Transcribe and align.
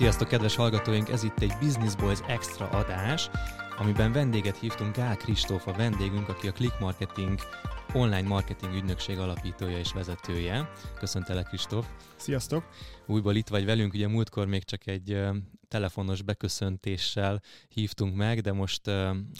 Sziasztok, 0.00 0.28
kedves 0.28 0.56
hallgatóink! 0.56 1.08
Ez 1.08 1.22
itt 1.22 1.40
egy 1.40 1.52
Business 1.60 1.94
Boys 1.94 2.18
Extra 2.26 2.68
adás, 2.68 3.30
amiben 3.78 4.12
vendéget 4.12 4.58
hívtunk 4.58 4.96
Gál 4.96 5.16
Kristóf 5.16 5.66
a 5.66 5.72
vendégünk, 5.72 6.28
aki 6.28 6.48
a 6.48 6.52
Click 6.52 6.80
Marketing 6.80 7.38
online 7.92 8.28
marketing 8.28 8.74
ügynökség 8.74 9.18
alapítója 9.18 9.78
és 9.78 9.92
vezetője. 9.92 10.70
Köszöntelek, 10.98 11.46
Kristóf! 11.46 11.86
Sziasztok! 12.16 12.64
Újból 13.06 13.34
itt 13.34 13.48
vagy 13.48 13.64
velünk, 13.64 13.94
ugye 13.94 14.08
múltkor 14.08 14.46
még 14.46 14.64
csak 14.64 14.86
egy 14.86 15.18
telefonos 15.70 16.22
beköszöntéssel 16.22 17.42
hívtunk 17.68 18.16
meg, 18.16 18.40
de 18.40 18.52
most, 18.52 18.90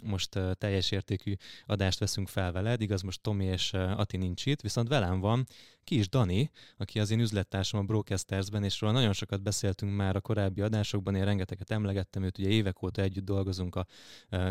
most 0.05 0.39
teljes 0.59 0.91
értékű 0.91 1.35
adást 1.67 1.99
veszünk 1.99 2.29
fel 2.29 2.53
veled. 2.53 2.81
Igaz, 2.81 3.03
most 3.03 3.21
Tomi 3.21 3.45
és 3.45 3.73
Ati 3.73 4.17
nincs 4.17 4.47
itt, 4.47 4.61
viszont 4.61 4.89
velem 4.89 5.21
van 5.21 5.47
Kis 5.85 6.09
Dani, 6.09 6.51
aki 6.77 7.01
az 7.01 7.11
én 7.11 7.21
üzlettársam 7.21 7.81
a 7.81 7.83
Broadcastersben, 7.83 8.65
és 8.65 8.81
róla 8.81 8.93
nagyon 8.93 9.13
sokat 9.13 9.43
beszéltünk 9.43 9.97
már 9.97 10.17
a 10.17 10.21
korábbi 10.21 10.61
adásokban, 10.61 11.15
én 11.15 11.25
rengeteget 11.25 11.71
emlegettem 11.71 12.23
őt, 12.23 12.39
ugye 12.39 12.49
évek 12.49 12.83
óta 12.83 13.03
együtt 13.03 13.25
dolgozunk 13.25 13.77
a 13.77 13.87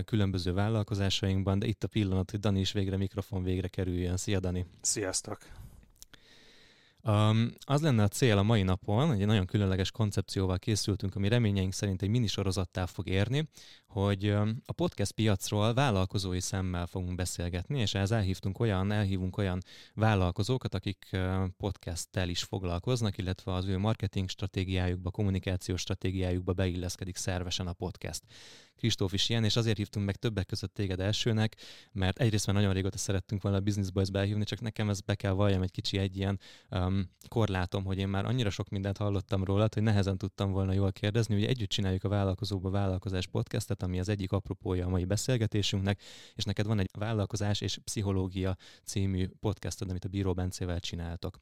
különböző 0.05 0.53
vállalkozásainkban, 0.53 1.59
de 1.59 1.67
itt 1.67 1.83
a 1.83 1.87
pillanat, 1.87 2.31
hogy 2.31 2.39
Dani 2.39 2.59
is 2.59 2.71
végre 2.71 2.97
mikrofon 2.97 3.43
végre 3.43 3.67
kerüljön. 3.67 4.17
Szia 4.17 4.39
Dani! 4.39 4.65
Sziasztok! 4.81 5.68
Um, 7.03 7.51
az 7.59 7.81
lenne 7.81 8.03
a 8.03 8.07
cél 8.07 8.37
a 8.37 8.43
mai 8.43 8.63
napon, 8.63 9.07
hogy 9.07 9.21
egy 9.21 9.27
nagyon 9.27 9.45
különleges 9.45 9.91
koncepcióval 9.91 10.59
készültünk, 10.59 11.15
ami 11.15 11.27
reményeink 11.27 11.73
szerint 11.73 12.01
egy 12.01 12.09
minisorozattá 12.09 12.85
fog 12.85 13.07
érni, 13.07 13.49
hogy 13.87 14.29
a 14.65 14.73
podcast 14.75 15.11
piacról 15.11 15.73
vállalkozói 15.73 16.39
szemmel 16.39 16.87
fogunk 16.87 17.15
beszélgetni, 17.15 17.79
és 17.79 17.93
ehhez 17.93 18.11
elhívtunk 18.11 18.59
olyan, 18.59 18.91
elhívunk 18.91 19.37
olyan 19.37 19.59
vállalkozókat, 19.93 20.73
akik 20.73 21.17
podcasttel 21.57 22.29
is 22.29 22.43
foglalkoznak, 22.43 23.17
illetve 23.17 23.53
az 23.53 23.65
ő 23.65 23.77
marketing 23.77 24.29
stratégiájukba, 24.29 25.11
kommunikációs 25.11 25.81
stratégiájukba 25.81 26.53
beilleszkedik 26.53 27.15
szervesen 27.15 27.67
a 27.67 27.73
podcast. 27.73 28.23
Kristóf 28.75 29.13
is 29.13 29.29
ilyen, 29.29 29.43
és 29.43 29.55
azért 29.55 29.77
hívtunk 29.77 30.05
meg 30.05 30.15
többek 30.15 30.45
között 30.45 30.73
téged 30.73 30.99
elsőnek, 30.99 31.55
mert 31.91 32.19
egyrészt 32.19 32.45
már 32.45 32.55
nagyon 32.55 32.73
régóta 32.73 32.97
szerettünk 32.97 33.41
volna 33.41 33.57
a 33.57 33.61
Business 33.61 33.91
Boys 33.91 34.09
behívni, 34.09 34.43
csak 34.43 34.61
nekem 34.61 34.89
ez 34.89 35.01
be 35.01 35.15
kell 35.15 35.31
valljam 35.31 35.61
egy 35.61 35.71
kicsi 35.71 35.97
egy 35.97 36.17
ilyen 36.17 36.39
um, 36.93 37.09
korlátom, 37.27 37.85
hogy 37.85 37.97
én 37.97 38.07
már 38.07 38.25
annyira 38.25 38.49
sok 38.49 38.69
mindent 38.69 38.97
hallottam 38.97 39.43
rólad, 39.43 39.73
hogy 39.73 39.83
nehezen 39.83 40.17
tudtam 40.17 40.51
volna 40.51 40.73
jól 40.73 40.91
kérdezni. 40.91 41.35
Ugye 41.35 41.47
együtt 41.47 41.69
csináljuk 41.69 42.03
a 42.03 42.09
Vállalkozóba 42.09 42.69
Vállalkozás 42.69 43.27
podcastet, 43.27 43.83
ami 43.83 43.99
az 43.99 44.09
egyik 44.09 44.31
apropója 44.31 44.85
a 44.85 44.89
mai 44.89 45.05
beszélgetésünknek, 45.05 46.01
és 46.35 46.43
neked 46.43 46.65
van 46.65 46.79
egy 46.79 46.89
Vállalkozás 46.97 47.61
és 47.61 47.79
Pszichológia 47.83 48.57
című 48.83 49.27
podcasted, 49.39 49.89
amit 49.89 50.05
a 50.05 50.09
Bíró 50.09 50.33
Bencével 50.33 50.79
csináltok. 50.79 51.37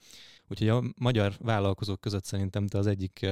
Úgyhogy 0.47 0.69
a 0.69 0.83
magyar 0.97 1.33
vállalkozók 1.39 1.99
között 1.99 2.25
szerintem 2.25 2.67
te 2.67 2.77
az 2.77 2.87
egyik 2.87 3.25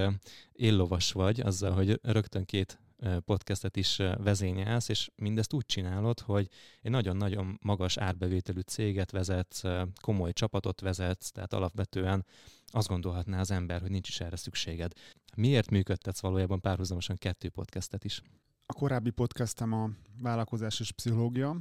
éllovas 0.52 1.12
vagy, 1.12 1.40
azzal, 1.40 1.72
hogy 1.72 2.00
rögtön 2.04 2.46
két 2.46 2.80
podcastet 3.26 3.78
is 3.78 3.98
vezényelsz, 4.18 4.90
és 4.90 5.10
mindezt 5.16 5.54
úgy 5.54 5.66
csinálod, 5.66 6.20
hogy 6.20 6.50
egy 6.82 6.92
nagyon-nagyon 6.92 7.60
magas 7.62 7.98
árbevételű 7.98 8.60
céget 8.60 9.12
vezetsz, 9.12 9.62
komoly 10.02 10.34
csapatot 10.34 10.82
vezetsz, 10.82 11.32
tehát 11.32 11.54
alapvetően 11.54 12.26
azt 12.68 12.88
gondolhatná 12.88 13.40
az 13.40 13.52
ember, 13.52 13.82
hogy 13.82 13.90
nincs 13.92 14.08
is 14.08 14.20
erre 14.20 14.36
szükséged. 14.36 14.92
Miért 15.36 15.70
működtetsz 15.70 16.20
valójában 16.20 16.62
párhuzamosan 16.62 17.16
kettő 17.16 17.50
podcastet 17.50 18.04
is? 18.04 18.22
A 18.66 18.74
korábbi 18.74 19.10
podcastem 19.10 19.74
a 19.74 19.90
vállalkozás 20.22 20.80
és 20.80 20.92
pszichológia, 20.92 21.58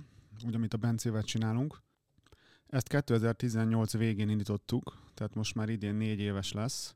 úgy, 0.46 0.54
amit 0.54 0.74
a 0.74 0.76
Bencével 0.76 1.22
csinálunk. 1.22 1.82
Ezt 2.66 2.88
2018 2.88 3.96
végén 3.96 4.28
indítottuk, 4.28 4.98
tehát 5.14 5.34
most 5.34 5.54
már 5.54 5.68
idén 5.68 5.94
négy 5.94 6.18
éves 6.18 6.52
lesz. 6.52 6.94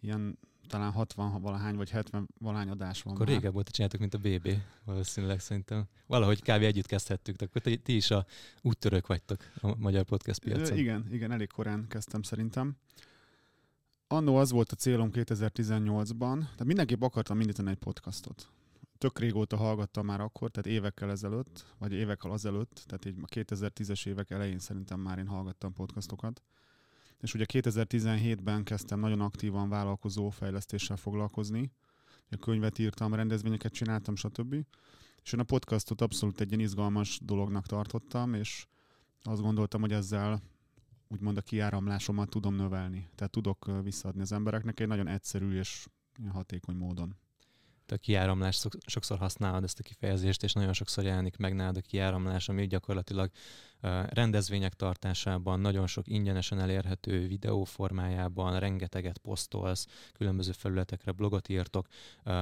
Ilyen 0.00 0.38
talán 0.68 0.92
60 0.92 1.40
valahány 1.40 1.76
vagy 1.76 1.90
70 1.90 2.28
valahány 2.38 2.68
adás 2.68 3.02
van. 3.02 3.14
Akkor 3.14 3.26
már. 3.26 3.34
régebb 3.34 3.52
volt, 3.52 3.68
csináltuk, 3.68 4.00
mint 4.00 4.14
a 4.14 4.18
BB, 4.18 4.48
valószínűleg 4.84 5.40
szerintem. 5.40 5.84
Valahogy 6.06 6.40
kb. 6.40 6.62
együtt 6.62 6.86
kezdhettük, 6.86 7.40
akkor 7.40 7.62
ti 7.62 7.96
is 7.96 8.10
a 8.10 8.26
úttörők 8.62 9.06
vagytok 9.06 9.38
a 9.60 9.76
magyar 9.76 10.04
podcast 10.04 10.40
piacon. 10.40 10.78
Igen, 10.78 11.06
igen, 11.10 11.32
elég 11.32 11.50
korán 11.52 11.86
kezdtem 11.88 12.22
szerintem. 12.22 12.76
Annó 14.08 14.36
az 14.36 14.50
volt 14.50 14.72
a 14.72 14.76
célom 14.76 15.10
2018-ban, 15.12 16.38
tehát 16.38 16.64
mindenképp 16.64 17.02
akartam 17.02 17.40
indítani 17.40 17.70
egy 17.70 17.76
podcastot. 17.76 18.48
Tök 18.98 19.18
régóta 19.18 19.56
hallgattam 19.56 20.06
már 20.06 20.20
akkor, 20.20 20.50
tehát 20.50 20.78
évekkel 20.78 21.10
ezelőtt, 21.10 21.66
vagy 21.78 21.92
évekkel 21.92 22.30
azelőtt, 22.30 22.82
tehát 22.86 23.04
így 23.04 23.16
a 23.22 23.26
2010-es 23.26 24.06
évek 24.06 24.30
elején 24.30 24.58
szerintem 24.58 25.00
már 25.00 25.18
én 25.18 25.26
hallgattam 25.26 25.72
podcastokat 25.72 26.42
és 27.20 27.34
ugye 27.34 27.44
2017-ben 27.48 28.64
kezdtem 28.64 29.00
nagyon 29.00 29.20
aktívan 29.20 29.68
vállalkozó 29.68 30.30
fejlesztéssel 30.30 30.96
foglalkozni. 30.96 31.72
A 32.30 32.36
könyvet 32.36 32.78
írtam, 32.78 33.14
rendezvényeket 33.14 33.72
csináltam, 33.72 34.16
stb. 34.16 34.54
És 35.22 35.32
én 35.32 35.40
a 35.40 35.44
podcastot 35.44 36.00
abszolút 36.00 36.40
egy 36.40 36.48
ilyen 36.48 36.60
izgalmas 36.60 37.20
dolognak 37.22 37.66
tartottam, 37.66 38.34
és 38.34 38.66
azt 39.22 39.40
gondoltam, 39.40 39.80
hogy 39.80 39.92
ezzel 39.92 40.42
úgymond 41.08 41.36
a 41.36 41.40
kiáramlásomat 41.40 42.30
tudom 42.30 42.54
növelni. 42.54 43.08
Tehát 43.14 43.32
tudok 43.32 43.82
visszaadni 43.82 44.20
az 44.20 44.32
embereknek 44.32 44.80
egy 44.80 44.88
nagyon 44.88 45.08
egyszerű 45.08 45.58
és 45.58 45.86
hatékony 46.32 46.76
módon 46.76 47.16
a 47.92 47.96
kiáramlás, 47.96 48.66
sokszor 48.86 49.18
használod 49.18 49.64
ezt 49.64 49.78
a 49.78 49.82
kifejezést, 49.82 50.42
és 50.42 50.52
nagyon 50.52 50.72
sokszor 50.72 51.04
jelenik 51.04 51.36
meg 51.36 51.54
nálad 51.54 51.76
a 51.76 51.80
kiáramlás, 51.80 52.48
ami 52.48 52.66
gyakorlatilag 52.66 53.30
rendezvények 54.08 54.74
tartásában, 54.74 55.60
nagyon 55.60 55.86
sok 55.86 56.08
ingyenesen 56.08 56.60
elérhető 56.60 57.26
videó 57.26 57.64
formájában, 57.64 58.58
rengeteget 58.58 59.18
posztolsz, 59.18 59.86
különböző 60.12 60.52
felületekre 60.52 61.12
blogot 61.12 61.48
írtok, 61.48 61.86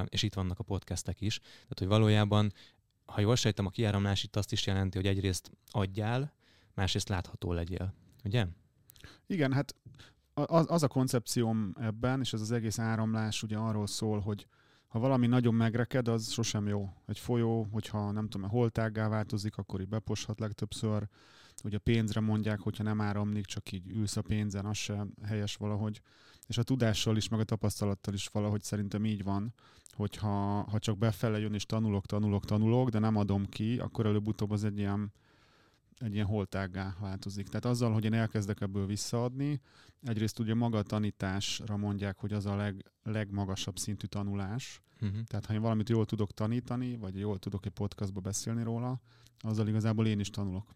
és 0.04 0.22
itt 0.22 0.34
vannak 0.34 0.58
a 0.58 0.62
podcastek 0.64 1.20
is. 1.20 1.38
Tehát, 1.38 1.78
hogy 1.78 1.88
valójában, 1.88 2.52
ha 3.04 3.20
jól 3.20 3.36
sejtem, 3.36 3.66
a 3.66 3.70
kiáramlás 3.70 4.22
itt 4.22 4.36
azt 4.36 4.52
is 4.52 4.66
jelenti, 4.66 4.96
hogy 4.96 5.06
egyrészt 5.06 5.50
adjál, 5.70 6.34
másrészt 6.74 7.08
látható 7.08 7.52
legyél. 7.52 7.94
Ugye? 8.24 8.46
Igen, 9.26 9.52
hát 9.52 9.74
az, 10.34 10.66
az 10.68 10.82
a 10.82 10.88
koncepcióm 10.88 11.72
ebben, 11.80 12.20
és 12.20 12.32
ez 12.32 12.40
az 12.40 12.50
egész 12.50 12.78
áramlás 12.78 13.42
ugye 13.42 13.56
arról 13.56 13.86
szól, 13.86 14.20
hogy 14.20 14.46
ha 14.96 15.02
valami 15.02 15.26
nagyon 15.26 15.54
megreked, 15.54 16.08
az 16.08 16.30
sosem 16.30 16.66
jó. 16.66 16.88
Egy 17.06 17.18
folyó, 17.18 17.66
hogyha 17.72 18.10
nem 18.10 18.28
tudom, 18.28 18.50
holtággá 18.50 19.08
változik, 19.08 19.56
akkor 19.56 19.80
így 19.80 19.88
beposhat 19.88 20.40
legtöbbször. 20.40 21.08
Ugye 21.64 21.78
pénzre 21.78 22.20
mondják, 22.20 22.60
hogyha 22.60 22.82
nem 22.82 23.00
áramlik, 23.00 23.44
csak 23.44 23.72
így 23.72 23.90
ülsz 23.90 24.16
a 24.16 24.22
pénzen, 24.22 24.64
az 24.64 24.76
sem 24.76 25.14
helyes 25.24 25.56
valahogy. 25.56 26.00
És 26.46 26.58
a 26.58 26.62
tudással 26.62 27.16
is, 27.16 27.28
meg 27.28 27.40
a 27.40 27.44
tapasztalattal 27.44 28.14
is 28.14 28.26
valahogy 28.26 28.62
szerintem 28.62 29.04
így 29.04 29.22
van, 29.22 29.54
hogyha 29.92 30.62
ha 30.70 30.78
csak 30.78 30.98
befele 30.98 31.38
jön 31.38 31.54
és 31.54 31.66
tanulok, 31.66 32.06
tanulok, 32.06 32.44
tanulok, 32.44 32.88
de 32.88 32.98
nem 32.98 33.16
adom 33.16 33.46
ki, 33.46 33.78
akkor 33.78 34.06
előbb-utóbb 34.06 34.50
az 34.50 34.64
egy 34.64 34.78
ilyen 34.78 35.12
egy 35.98 36.14
ilyen 36.14 36.26
holtággá 36.26 36.96
változik. 37.00 37.48
Tehát 37.48 37.64
azzal, 37.64 37.92
hogy 37.92 38.04
én 38.04 38.12
elkezdek 38.12 38.60
ebből 38.60 38.86
visszaadni, 38.86 39.60
egyrészt 40.02 40.38
ugye 40.38 40.54
maga 40.54 40.78
a 40.78 40.82
tanításra 40.82 41.76
mondják, 41.76 42.18
hogy 42.18 42.32
az 42.32 42.46
a 42.46 42.56
leg, 42.56 42.90
legmagasabb 43.02 43.78
szintű 43.78 44.06
tanulás. 44.06 44.80
Uh-huh. 45.00 45.22
Tehát 45.22 45.46
ha 45.46 45.52
én 45.52 45.60
valamit 45.60 45.88
jól 45.88 46.06
tudok 46.06 46.32
tanítani, 46.32 46.96
vagy 46.96 47.18
jól 47.18 47.38
tudok 47.38 47.66
egy 47.66 47.72
podcastba 47.72 48.20
beszélni 48.20 48.62
róla, 48.62 49.00
azzal 49.38 49.68
igazából 49.68 50.06
én 50.06 50.20
is 50.20 50.30
tanulok. 50.30 50.74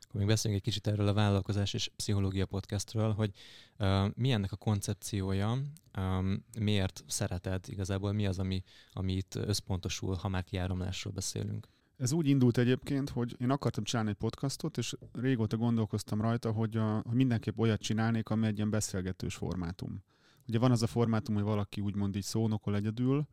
Akkor 0.00 0.20
még 0.20 0.28
beszéljünk 0.28 0.62
egy 0.62 0.72
kicsit 0.72 0.86
erről 0.86 1.08
a 1.08 1.12
vállalkozás 1.12 1.74
és 1.74 1.90
pszichológia 1.96 2.46
podcastről, 2.46 3.12
hogy 3.12 3.30
uh, 3.78 4.10
mi 4.14 4.32
ennek 4.32 4.52
a 4.52 4.56
koncepciója, 4.56 5.58
um, 5.98 6.44
miért 6.58 7.04
szereted 7.06 7.64
igazából, 7.68 8.12
mi 8.12 8.26
az, 8.26 8.38
ami, 8.38 8.62
ami 8.92 9.12
itt 9.12 9.34
összpontosul, 9.34 10.14
ha 10.14 10.28
már 10.28 10.44
kiáramlásról 10.44 11.12
beszélünk? 11.12 11.68
Ez 11.96 12.12
úgy 12.12 12.28
indult 12.28 12.58
egyébként, 12.58 13.10
hogy 13.10 13.36
én 13.38 13.50
akartam 13.50 13.84
csinálni 13.84 14.10
egy 14.10 14.16
podcastot, 14.16 14.78
és 14.78 14.96
régóta 15.12 15.56
gondolkoztam 15.56 16.20
rajta, 16.20 16.52
hogy, 16.52 16.76
a, 16.76 17.02
hogy 17.06 17.14
mindenképp 17.14 17.58
olyat 17.58 17.80
csinálnék, 17.80 18.28
ami 18.28 18.46
egy 18.46 18.56
ilyen 18.56 18.70
beszélgetős 18.70 19.34
formátum. 19.34 20.02
Ugye 20.48 20.58
van 20.58 20.70
az 20.70 20.82
a 20.82 20.86
formátum, 20.86 21.34
hogy 21.34 21.44
valaki 21.44 21.80
úgymond 21.80 22.16
így 22.16 22.22
szónokol 22.22 22.76
egyedül, 22.76 23.26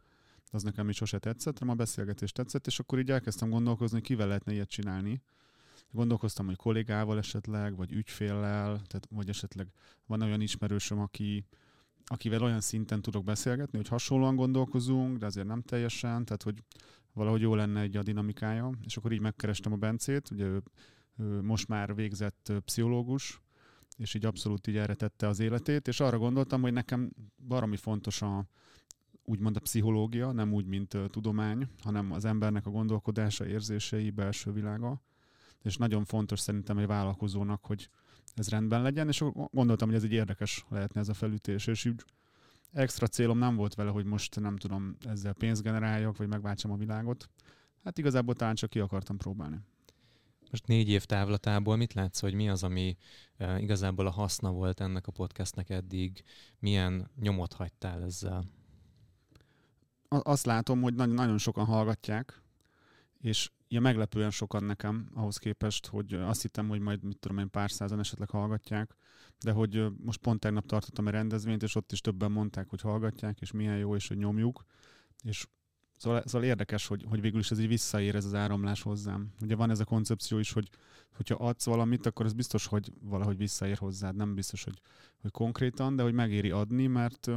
az 0.52 0.64
nekem 0.64 0.90
is 0.90 0.96
sose 0.96 1.20
tetszett, 1.20 1.60
hanem 1.60 1.74
a 1.74 1.78
beszélgetés 1.78 2.32
tetszett, 2.32 2.68
és 2.68 2.80
akkor 2.80 3.00
így 3.00 3.12
elkezdtem 3.12 3.50
gondolkozni, 3.50 3.98
hogy 3.98 4.08
kivel 4.08 4.28
lehetne 4.28 4.54
ilyet 4.54 4.70
csinálni. 4.70 5.22
Gondolkoztam, 5.92 6.46
hogy 6.46 6.56
kollégával 6.56 7.18
esetleg, 7.18 7.76
vagy 7.76 7.92
ügyféllel, 7.92 8.82
tehát, 8.88 9.08
vagy 9.10 9.30
esetleg 9.30 9.68
van 10.06 10.22
olyan 10.22 10.42
ismerősöm, 10.42 11.00
aki, 11.00 11.46
akivel 12.06 12.44
olyan 12.44 12.62
szinten 12.62 13.02
tudok 13.02 13.24
beszélgetni, 13.24 13.78
hogy 13.78 13.88
hasonlóan 13.88 14.36
gondolkozunk, 14.36 15.18
de 15.18 15.26
azért 15.26 15.48
nem 15.48 15.62
teljesen, 15.62 16.26
tehát 16.26 16.44
hogy 16.44 16.64
valahogy 17.14 17.42
jó 17.42 17.56
lenne 17.56 17.82
egy 17.82 17.98
a 17.98 18.04
dinamikája, 18.04 18.70
és 18.86 18.98
akkor 18.98 19.12
így 19.12 19.20
megkerestem 19.20 19.72
a 19.72 19.76
Bencét, 19.76 20.32
ugye 20.32 20.46
ő, 20.46 20.64
ő 21.18 21.42
most 21.42 21.68
már 21.68 21.96
végzett 21.96 22.54
pszichológus, 22.66 23.42
és 23.98 24.14
így 24.14 24.26
abszolút 24.26 24.68
így 24.68 24.78
erre 24.78 24.94
tette 24.94 25.28
az 25.28 25.40
életét, 25.40 25.88
és 25.88 26.00
arra 26.00 26.18
gondoltam, 26.18 26.62
hogy 26.62 26.74
nekem 26.74 27.12
baromi 27.48 27.78
fontos 27.78 28.22
a, 28.22 28.46
úgymond 29.24 29.56
a 29.56 29.60
pszichológia, 29.60 30.32
nem 30.32 30.54
úgy, 30.54 30.66
mint 30.66 30.94
uh, 30.94 31.06
tudomány, 31.06 31.68
hanem 31.84 32.12
az 32.12 32.26
embernek 32.26 32.66
a 32.66 32.70
gondolkodása, 32.70 33.48
érzései, 33.48 34.10
belső 34.10 34.52
világa, 34.52 35.02
és 35.62 35.78
nagyon 35.78 36.06
fontos 36.06 36.40
szerintem 36.40 36.78
egy 36.78 36.88
vállalkozónak, 36.88 37.66
hogy 37.66 37.90
ez 38.36 38.50
rendben 38.50 38.82
legyen, 38.82 39.08
és 39.08 39.24
gondoltam, 39.52 39.88
hogy 39.88 39.98
ez 39.98 40.04
egy 40.04 40.12
érdekes 40.12 40.66
lehetne 40.70 41.00
ez 41.00 41.10
a 41.10 41.14
felütés, 41.14 41.68
és 41.68 41.86
így 41.86 42.04
extra 42.74 43.08
célom 43.08 43.38
nem 43.38 43.56
volt 43.56 43.76
vele, 43.76 43.90
hogy 43.90 44.06
most 44.06 44.40
nem 44.40 44.58
tudom, 44.58 44.96
ezzel 45.06 45.34
pénzt 45.34 45.64
generáljak, 45.64 46.18
vagy 46.18 46.28
megváltsam 46.28 46.72
a 46.72 46.78
világot. 46.78 47.30
Hát 47.84 47.98
igazából 47.98 48.36
talán 48.36 48.56
csak 48.56 48.70
ki 48.70 48.80
akartam 48.80 49.18
próbálni. 49.18 49.60
Most 50.50 50.68
négy 50.68 50.90
év 50.90 51.06
távlatából 51.06 51.76
mit 51.76 51.94
látsz, 51.94 52.20
hogy 52.20 52.34
mi 52.34 52.50
az, 52.50 52.64
ami 52.64 52.98
uh, 53.40 53.62
igazából 53.62 54.08
a 54.08 54.12
haszna 54.12 54.52
volt 54.52 54.80
ennek 54.80 55.08
a 55.08 55.12
podcastnek 55.12 55.70
eddig? 55.70 56.24
Milyen 56.60 57.10
nyomot 57.20 57.54
hagytál 57.54 58.04
ezzel? 58.04 58.46
Azt 60.08 60.46
látom, 60.46 60.82
hogy 60.82 60.94
nagyon 60.94 61.38
sokan 61.38 61.66
hallgatják, 61.66 62.42
és 63.20 63.52
ilyen 63.74 63.86
meglepően 63.86 64.30
sokan 64.30 64.64
nekem 64.64 65.10
ahhoz 65.14 65.38
képest, 65.38 65.88
hogy 65.88 66.14
azt 66.14 66.42
hittem, 66.42 66.68
hogy 66.68 66.80
majd 66.80 67.04
mit 67.04 67.20
tudom 67.20 67.38
én 67.38 67.50
pár 67.50 67.72
százan 67.72 68.00
esetleg 68.00 68.30
hallgatják, 68.30 68.96
de 69.40 69.52
hogy 69.52 69.86
most 69.98 70.20
pont 70.20 70.40
tegnap 70.40 70.66
tartottam 70.66 71.08
egy 71.08 71.14
rendezvényt, 71.14 71.64
és 71.64 71.76
ott 71.76 71.92
is 71.92 72.02
többen 72.02 72.32
mondták, 72.32 72.70
hogy 72.70 72.82
hallgatják, 72.82 73.42
és 73.42 73.52
milyen 73.52 73.78
jó, 73.78 73.96
és 73.96 74.08
hogy 74.08 74.18
nyomjuk, 74.18 74.64
és 75.24 75.48
Szóval, 76.04 76.24
szóval 76.26 76.48
érdekes, 76.48 76.88
hogy, 76.88 77.06
hogy 77.10 77.22
végül 77.22 77.40
is 77.40 77.52
ez 77.52 77.60
így 77.60 77.68
visszaér 77.68 78.16
ez 78.16 78.26
az 78.26 78.34
áramlás 78.34 78.82
hozzám. 78.82 79.34
Ugye 79.42 79.56
van 79.56 79.70
ez 79.70 79.80
a 79.80 79.86
koncepció 79.86 80.38
is, 80.38 80.52
hogy 80.52 80.70
hogyha 81.16 81.36
adsz 81.36 81.66
valamit, 81.66 82.06
akkor 82.06 82.26
ez 82.26 82.34
biztos, 82.34 82.66
hogy 82.66 82.94
valahogy 83.02 83.38
visszaér 83.38 83.78
hozzád. 83.78 84.16
Nem 84.16 84.36
biztos, 84.36 84.64
hogy, 84.64 84.82
hogy 85.22 85.32
konkrétan, 85.32 85.96
de 85.96 86.04
hogy 86.04 86.14
megéri 86.14 86.52
adni, 86.52 86.88
mert 86.88 87.30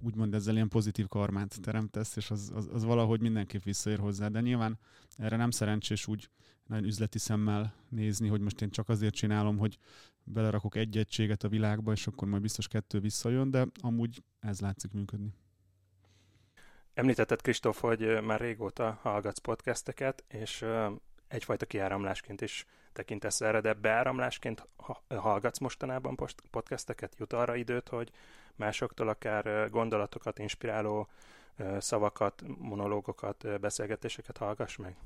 úgymond 0.00 0.34
ezzel 0.34 0.54
ilyen 0.54 0.68
pozitív 0.68 1.06
karmát 1.08 1.60
teremtesz, 1.60 2.16
és 2.16 2.30
az, 2.30 2.52
az, 2.54 2.68
az 2.72 2.84
valahogy 2.84 3.20
mindenképp 3.20 3.62
visszaér 3.62 3.98
hozzá. 3.98 4.28
De 4.28 4.40
nyilván 4.40 4.78
erre 5.16 5.36
nem 5.36 5.50
szerencsés 5.50 6.06
úgy 6.06 6.30
nagyon 6.66 6.84
üzleti 6.84 7.18
szemmel 7.18 7.74
nézni, 7.88 8.28
hogy 8.28 8.40
most 8.40 8.62
én 8.62 8.70
csak 8.70 8.88
azért 8.88 9.14
csinálom, 9.14 9.58
hogy 9.58 9.78
belerakok 10.24 10.76
egy 10.76 10.96
egységet 10.96 11.44
a 11.44 11.48
világba, 11.48 11.92
és 11.92 12.06
akkor 12.06 12.28
majd 12.28 12.42
biztos 12.42 12.68
kettő 12.68 13.00
visszajön, 13.00 13.50
de 13.50 13.66
amúgy 13.80 14.22
ez 14.40 14.60
látszik 14.60 14.92
működni. 14.92 15.34
Említetted, 16.94 17.40
Kristóf, 17.40 17.80
hogy 17.80 18.22
már 18.22 18.40
régóta 18.40 18.98
hallgatsz 19.02 19.38
podcasteket, 19.38 20.24
és 20.28 20.64
egyfajta 21.28 21.66
kiáramlásként 21.66 22.40
is 22.40 22.66
tekintesz 22.92 23.40
erre, 23.40 23.60
de 23.60 23.72
beáramlásként 23.72 24.68
hallgatsz 25.08 25.58
mostanában 25.58 26.16
podcasteket? 26.50 27.14
Jut 27.18 27.32
arra 27.32 27.54
időt, 27.54 27.88
hogy 27.88 28.10
másoktól 28.56 29.08
akár 29.08 29.70
gondolatokat, 29.70 30.38
inspiráló 30.38 31.08
szavakat, 31.78 32.42
monológokat, 32.58 33.60
beszélgetéseket 33.60 34.38
hallgass 34.38 34.76
meg? 34.76 34.96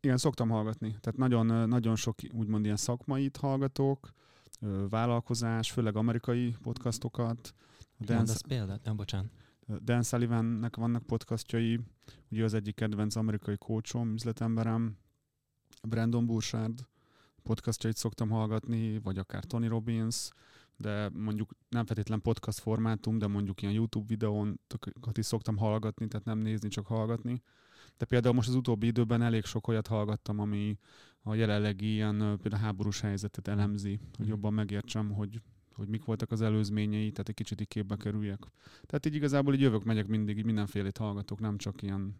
Igen, 0.00 0.16
szoktam 0.16 0.48
hallgatni. 0.48 0.88
Tehát 1.00 1.16
nagyon, 1.18 1.68
nagyon 1.68 1.96
sok 1.96 2.16
úgymond 2.32 2.64
ilyen 2.64 2.76
szakmait 2.76 3.36
hallgatok, 3.36 4.08
vállalkozás, 4.90 5.70
főleg 5.70 5.96
amerikai 5.96 6.56
podcastokat. 6.62 7.54
Mondasz 8.08 8.40
példát? 8.40 8.84
Nem, 8.84 8.96
bocsánat. 8.96 9.30
Dan 9.76 10.02
Sullivannek 10.02 10.76
vannak 10.76 11.02
podcastjai, 11.02 11.80
ugye 12.30 12.44
az 12.44 12.54
egyik 12.54 12.74
kedvenc 12.74 13.16
amerikai 13.16 13.56
coachom, 13.56 14.12
üzletemberem, 14.12 14.96
Brandon 15.82 16.26
Burchard 16.26 16.86
podcastjait 17.42 17.96
szoktam 17.96 18.28
hallgatni, 18.28 18.98
vagy 18.98 19.18
akár 19.18 19.44
Tony 19.44 19.68
Robbins, 19.68 20.28
de 20.76 21.08
mondjuk 21.08 21.50
nem 21.68 21.86
feltétlen 21.86 22.20
podcast 22.20 22.58
formátum, 22.58 23.18
de 23.18 23.26
mondjuk 23.26 23.62
ilyen 23.62 23.74
YouTube 23.74 24.06
videón 24.08 24.60
is 25.12 25.26
szoktam 25.26 25.56
hallgatni, 25.56 26.08
tehát 26.08 26.26
nem 26.26 26.38
nézni, 26.38 26.68
csak 26.68 26.86
hallgatni. 26.86 27.42
De 27.96 28.04
például 28.04 28.34
most 28.34 28.48
az 28.48 28.54
utóbbi 28.54 28.86
időben 28.86 29.22
elég 29.22 29.44
sok 29.44 29.68
olyat 29.68 29.86
hallgattam, 29.86 30.38
ami 30.38 30.78
a 31.22 31.34
jelenlegi 31.34 31.92
ilyen 31.92 32.16
például 32.18 32.62
háborús 32.62 33.00
helyzetet 33.00 33.48
elemzi, 33.48 33.90
hogy 33.90 34.18
mhm. 34.18 34.28
jobban 34.28 34.54
megértsem, 34.54 35.10
hogy 35.10 35.40
hogy 35.78 35.88
mik 35.88 36.04
voltak 36.04 36.30
az 36.30 36.42
előzményei, 36.42 37.10
tehát 37.10 37.28
egy 37.28 37.34
kicsit 37.34 37.60
így 37.60 37.68
képbe 37.68 37.96
kerüljek. 37.96 38.38
Tehát 38.86 39.06
így 39.06 39.14
igazából 39.14 39.54
így 39.54 39.60
jövök, 39.60 39.84
megyek 39.84 40.06
mindig, 40.06 40.38
így 40.38 40.44
mindenfélét 40.44 40.96
hallgatok, 40.96 41.40
nem 41.40 41.56
csak 41.56 41.82
ilyen 41.82 42.14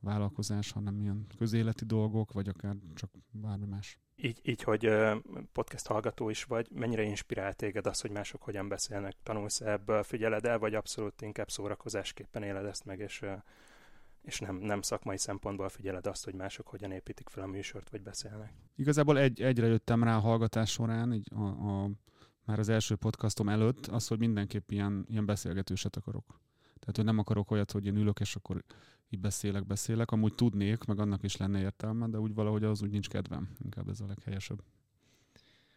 vállalkozás, 0.00 0.70
hanem 0.70 1.00
ilyen 1.00 1.26
közéleti 1.38 1.84
dolgok, 1.84 2.32
vagy 2.32 2.48
akár 2.48 2.76
csak 2.94 3.10
bármi 3.30 3.66
más. 3.66 3.98
Így, 4.16 4.40
így, 4.42 4.62
hogy 4.62 4.90
podcast 5.52 5.86
hallgató 5.86 6.30
is 6.30 6.44
vagy, 6.44 6.68
mennyire 6.70 7.02
inspirál 7.02 7.54
téged 7.54 7.86
az, 7.86 8.00
hogy 8.00 8.10
mások 8.10 8.42
hogyan 8.42 8.68
beszélnek? 8.68 9.16
Tanulsz 9.22 9.60
ebből, 9.60 10.02
figyeled 10.02 10.44
el, 10.44 10.58
vagy 10.58 10.74
abszolút 10.74 11.22
inkább 11.22 11.50
szórakozásképpen 11.50 12.42
éled 12.42 12.64
ezt 12.64 12.84
meg, 12.84 12.98
és, 12.98 13.24
és 14.22 14.38
nem, 14.38 14.56
nem 14.56 14.82
szakmai 14.82 15.18
szempontból 15.18 15.68
figyeled 15.68 16.06
azt, 16.06 16.24
hogy 16.24 16.34
mások 16.34 16.66
hogyan 16.66 16.90
építik 16.90 17.28
fel 17.28 17.42
a 17.42 17.46
műsort, 17.46 17.90
vagy 17.90 18.02
beszélnek? 18.02 18.52
Igazából 18.76 19.18
egy, 19.18 19.42
egyre 19.42 19.66
jöttem 19.66 20.04
rá 20.04 20.16
a 20.16 20.20
hallgatás 20.20 20.70
során, 20.70 21.12
így 21.12 21.28
a, 21.34 21.44
a 21.44 21.90
már 22.50 22.58
az 22.58 22.68
első 22.68 22.96
podcastom 22.96 23.48
előtt, 23.48 23.86
az, 23.86 24.06
hogy 24.06 24.18
mindenképp 24.18 24.70
ilyen, 24.70 25.06
ilyen 25.08 25.26
beszélgetőset 25.26 25.96
akarok. 25.96 26.40
Tehát, 26.78 26.96
hogy 26.96 27.04
nem 27.04 27.18
akarok 27.18 27.50
olyat, 27.50 27.70
hogy 27.70 27.86
én 27.86 27.96
ülök, 27.96 28.20
és 28.20 28.36
akkor 28.36 28.64
így 29.08 29.20
beszélek, 29.20 29.66
beszélek. 29.66 30.10
Amúgy 30.10 30.34
tudnék, 30.34 30.84
meg 30.84 30.98
annak 30.98 31.22
is 31.22 31.36
lenne 31.36 31.60
értelme, 31.60 32.08
de 32.08 32.18
úgy 32.18 32.34
valahogy 32.34 32.64
az 32.64 32.82
úgy 32.82 32.90
nincs 32.90 33.08
kedvem. 33.08 33.48
Inkább 33.64 33.88
ez 33.88 34.00
a 34.00 34.06
leghelyesebb. 34.06 34.62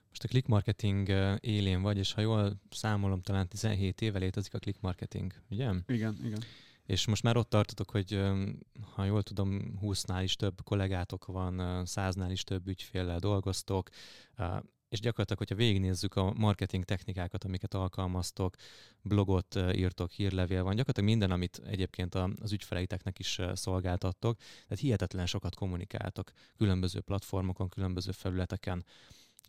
Most 0.07 0.23
a 0.23 0.27
click 0.27 0.47
marketing 0.47 1.09
élén 1.39 1.81
vagy, 1.81 1.97
és 1.97 2.13
ha 2.13 2.21
jól 2.21 2.59
számolom, 2.69 3.21
talán 3.21 3.47
17 3.47 4.01
éve 4.01 4.19
létezik 4.19 4.53
a 4.53 4.59
click 4.59 4.81
marketing, 4.81 5.33
ugye? 5.49 5.73
Igen, 5.87 6.17
igen. 6.23 6.43
És 6.85 7.07
most 7.07 7.23
már 7.23 7.37
ott 7.37 7.49
tartotok, 7.49 7.89
hogy 7.89 8.21
ha 8.93 9.03
jól 9.03 9.23
tudom, 9.23 9.79
20-nál 9.81 10.19
is 10.23 10.35
több 10.35 10.61
kollégátok 10.63 11.25
van, 11.25 11.83
100-nál 11.85 12.29
is 12.31 12.43
több 12.43 12.67
ügyféllel 12.67 13.19
dolgoztok, 13.19 13.89
és 14.93 14.99
gyakorlatilag, 14.99 15.37
hogyha 15.37 15.63
végignézzük 15.63 16.15
a 16.15 16.33
marketing 16.33 16.83
technikákat, 16.83 17.43
amiket 17.43 17.73
alkalmaztok, 17.73 18.55
blogot 19.01 19.55
írtok, 19.55 20.11
hírlevél 20.11 20.63
van, 20.63 20.75
gyakorlatilag 20.75 21.09
minden, 21.09 21.31
amit 21.31 21.61
egyébként 21.65 22.15
az 22.15 22.51
ügyfeleiteknek 22.51 23.19
is 23.19 23.39
szolgáltattok, 23.53 24.37
tehát 24.37 24.79
hihetetlen 24.79 25.25
sokat 25.25 25.55
kommunikáltok 25.55 26.31
különböző 26.57 26.99
platformokon, 26.99 27.69
különböző 27.69 28.11
felületeken. 28.11 28.85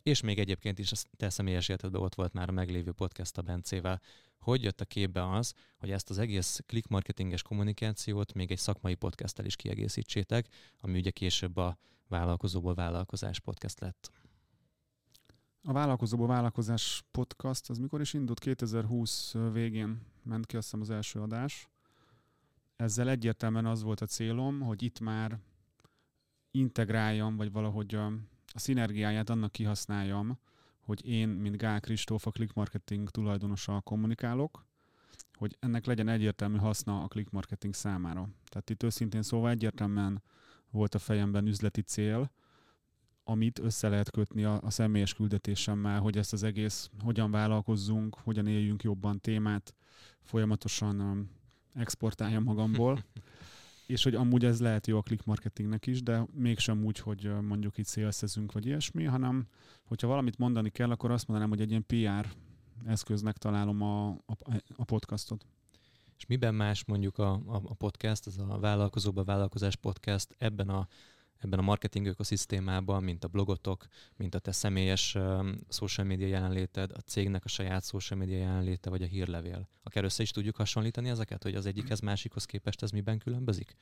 És 0.02 0.20
még 0.20 0.38
egyébként 0.38 0.78
is 0.78 0.92
a 0.92 0.96
te 1.16 1.30
személyes 1.30 1.68
életedben 1.68 2.02
ott 2.02 2.14
volt 2.14 2.32
már 2.32 2.48
a 2.48 2.52
meglévő 2.52 2.92
podcast 2.92 3.38
a 3.38 3.42
Bencével. 3.42 4.00
Hogy 4.38 4.62
jött 4.62 4.80
a 4.80 4.84
képbe 4.84 5.30
az, 5.30 5.54
hogy 5.76 5.90
ezt 5.90 6.10
az 6.10 6.18
egész 6.18 6.60
click 6.66 6.88
marketinges 6.88 7.42
kommunikációt 7.42 8.32
még 8.32 8.50
egy 8.50 8.58
szakmai 8.58 8.94
podcasttel 8.94 9.44
is 9.44 9.56
kiegészítsétek, 9.56 10.46
ami 10.80 10.98
ugye 10.98 11.10
később 11.10 11.56
a 11.56 11.78
vállalkozóból 12.08 12.74
vállalkozás 12.74 13.40
podcast 13.40 13.80
lett? 13.80 14.23
A 15.66 15.72
Vállalkozóból 15.72 16.26
Vállalkozás 16.26 17.04
podcast, 17.10 17.70
az 17.70 17.78
mikor 17.78 18.00
is 18.00 18.12
indult? 18.12 18.38
2020 18.38 19.34
végén 19.52 20.00
ment 20.22 20.46
ki 20.46 20.56
azt 20.56 20.64
hiszem 20.64 20.80
az 20.80 20.90
első 20.90 21.20
adás. 21.20 21.68
Ezzel 22.76 23.08
egyértelműen 23.08 23.66
az 23.66 23.82
volt 23.82 24.00
a 24.00 24.06
célom, 24.06 24.60
hogy 24.60 24.82
itt 24.82 25.00
már 25.00 25.38
integráljam, 26.50 27.36
vagy 27.36 27.52
valahogy 27.52 27.94
a, 27.94 28.06
a 28.52 28.58
szinergiáját 28.58 29.30
annak 29.30 29.52
kihasználjam, 29.52 30.38
hogy 30.80 31.06
én, 31.06 31.28
mint 31.28 31.56
Gál 31.56 31.80
Kristóf, 31.80 32.26
a 32.26 32.30
Click 32.30 32.54
Marketing 32.54 33.10
tulajdonosa 33.10 33.80
kommunikálok, 33.80 34.66
hogy 35.34 35.56
ennek 35.60 35.86
legyen 35.86 36.08
egyértelmű 36.08 36.56
haszna 36.56 37.02
a 37.02 37.08
Click 37.08 37.30
Marketing 37.30 37.74
számára. 37.74 38.28
Tehát 38.44 38.70
itt 38.70 38.82
őszintén 38.82 39.22
szóval 39.22 39.50
egyértelműen 39.50 40.22
volt 40.70 40.94
a 40.94 40.98
fejemben 40.98 41.46
üzleti 41.46 41.80
cél, 41.80 42.30
amit 43.24 43.58
össze 43.58 43.88
lehet 43.88 44.10
kötni 44.10 44.44
a, 44.44 44.60
a 44.62 44.70
személyes 44.70 45.14
küldetésemmel, 45.14 46.00
hogy 46.00 46.18
ezt 46.18 46.32
az 46.32 46.42
egész 46.42 46.90
hogyan 47.02 47.30
vállalkozzunk, 47.30 48.16
hogyan 48.22 48.46
éljünk 48.46 48.82
jobban 48.82 49.20
témát, 49.20 49.74
folyamatosan 50.20 51.00
um, 51.00 51.30
exportáljam 51.74 52.42
magamból, 52.42 53.04
és 53.86 54.02
hogy 54.02 54.14
amúgy 54.14 54.44
ez 54.44 54.60
lehet 54.60 54.86
jó 54.86 54.98
a 54.98 55.02
click 55.02 55.24
marketingnek 55.24 55.86
is, 55.86 56.02
de 56.02 56.26
mégsem 56.32 56.84
úgy, 56.84 56.98
hogy 56.98 57.26
uh, 57.26 57.40
mondjuk 57.40 57.78
itt 57.78 57.86
szélszezünk 57.86 58.52
vagy 58.52 58.66
ilyesmi, 58.66 59.04
hanem 59.04 59.46
hogyha 59.84 60.06
valamit 60.06 60.38
mondani 60.38 60.70
kell, 60.70 60.90
akkor 60.90 61.10
azt 61.10 61.26
mondanám, 61.26 61.50
hogy 61.50 61.60
egy 61.60 61.70
ilyen 61.70 61.86
PR 61.86 62.28
eszköznek 62.86 63.36
találom 63.36 63.82
a, 63.82 64.08
a, 64.08 64.34
a 64.76 64.84
podcastot. 64.84 65.46
És 66.16 66.26
miben 66.26 66.54
más 66.54 66.84
mondjuk 66.84 67.18
a, 67.18 67.32
a, 67.32 67.60
a 67.64 67.74
podcast, 67.74 68.26
ez 68.26 68.38
a 68.38 68.58
vállalkozóba 68.58 69.24
vállalkozás 69.24 69.76
podcast 69.76 70.34
ebben 70.38 70.68
a 70.68 70.88
ebben 71.44 71.58
a 71.58 71.62
marketing 71.62 72.06
ökoszisztémában, 72.06 73.02
mint 73.02 73.24
a 73.24 73.28
blogotok, 73.28 73.86
mint 74.16 74.34
a 74.34 74.38
te 74.38 74.52
személyes 74.52 75.16
social 75.68 76.06
media 76.06 76.26
jelenléted, 76.26 76.90
a 76.90 77.00
cégnek 77.00 77.44
a 77.44 77.48
saját 77.48 77.84
social 77.84 78.18
media 78.18 78.38
jelenléte, 78.38 78.90
vagy 78.90 79.02
a 79.02 79.06
hírlevél. 79.06 79.68
Akár 79.82 80.04
össze 80.04 80.22
is 80.22 80.30
tudjuk 80.30 80.56
hasonlítani 80.56 81.08
ezeket, 81.08 81.42
hogy 81.42 81.54
az 81.54 81.66
egyikhez 81.66 82.00
másikhoz 82.00 82.44
képest 82.44 82.82
ez 82.82 82.90
miben 82.90 83.18
különbözik? 83.18 83.76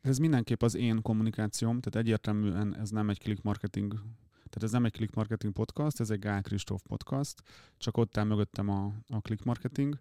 Ez 0.00 0.18
mindenképp 0.18 0.62
az 0.62 0.74
én 0.74 1.02
kommunikációm, 1.02 1.80
tehát 1.80 2.06
egyértelműen 2.06 2.76
ez 2.76 2.90
nem 2.90 3.10
egy 3.10 3.18
click 3.18 3.42
marketing 3.42 4.00
tehát 4.50 4.68
ez 4.68 4.72
nem 4.72 4.84
egy 4.84 4.92
click 4.92 5.14
marketing 5.14 5.52
podcast, 5.52 6.00
ez 6.00 6.10
egy 6.10 6.18
Gál 6.18 6.42
Kristóf 6.42 6.82
podcast, 6.82 7.42
csak 7.76 7.96
ott 7.96 8.16
áll 8.16 8.24
mögöttem 8.24 8.68
a, 8.68 8.92
a 9.08 9.18
click 9.18 9.44
marketing. 9.44 9.98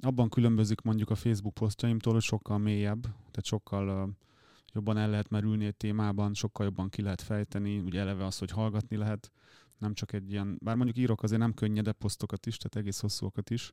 Abban 0.00 0.28
különbözik 0.28 0.80
mondjuk 0.80 1.10
a 1.10 1.14
Facebook 1.14 1.54
posztjaimtól, 1.54 2.12
hogy 2.12 2.22
sokkal 2.22 2.58
mélyebb, 2.58 3.02
tehát 3.02 3.44
sokkal 3.44 4.16
jobban 4.76 4.96
el 4.96 5.10
lehet 5.10 5.28
merülni 5.28 5.64
egy 5.64 5.76
témában, 5.76 6.34
sokkal 6.34 6.64
jobban 6.64 6.88
ki 6.88 7.02
lehet 7.02 7.22
fejteni, 7.22 7.78
ugye 7.78 8.00
eleve 8.00 8.24
az, 8.24 8.38
hogy 8.38 8.50
hallgatni 8.50 8.96
lehet, 8.96 9.32
nem 9.78 9.94
csak 9.94 10.12
egy 10.12 10.30
ilyen, 10.30 10.58
bár 10.62 10.76
mondjuk 10.76 10.96
írok 10.96 11.22
azért 11.22 11.40
nem 11.40 11.54
könnyedebb 11.54 11.98
posztokat 11.98 12.46
is, 12.46 12.56
tehát 12.56 12.76
egész 12.76 13.00
hosszúakat 13.00 13.50
is, 13.50 13.72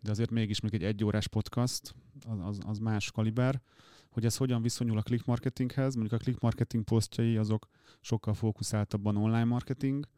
de 0.00 0.10
azért 0.10 0.30
mégis 0.30 0.60
még 0.60 0.74
egy 0.74 0.84
egyórás 0.84 1.28
podcast, 1.28 1.94
az, 2.26 2.38
az, 2.40 2.58
az 2.66 2.78
más 2.78 3.10
kaliber, 3.10 3.62
hogy 4.10 4.24
ez 4.24 4.36
hogyan 4.36 4.62
viszonyul 4.62 4.98
a 4.98 5.02
click 5.02 5.24
marketinghez. 5.24 5.94
Mondjuk 5.94 6.20
a 6.20 6.24
click 6.24 6.40
marketing 6.40 6.84
posztjai 6.84 7.36
azok 7.36 7.68
sokkal 8.00 8.34
fókuszáltabban 8.34 9.16
online 9.16 9.44
marketing, 9.44 10.08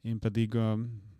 én 0.00 0.18
pedig 0.18 0.58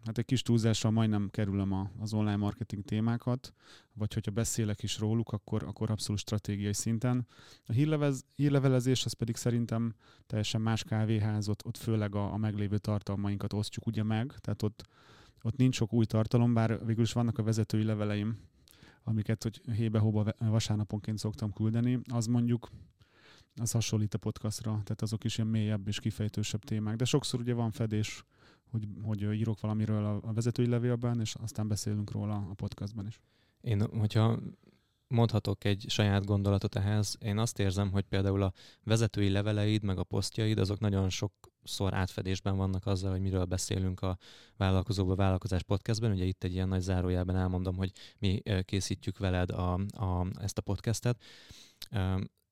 hát 0.07 0.19
egy 0.19 0.25
kis 0.25 0.43
túlzással 0.43 0.91
majdnem 0.91 1.29
kerülöm 1.31 1.73
a, 1.73 1.91
az 1.99 2.13
online 2.13 2.37
marketing 2.37 2.85
témákat, 2.85 3.53
vagy 3.93 4.15
hogyha 4.15 4.31
beszélek 4.31 4.83
is 4.83 4.99
róluk, 4.99 5.33
akkor, 5.33 5.63
akkor 5.63 5.91
abszolút 5.91 6.21
stratégiai 6.21 6.73
szinten. 6.73 7.27
A 7.67 7.73
hírlevez, 7.73 8.25
hírlevelezés 8.35 9.05
az 9.05 9.13
pedig 9.13 9.37
szerintem 9.37 9.95
teljesen 10.27 10.61
más 10.61 10.85
kávéház, 10.85 11.49
ott, 11.49 11.65
ott 11.65 11.77
főleg 11.77 12.15
a, 12.15 12.33
a 12.33 12.37
meglévő 12.37 12.79
tartalmainkat 12.79 13.53
osztjuk 13.53 13.87
ugye 13.87 14.03
meg, 14.03 14.35
tehát 14.39 14.63
ott, 14.63 14.85
ott 15.43 15.57
nincs 15.57 15.75
sok 15.75 15.93
új 15.93 16.05
tartalom, 16.05 16.55
bár 16.55 16.87
végül 16.87 17.03
is 17.03 17.13
vannak 17.13 17.39
a 17.39 17.43
vezetői 17.43 17.83
leveleim, 17.83 18.39
amiket 19.03 19.43
hogy 19.43 19.61
hébe-hóba 19.75 20.33
vasárnaponként 20.39 21.19
szoktam 21.19 21.53
küldeni, 21.53 22.01
az 22.13 22.27
mondjuk 22.27 22.69
az 23.55 23.71
hasonlít 23.71 24.15
a 24.15 24.19
podcastra, 24.19 24.71
tehát 24.71 25.03
azok 25.03 25.25
is 25.25 25.39
ilyen 25.39 25.51
mélyebb 25.51 25.89
és 25.89 26.01
kifejtősebb 26.01 26.65
témák. 26.65 26.97
De 26.97 27.05
sokszor 27.05 27.41
ugye 27.41 27.55
van 27.55 27.71
fedés, 27.71 28.25
hogy, 28.71 28.89
hogy 29.03 29.23
írok 29.23 29.61
valamiről 29.61 30.21
a 30.23 30.33
vezetői 30.33 30.67
levélben, 30.67 31.21
és 31.21 31.35
aztán 31.35 31.69
beszélünk 31.69 32.11
róla 32.11 32.35
a 32.35 32.55
podcastban 32.55 33.07
is. 33.07 33.21
Én, 33.61 33.81
hogyha 33.99 34.39
mondhatok 35.09 35.65
egy 35.65 35.85
saját 35.89 36.25
gondolatot 36.25 36.75
ehhez, 36.77 37.17
én 37.21 37.39
azt 37.39 37.59
érzem, 37.59 37.91
hogy 37.91 38.05
például 38.05 38.43
a 38.43 38.53
vezetői 38.83 39.29
leveleid, 39.29 39.83
meg 39.83 39.99
a 39.99 40.05
posztjaid, 40.05 40.59
azok 40.59 40.79
nagyon 40.79 41.09
sokszor 41.09 41.95
átfedésben 41.95 42.57
vannak 42.57 42.87
azzal, 42.87 43.11
hogy 43.11 43.21
miről 43.21 43.45
beszélünk 43.45 44.01
a 44.01 44.19
vállalkozóba 44.57 45.15
vállalkozás 45.15 45.63
podcastben. 45.63 46.11
Ugye 46.11 46.25
itt 46.25 46.45
egy 46.45 46.53
ilyen 46.53 46.69
nagy 46.69 46.81
zárójelben 46.81 47.37
elmondom, 47.37 47.77
hogy 47.77 47.93
mi 48.19 48.43
készítjük 48.63 49.19
veled 49.19 49.51
a, 49.51 49.73
a, 49.75 50.27
ezt 50.41 50.59
a 50.59 50.63
podcastet. 50.63 51.23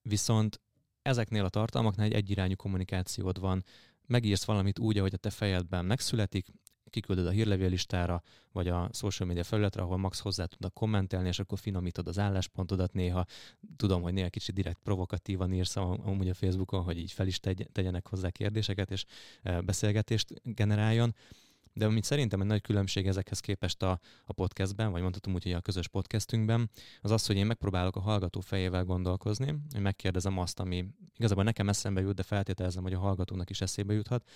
Viszont 0.01 0.61
ezeknél 1.01 1.45
a 1.45 1.49
tartalmaknál 1.49 2.05
egy 2.05 2.13
egyirányú 2.13 2.55
kommunikációd 2.55 3.39
van. 3.39 3.63
Megírsz 4.07 4.45
valamit 4.45 4.79
úgy, 4.79 4.97
ahogy 4.97 5.13
a 5.13 5.17
te 5.17 5.29
fejedben 5.29 5.85
megszületik, 5.85 6.47
kiküldöd 6.89 7.27
a 7.27 7.29
hírlevéllistára, 7.29 8.23
vagy 8.51 8.67
a 8.67 8.89
social 8.93 9.27
media 9.27 9.43
felületre, 9.43 9.81
ahol 9.81 9.97
max 9.97 10.19
hozzá 10.19 10.45
tudnak 10.45 10.73
kommentelni, 10.73 11.27
és 11.27 11.39
akkor 11.39 11.59
finomítod 11.59 12.07
az 12.07 12.19
álláspontodat 12.19 12.93
néha. 12.93 13.25
Tudom, 13.75 14.01
hogy 14.01 14.13
néha 14.13 14.29
kicsit 14.29 14.55
direkt 14.55 14.79
provokatívan 14.83 15.53
írsz 15.53 15.75
amúgy 15.75 16.29
a 16.29 16.33
Facebookon, 16.33 16.83
hogy 16.83 16.97
így 16.97 17.11
fel 17.11 17.27
is 17.27 17.39
tegyenek 17.71 18.07
hozzá 18.07 18.29
kérdéseket, 18.29 18.91
és 18.91 19.05
e, 19.41 19.61
beszélgetést 19.61 20.41
generáljon. 20.43 21.15
De 21.77 21.85
amit 21.85 22.03
szerintem 22.03 22.41
egy 22.41 22.47
nagy 22.47 22.61
különbség 22.61 23.07
ezekhez 23.07 23.39
képest 23.39 23.83
a, 23.83 23.99
a 24.25 24.33
podcastben, 24.33 24.91
vagy 24.91 25.01
mondhatom 25.01 25.33
úgy, 25.33 25.43
hogy 25.43 25.51
a 25.51 25.61
közös 25.61 25.87
podcastünkben, 25.87 26.69
az 27.01 27.11
az, 27.11 27.25
hogy 27.25 27.35
én 27.35 27.45
megpróbálok 27.45 27.95
a 27.95 27.99
hallgató 27.99 28.39
fejével 28.39 28.83
gondolkozni, 28.83 29.55
hogy 29.71 29.81
megkérdezem 29.81 30.37
azt, 30.37 30.59
ami 30.59 30.85
igazából 31.17 31.43
nekem 31.43 31.69
eszembe 31.69 32.01
jut, 32.01 32.15
de 32.15 32.23
feltételezem, 32.23 32.83
hogy 32.83 32.93
a 32.93 32.99
hallgatónak 32.99 33.49
is 33.49 33.61
eszébe 33.61 33.93
juthat, 33.93 34.29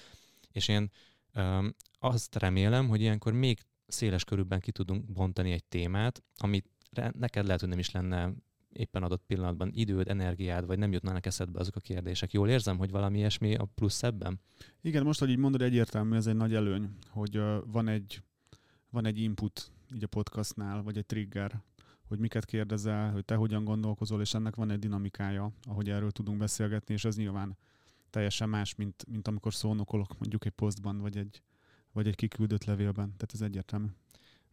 és 0.52 0.68
én 0.68 0.92
öm, 1.34 1.76
azt 2.00 2.36
remélem, 2.36 2.88
hogy 2.88 3.02
ilyenkor 3.02 3.34
még 3.34 3.60
széles 3.88 4.24
körülben 4.24 4.60
ki 4.60 4.72
tudunk 4.72 5.12
bontani 5.12 5.52
egy 5.52 5.64
témát, 5.64 6.24
amit 6.38 6.70
neked 7.12 7.46
lehet, 7.46 7.60
hogy 7.60 7.70
nem 7.70 7.80
is 7.80 7.92
lenne 7.92 8.34
éppen 8.74 9.04
adott 9.04 9.24
pillanatban 9.28 9.70
időd, 9.74 10.08
energiád, 10.08 10.66
vagy 10.66 10.78
nem 10.78 10.92
jutnának 10.92 11.26
eszedbe 11.26 11.60
azok 11.60 11.76
a 11.76 11.80
kérdések. 11.80 12.34
Jól 12.34 12.50
érzem, 12.50 12.78
hogy 12.78 12.92
valami 12.92 13.18
ilyesmi 13.18 13.56
a 13.56 13.66
plusz 13.76 14.04
ebben? 14.04 14.40
Igen, 14.82 15.04
most, 15.04 15.20
hogy 15.20 15.30
így 15.30 15.38
mondod, 15.38 15.62
egyértelmű, 15.62 16.16
ez 16.16 16.28
egy 16.28 16.36
nagy 16.36 16.54
előny, 16.54 16.90
hogy 17.10 17.42
van, 17.66 17.88
egy, 17.88 18.24
van 18.90 19.06
egy 19.06 19.20
input 19.20 19.72
így 19.94 20.04
a 20.04 20.08
podcastnál, 20.08 20.82
vagy 20.82 20.98
egy 20.98 21.06
trigger, 21.06 21.62
hogy 22.08 22.20
miket 22.20 22.46
kérdezel, 22.46 23.12
hogy 23.12 23.26
te 23.26 23.36
hogyan 23.36 23.64
gondolkozol, 23.64 24.22
és 24.22 24.34
ennek 24.34 24.56
van 24.56 24.72
egy 24.72 24.80
dinamikája, 24.80 25.52
ahogy 25.64 25.90
erről 25.90 26.12
tudunk 26.12 26.38
beszélgetni, 26.38 26.94
és 26.94 27.06
ez 27.06 27.16
nyilván 27.16 27.58
teljesen 28.10 28.50
más, 28.50 28.76
mint, 28.76 29.06
mint 29.08 29.28
amikor 29.28 29.54
szónokolok 29.54 30.20
mondjuk 30.20 30.46
egy 30.46 30.52
posztban, 30.52 31.00
vagy 31.02 31.18
egy, 31.18 31.42
vagy 31.92 32.08
egy 32.08 32.16
kiküldött 32.16 32.64
levélben. 32.64 33.06
Tehát 33.06 33.34
ez 33.34 33.42
egyértelmű. 33.42 33.88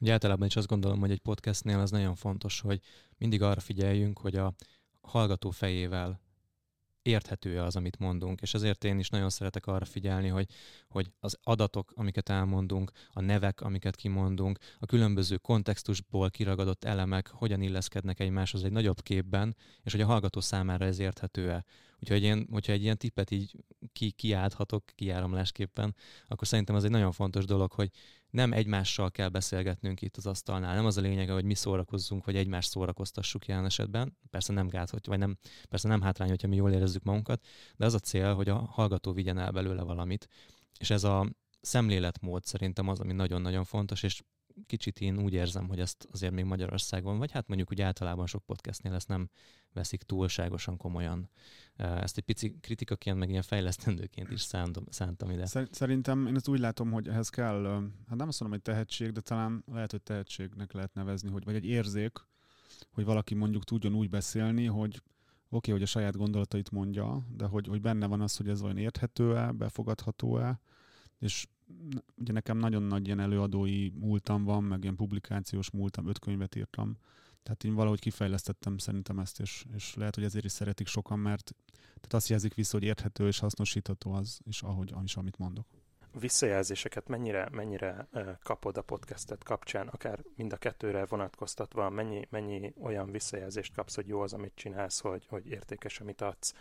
Ugye 0.01 0.13
általában 0.13 0.47
is 0.47 0.57
azt 0.57 0.67
gondolom, 0.67 1.01
hogy 1.01 1.11
egy 1.11 1.21
podcastnél 1.21 1.79
az 1.79 1.91
nagyon 1.91 2.15
fontos, 2.15 2.61
hogy 2.61 2.81
mindig 3.19 3.43
arra 3.43 3.61
figyeljünk, 3.61 4.19
hogy 4.19 4.37
a 4.37 4.55
hallgató 5.01 5.51
fejével 5.51 6.21
érthető-e 7.07 7.63
az, 7.63 7.77
amit 7.77 7.99
mondunk, 7.99 8.41
és 8.41 8.55
ezért 8.55 8.85
én 8.85 8.99
is 8.99 9.09
nagyon 9.09 9.31
szeretek 9.31 9.67
arra 9.67 9.85
figyelni, 9.85 10.29
hogy, 10.29 10.49
hogy 10.89 11.11
az 11.21 11.39
adatok, 11.43 11.93
amiket 11.95 12.29
elmondunk, 12.29 12.91
a 13.13 13.21
nevek, 13.21 13.61
amiket 13.61 13.97
kimondunk, 13.97 14.59
a 14.79 14.87
különböző 14.87 15.37
kontextusból 15.37 16.31
kiragadott 16.31 16.85
elemek 16.85 17.29
hogyan 17.29 17.61
illeszkednek 17.61 18.21
egymáshoz 18.21 18.65
egy 18.65 18.73
nagyobb 18.73 19.03
képben, 19.03 19.57
és 19.83 19.93
hogy 19.93 20.01
a 20.01 20.07
hallgató 20.07 20.41
számára 20.41 20.85
ez 20.85 20.99
érthető-e. 20.99 21.65
Úgyhogy 22.01 22.23
én, 22.23 22.47
hogyha 22.51 22.73
egy 22.73 22.83
ilyen 22.83 22.99
tippet 22.99 23.31
így 23.31 23.57
ki, 23.93 24.11
kiálthatok 24.11 24.85
kiáramlásképpen, 24.95 25.95
akkor 26.27 26.47
szerintem 26.47 26.75
az 26.75 26.85
egy 26.85 26.91
nagyon 26.91 27.13
fontos 27.13 27.45
dolog, 27.45 27.73
hogy 27.73 27.91
nem 28.31 28.53
egymással 28.53 29.11
kell 29.11 29.29
beszélgetnünk 29.29 30.03
itt 30.03 30.17
az 30.17 30.27
asztalnál. 30.27 30.75
Nem 30.75 30.87
az 30.87 30.97
a 30.97 31.01
lényege, 31.01 31.33
hogy 31.33 31.45
mi 31.45 31.55
szórakozzunk, 31.55 32.25
vagy 32.25 32.37
egymást 32.37 32.71
szórakoztassuk 32.71 33.47
jelen 33.47 33.65
esetben. 33.65 34.17
Persze 34.31 34.53
nem 34.53 34.69
gát, 34.69 34.91
hogy, 34.91 35.01
vagy 35.07 35.19
nem, 35.19 35.37
persze 35.69 35.89
nem 35.89 36.01
hátrány, 36.01 36.29
hogyha 36.29 36.49
mi 36.49 36.57
jól 36.57 36.73
érezzük 36.73 37.03
magunkat, 37.03 37.47
de 37.77 37.85
az 37.85 37.95
a 37.95 37.99
cél, 37.99 38.35
hogy 38.35 38.49
a 38.49 38.57
hallgató 38.57 39.13
vigyen 39.13 39.39
el 39.39 39.51
belőle 39.51 39.83
valamit. 39.83 40.29
És 40.79 40.91
ez 40.91 41.05
a 41.05 41.31
szemléletmód 41.61 42.45
szerintem 42.45 42.89
az, 42.89 43.01
ami 43.01 43.13
nagyon-nagyon 43.13 43.65
fontos, 43.65 44.03
és 44.03 44.23
kicsit 44.67 45.01
én 45.01 45.23
úgy 45.23 45.33
érzem, 45.33 45.69
hogy 45.69 45.81
ezt 45.81 46.09
azért 46.13 46.33
még 46.33 46.45
Magyarországon, 46.45 47.19
vagy 47.19 47.31
hát 47.31 47.49
mondjuk 47.49 47.71
úgy 47.71 47.81
általában 47.81 48.27
sok 48.27 48.45
podcastnél 48.45 48.95
ezt 48.95 49.09
nem 49.09 49.31
veszik 49.73 50.03
túlságosan 50.03 50.77
komolyan. 50.77 51.31
Ezt 51.77 52.17
egy 52.17 52.25
pici 52.25 52.59
kritikaként, 52.61 53.19
meg 53.19 53.31
ilyen 53.31 53.43
fejlesztendőként 53.43 54.31
is 54.31 54.41
szántam, 54.41 54.85
szántam 54.89 55.31
ide. 55.31 55.47
Szerintem 55.71 56.27
én 56.27 56.35
ezt 56.35 56.49
úgy 56.49 56.59
látom, 56.59 56.93
hogy 56.93 57.09
ehhez 57.09 57.29
kell, 57.29 57.65
hát 58.09 58.17
nem 58.17 58.29
azt 58.29 58.41
mondom, 58.41 58.59
hogy 58.59 58.75
tehetség, 58.75 59.11
de 59.11 59.21
talán 59.21 59.65
lehet, 59.73 59.91
hogy 59.91 60.03
tehetségnek 60.03 60.73
lehet 60.73 60.95
nevezni, 60.95 61.31
hogy, 61.31 61.45
vagy 61.45 61.55
egy 61.55 61.67
érzék, 61.67 62.19
hogy 62.91 63.05
valaki 63.05 63.35
mondjuk 63.35 63.65
tudjon 63.65 63.95
úgy 63.95 64.09
beszélni, 64.09 64.65
hogy 64.65 64.95
oké, 64.95 65.03
okay, 65.49 65.73
hogy 65.73 65.83
a 65.83 65.87
saját 65.87 66.17
gondolatait 66.17 66.71
mondja, 66.71 67.27
de 67.37 67.45
hogy, 67.45 67.67
hogy 67.67 67.81
benne 67.81 68.07
van 68.07 68.21
az, 68.21 68.37
hogy 68.37 68.49
ez 68.49 68.63
olyan 68.63 68.77
érthető-e, 68.77 69.53
befogadható-e, 69.53 70.61
és 71.19 71.47
ugye 72.17 72.33
nekem 72.33 72.59
nagyon 72.59 72.83
nagy 72.83 73.07
ilyen 73.07 73.21
előadói 73.21 73.91
múltam 73.91 74.45
van, 74.45 74.65
meg 74.65 74.83
ilyen 74.83 74.97
publikációs 74.97 75.71
múltam, 75.71 76.07
öt 76.07 76.19
könyvet 76.19 76.55
írtam, 76.55 76.99
tehát 77.47 77.65
én 77.65 77.75
valahogy 77.75 78.01
kifejlesztettem 78.01 78.79
szerintem 78.79 79.19
ezt, 79.19 79.41
és, 79.41 79.65
és 79.75 79.95
lehet, 79.95 80.15
hogy 80.15 80.25
ezért 80.25 80.45
is 80.45 80.53
szeretik 80.53 80.87
sokan, 80.87 81.19
mert 81.19 81.55
tehát 81.95 82.15
azt 82.15 82.29
jelzik 82.29 82.55
vissza, 82.55 82.77
hogy 82.79 82.87
érthető 82.87 83.27
és 83.27 83.39
hasznosítható 83.39 84.13
az, 84.13 84.41
és 84.45 84.63
ahogy, 84.63 84.95
is, 85.03 85.17
amit 85.17 85.39
mondok. 85.39 85.67
Visszajelzéseket 86.21 87.09
mennyire, 87.09 87.49
mennyire 87.53 88.09
kapod 88.43 88.77
a 88.77 88.83
podcastet 88.83 89.45
kapcsán, 89.45 89.89
akár 89.89 90.23
mind 90.37 90.53
a 90.53 90.57
kettőre 90.57 91.07
vonatkoztatva, 91.07 91.91
mennyi, 91.91 92.27
mennyi 92.31 92.75
olyan 92.81 93.11
visszajelzést 93.11 93.75
kapsz, 93.75 93.95
hogy 93.95 94.07
jó 94.07 94.21
az, 94.21 94.33
amit 94.33 94.55
csinálsz, 94.55 95.01
hogy, 95.01 95.27
hogy 95.29 95.47
értékes, 95.47 96.01
amit 96.01 96.21
adsz. 96.21 96.55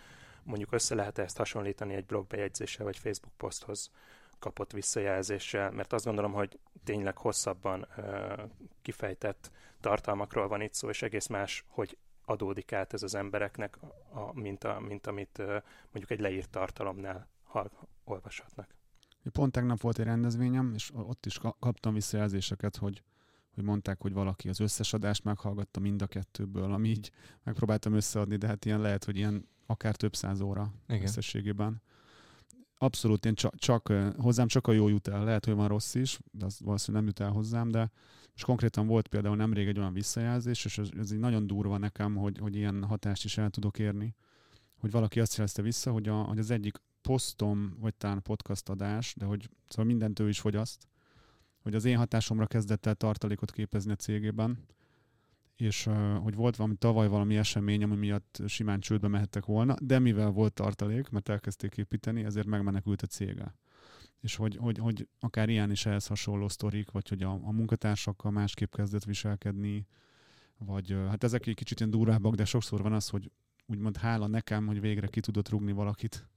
Mondjuk 0.43 0.71
össze 0.71 0.95
lehet 0.95 1.17
ezt 1.17 1.37
hasonlítani 1.37 1.93
egy 1.93 2.05
blogbejegyzéssel 2.05 2.85
vagy 2.85 2.97
Facebook 2.97 3.37
poszthoz, 3.37 3.91
kapott 4.39 4.71
visszajelzéssel, 4.71 5.71
mert 5.71 5.93
azt 5.93 6.05
gondolom, 6.05 6.33
hogy 6.33 6.59
tényleg 6.83 7.17
hosszabban 7.17 7.87
kifejtett 8.81 9.51
tartalmakról 9.79 10.47
van 10.47 10.61
itt 10.61 10.73
szó, 10.73 10.89
és 10.89 11.01
egész 11.01 11.27
más, 11.27 11.65
hogy 11.67 11.97
adódik 12.25 12.73
át 12.73 12.93
ez 12.93 13.03
az 13.03 13.15
embereknek, 13.15 13.77
a, 14.13 14.39
mint, 14.39 14.63
a, 14.63 14.79
mint 14.79 15.07
amit 15.07 15.37
mondjuk 15.91 16.11
egy 16.11 16.19
leírt 16.19 16.49
tartalomnál 16.49 17.27
hall, 17.43 17.71
olvashatnak. 18.03 18.75
Pont 19.31 19.51
tegnap 19.51 19.81
volt 19.81 19.99
egy 19.99 20.05
rendezvényem, 20.05 20.73
és 20.73 20.91
ott 20.93 21.25
is 21.25 21.39
kaptam 21.59 21.93
visszajelzéseket, 21.93 22.75
hogy, 22.75 23.03
hogy 23.53 23.63
mondták, 23.63 24.01
hogy 24.01 24.13
valaki 24.13 24.49
az 24.49 24.59
összes 24.59 24.93
adást 24.93 25.23
meghallgatta 25.23 25.79
mind 25.79 26.01
a 26.01 26.07
kettőből, 26.07 26.73
ami 26.73 26.89
így 26.89 27.11
megpróbáltam 27.43 27.93
összeadni, 27.93 28.35
de 28.35 28.47
hát 28.47 28.65
ilyen 28.65 28.81
lehet, 28.81 29.03
hogy 29.03 29.17
ilyen 29.17 29.47
akár 29.65 29.95
több 29.95 30.15
száz 30.15 30.41
óra 30.41 30.73
Igen. 30.87 31.01
összességében 31.01 31.81
abszolút 32.77 33.25
én 33.25 33.35
csak, 33.35 33.55
csak, 33.55 33.93
hozzám 34.17 34.47
csak 34.47 34.67
a 34.67 34.71
jó 34.71 34.87
jut 34.87 35.07
el. 35.07 35.23
Lehet, 35.23 35.45
hogy 35.45 35.53
van 35.53 35.67
rossz 35.67 35.95
is, 35.95 36.19
de 36.31 36.45
az 36.45 36.59
valószínűleg 36.59 37.05
nem 37.05 37.13
jut 37.17 37.27
el 37.27 37.35
hozzám, 37.35 37.71
de 37.71 37.91
és 38.35 38.43
konkrétan 38.43 38.87
volt 38.87 39.07
például 39.07 39.35
nemrég 39.35 39.67
egy 39.67 39.79
olyan 39.79 39.93
visszajelzés, 39.93 40.65
és 40.65 40.77
ez, 40.77 40.89
ez 40.97 41.11
így 41.11 41.19
nagyon 41.19 41.47
durva 41.47 41.77
nekem, 41.77 42.15
hogy, 42.15 42.37
hogy 42.37 42.55
ilyen 42.55 42.83
hatást 42.83 43.23
is 43.23 43.37
el 43.37 43.49
tudok 43.49 43.79
érni, 43.79 44.15
hogy 44.77 44.91
valaki 44.91 45.19
azt 45.19 45.35
jelezte 45.35 45.61
vissza, 45.61 45.91
hogy, 45.91 46.07
a, 46.07 46.21
hogy 46.21 46.39
az 46.39 46.51
egyik 46.51 46.77
posztom, 47.01 47.75
vagy 47.79 47.95
talán 47.95 48.21
podcast 48.21 48.69
adás, 48.69 49.13
de 49.17 49.25
hogy 49.25 49.49
szóval 49.67 49.85
mindent 49.85 50.19
ő 50.19 50.29
is 50.29 50.39
fogyaszt, 50.39 50.87
hogy 51.61 51.75
az 51.75 51.85
én 51.85 51.97
hatásomra 51.97 52.47
kezdett 52.47 52.85
el 52.85 52.95
tartalékot 52.95 53.51
képezni 53.51 53.91
a 53.91 53.95
cégében, 53.95 54.65
és 55.55 55.89
hogy 56.21 56.35
volt 56.35 56.55
valami 56.55 56.75
tavaly 56.75 57.07
valami 57.07 57.37
esemény, 57.37 57.83
ami 57.83 57.95
miatt 57.95 58.41
simán 58.47 58.79
csődbe 58.79 59.07
mehettek 59.07 59.45
volna, 59.45 59.75
de 59.81 59.99
mivel 59.99 60.29
volt 60.29 60.53
tartalék, 60.53 61.09
mert 61.09 61.29
elkezdték 61.29 61.77
építeni, 61.77 62.23
ezért 62.23 62.47
megmenekült 62.47 63.01
a 63.01 63.07
cége. 63.07 63.55
és 64.21 64.35
hogy, 64.35 64.55
hogy, 64.55 64.77
hogy 64.77 65.07
akár 65.19 65.49
ilyen 65.49 65.71
is 65.71 65.85
ehhez 65.85 66.07
hasonló 66.07 66.47
sztorik, 66.47 66.91
vagy 66.91 67.09
hogy 67.09 67.23
a, 67.23 67.31
a 67.31 67.51
munkatársakkal 67.51 68.31
másképp 68.31 68.73
kezdett 68.73 69.03
viselkedni, 69.03 69.87
vagy 70.57 70.95
hát 71.09 71.23
ezek 71.23 71.47
egy 71.47 71.55
kicsit 71.55 71.79
ilyen 71.79 71.91
durvábbak, 71.91 72.35
de 72.35 72.45
sokszor 72.45 72.81
van 72.81 72.93
az, 72.93 73.09
hogy 73.09 73.31
úgymond 73.65 73.97
hála 73.97 74.27
nekem, 74.27 74.67
hogy 74.67 74.81
végre 74.81 75.07
ki 75.07 75.19
tudott 75.19 75.49
rugni 75.49 75.71
valakit, 75.71 76.27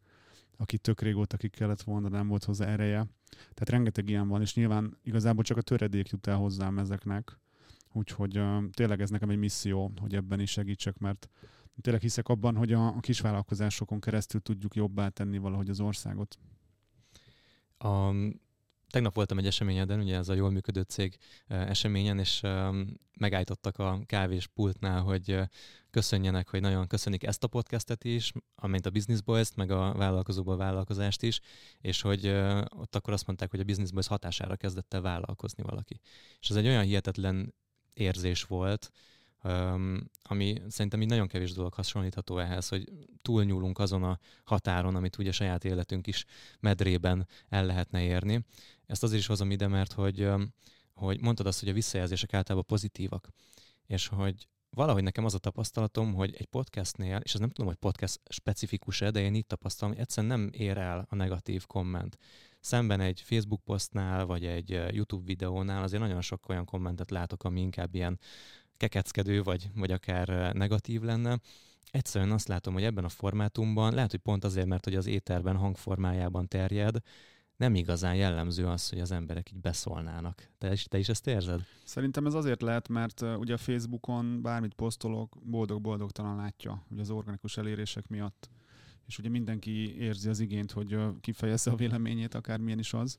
aki 0.57 0.79
tök 0.79 1.01
régóta 1.01 1.37
ki 1.37 1.49
kellett 1.49 1.83
volna, 1.83 2.09
nem 2.09 2.29
volt 2.29 2.45
hozzá 2.45 2.67
ereje. 2.67 3.07
Tehát 3.29 3.69
rengeteg 3.69 4.09
ilyen 4.09 4.29
van, 4.29 4.41
és 4.41 4.55
nyilván 4.55 4.99
igazából 5.03 5.45
csak 5.45 5.57
a 5.57 5.63
töredék 5.63 6.09
jut 6.09 6.27
el 6.27 6.37
hozzám 6.37 6.79
ezeknek. 6.79 7.39
Úgyhogy 7.93 8.41
tényleg 8.71 9.01
ez 9.01 9.11
nekem 9.11 9.31
egy 9.31 9.39
misszió, 9.39 9.93
hogy 10.01 10.15
ebben 10.15 10.41
is 10.41 10.51
segítsek, 10.51 10.99
mert 10.99 11.29
tényleg 11.81 12.03
hiszek 12.03 12.29
abban, 12.29 12.57
hogy 12.57 12.73
a, 12.73 12.87
a 12.87 13.01
kisvállalkozásokon 13.01 14.01
keresztül 14.01 14.41
tudjuk 14.41 14.75
jobbá 14.75 15.09
tenni 15.09 15.39
valahogy 15.39 15.69
az 15.69 15.81
országot. 15.81 16.39
A, 17.79 18.13
tegnap 18.91 19.15
voltam 19.15 19.39
egy 19.39 19.47
eseményeden, 19.47 20.01
ugye 20.01 20.17
ez 20.17 20.29
a 20.29 20.35
jól 20.35 20.51
működő 20.51 20.81
cég 20.81 21.19
eseményen, 21.47 22.19
és 22.19 22.43
megállítottak 23.19 23.79
a 23.79 24.01
kávés 24.07 24.47
pultnál, 24.47 25.01
hogy 25.03 25.41
köszönjenek, 25.91 26.49
hogy 26.49 26.61
nagyon 26.61 26.87
köszönik 26.87 27.25
ezt 27.25 27.45
a 27.45 27.47
podcastet 27.47 28.05
is, 28.05 28.33
amint 28.55 28.87
a 28.87 28.91
Business 28.91 29.21
Boys-t, 29.21 29.57
meg 29.57 29.71
a 29.71 29.93
vállalkozóból 29.93 30.57
vállalkozást 30.57 31.23
is, 31.23 31.41
és 31.81 32.01
hogy 32.01 32.27
ott 32.69 32.95
akkor 32.97 33.13
azt 33.13 33.27
mondták, 33.27 33.51
hogy 33.51 33.61
a 33.61 33.65
Business 33.65 33.91
Boys 33.91 34.07
hatására 34.07 34.57
kezdett 34.57 34.95
el 34.95 35.01
vállalkozni 35.01 35.63
valaki. 35.63 36.01
És 36.41 36.51
ez 36.51 36.57
egy 36.57 36.67
olyan 36.67 36.85
hihetetlen 36.85 37.55
érzés 37.99 38.45
volt, 38.45 38.91
ami 40.23 40.63
szerintem 40.69 41.03
így 41.03 41.09
nagyon 41.09 41.29
kevés 41.29 41.53
dolog 41.53 41.75
hasonlítható 41.75 42.39
ehhez, 42.39 42.69
hogy 42.69 42.93
túlnyúlunk 43.23 43.79
azon 43.79 44.03
a 44.03 44.19
határon, 44.45 44.95
amit 44.95 45.19
ugye 45.19 45.33
saját 45.33 45.65
életünk 45.65 46.07
is 46.07 46.25
medrében 46.61 47.29
el 47.49 47.67
lehetne 47.67 48.03
érni. 48.03 48.45
Ezt 48.87 49.03
azért 49.03 49.21
is 49.21 49.27
hozom 49.27 49.51
ide, 49.51 49.67
mert 49.67 49.93
hogy, 49.93 50.29
hogy 50.95 51.21
mondtad 51.21 51.47
azt, 51.47 51.61
hogy 51.61 51.69
a 51.69 51.73
visszajelzések 51.73 52.35
általában 52.35 52.67
pozitívak, 52.67 53.29
és 53.87 54.07
hogy 54.07 54.49
valahogy 54.71 55.03
nekem 55.03 55.25
az 55.25 55.35
a 55.35 55.39
tapasztalatom, 55.39 56.15
hogy 56.15 56.35
egy 56.39 56.47
podcastnél, 56.47 57.21
és 57.23 57.35
ez 57.35 57.41
nem 57.41 57.49
tudom, 57.49 57.67
hogy 57.67 57.77
podcast 57.77 58.21
specifikus-e, 58.29 59.11
de 59.11 59.21
én 59.21 59.35
így 59.35 59.47
tapasztalom, 59.47 59.93
hogy 59.93 60.03
egyszerűen 60.03 60.39
nem 60.39 60.51
ér 60.53 60.79
el 60.79 61.07
a 61.09 61.15
negatív 61.15 61.67
komment. 61.67 62.19
Szemben 62.61 63.01
egy 63.01 63.21
Facebook 63.21 63.65
posztnál, 63.65 64.27
vagy 64.27 64.45
egy 64.45 64.71
YouTube 64.91 65.25
videónál 65.25 65.83
azért 65.83 66.03
nagyon 66.03 66.21
sok 66.21 66.49
olyan 66.49 66.65
kommentet 66.65 67.11
látok, 67.11 67.45
ami 67.45 67.61
inkább 67.61 67.95
ilyen 67.95 68.19
kekeckedő, 68.77 69.43
vagy, 69.43 69.71
vagy 69.75 69.91
akár 69.91 70.55
negatív 70.55 71.03
lenne. 71.03 71.39
Egyszerűen 71.91 72.31
azt 72.31 72.49
látom, 72.49 72.75
hogy 72.75 72.83
ebben 72.83 73.05
a 73.05 73.09
formátumban, 73.09 73.95
lehet, 73.95 74.11
hogy 74.11 74.21
pont 74.21 74.45
azért, 74.45 74.67
mert 74.67 74.85
hogy 74.85 74.95
az 74.95 75.07
éterben 75.07 75.57
hangformájában 75.57 76.49
terjed, 76.49 76.97
nem 77.57 77.75
igazán 77.75 78.15
jellemző 78.15 78.67
az, 78.67 78.89
hogy 78.89 79.01
az 79.01 79.11
emberek 79.11 79.53
így 79.53 79.61
beszólnának. 79.61 80.51
Te 80.59 80.73
is, 80.73 80.85
te 80.85 80.99
is 80.99 81.09
ezt 81.09 81.27
érzed? 81.27 81.61
Szerintem 81.85 82.27
ez 82.27 82.35
azért 82.35 82.63
lehet, 82.63 82.89
mert 82.89 83.21
ugye 83.21 83.55
a 83.55 83.59
Facebookon 83.59 84.43
bármit 84.43 84.75
posztolok, 84.75 85.37
boldog-boldogtalan 85.43 86.37
látja, 86.37 86.85
ugye 86.91 87.01
az 87.01 87.11
organikus 87.11 87.57
elérések 87.57 88.09
miatt. 88.09 88.51
És 89.09 89.19
ugye 89.19 89.29
mindenki 89.29 89.97
érzi 89.99 90.29
az 90.29 90.41
igényt, 90.41 90.73
hogy 90.73 90.99
kifejezze 91.21 91.71
a 91.71 91.77
véleményét, 91.77 92.35
akármilyen 92.35 92.79
is 92.79 92.93
az. 92.93 93.17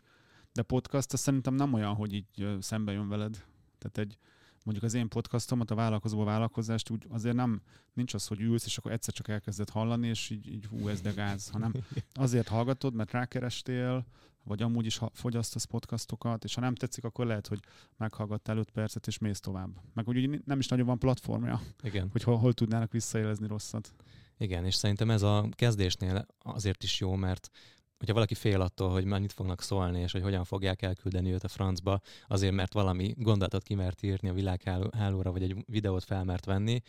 De 0.54 0.62
podcast 0.62 1.14
az 1.14 1.20
szerintem 1.20 1.54
nem 1.54 1.74
olyan, 1.74 1.96
hogy 1.96 2.14
így 2.14 2.58
szembe 2.60 2.92
jön 2.92 3.08
veled. 3.08 3.46
Tehát 3.78 3.98
egy, 3.98 4.18
mondjuk 4.64 4.86
az 4.86 4.94
én 4.94 5.08
podcastomat, 5.08 5.72
a 5.72 5.76
vállalkozó 5.76 6.24
vállalkozást 6.24 6.90
úgy 6.90 7.06
azért 7.10 7.36
nem, 7.36 7.62
nincs 7.94 8.14
az, 8.14 8.28
hogy 8.28 8.42
ülsz, 8.42 8.66
és 8.66 8.78
akkor 8.78 8.92
egyszer 8.92 9.14
csak 9.14 9.28
elkezded 9.28 9.70
hallani, 9.70 10.08
és 10.08 10.30
így, 10.30 10.48
így 10.48 10.66
hú, 10.66 10.88
ez 10.88 11.02
de 11.02 11.12
gáz, 11.12 11.50
hanem 11.50 11.74
azért 12.14 12.48
hallgatod, 12.48 12.94
mert 12.94 13.12
rákerestél, 13.12 14.06
vagy 14.44 14.62
amúgy 14.62 14.86
is 14.86 15.00
fogyasztasz 15.14 15.64
podcastokat, 15.64 16.44
és 16.44 16.56
ha 16.56 16.62
nem 16.62 16.76
tetszik, 16.76 17.04
akkor 17.04 17.26
lehet, 17.26 17.48
hogy 17.48 17.60
meghallgattál 17.98 18.58
5 18.58 18.72
percet, 18.72 19.08
és 19.08 19.18
mész 19.18 19.40
tovább. 19.40 19.70
Meg 19.94 20.08
úgy 20.08 20.42
nem 20.46 20.60
is 20.60 20.68
nagyon 20.68 20.86
van 20.86 21.00
platformja, 21.00 21.62
Igen. 21.84 22.10
hogy 22.12 22.24
hol, 22.24 22.38
hol 22.38 22.54
tudnának 22.54 22.92
visszaélezni 22.92 23.48
rosszat. 23.48 23.94
Igen, 24.42 24.66
és 24.66 24.76
szerintem 24.76 25.10
ez 25.10 25.22
a 25.22 25.48
kezdésnél 25.52 26.26
azért 26.38 26.84
is 26.84 27.00
jó, 27.00 27.16
mert 27.16 27.50
hogyha 27.98 28.14
valaki 28.14 28.36
fél 28.36 28.62
attól, 28.62 28.90
hogy 28.90 29.06
mennyit 29.06 29.34
fognak 29.34 29.62
szólni, 29.62 30.00
és 30.00 30.12
hogy 30.12 30.22
hogyan 30.22 30.44
fogják 30.44 30.82
elküldeni 30.82 31.32
őt 31.32 31.44
a 31.44 31.48
francba, 31.48 32.02
azért 32.28 32.54
mert 32.54 32.74
valami 32.74 33.14
gondolatot 33.18 33.64
kimert 33.64 34.04
írni 34.04 34.30
a 34.30 34.34
világhálóra, 34.34 35.32
vagy 35.32 35.44
egy 35.44 35.64
videót 35.66 36.04
felmert 36.04 36.46
venni, 36.46 36.82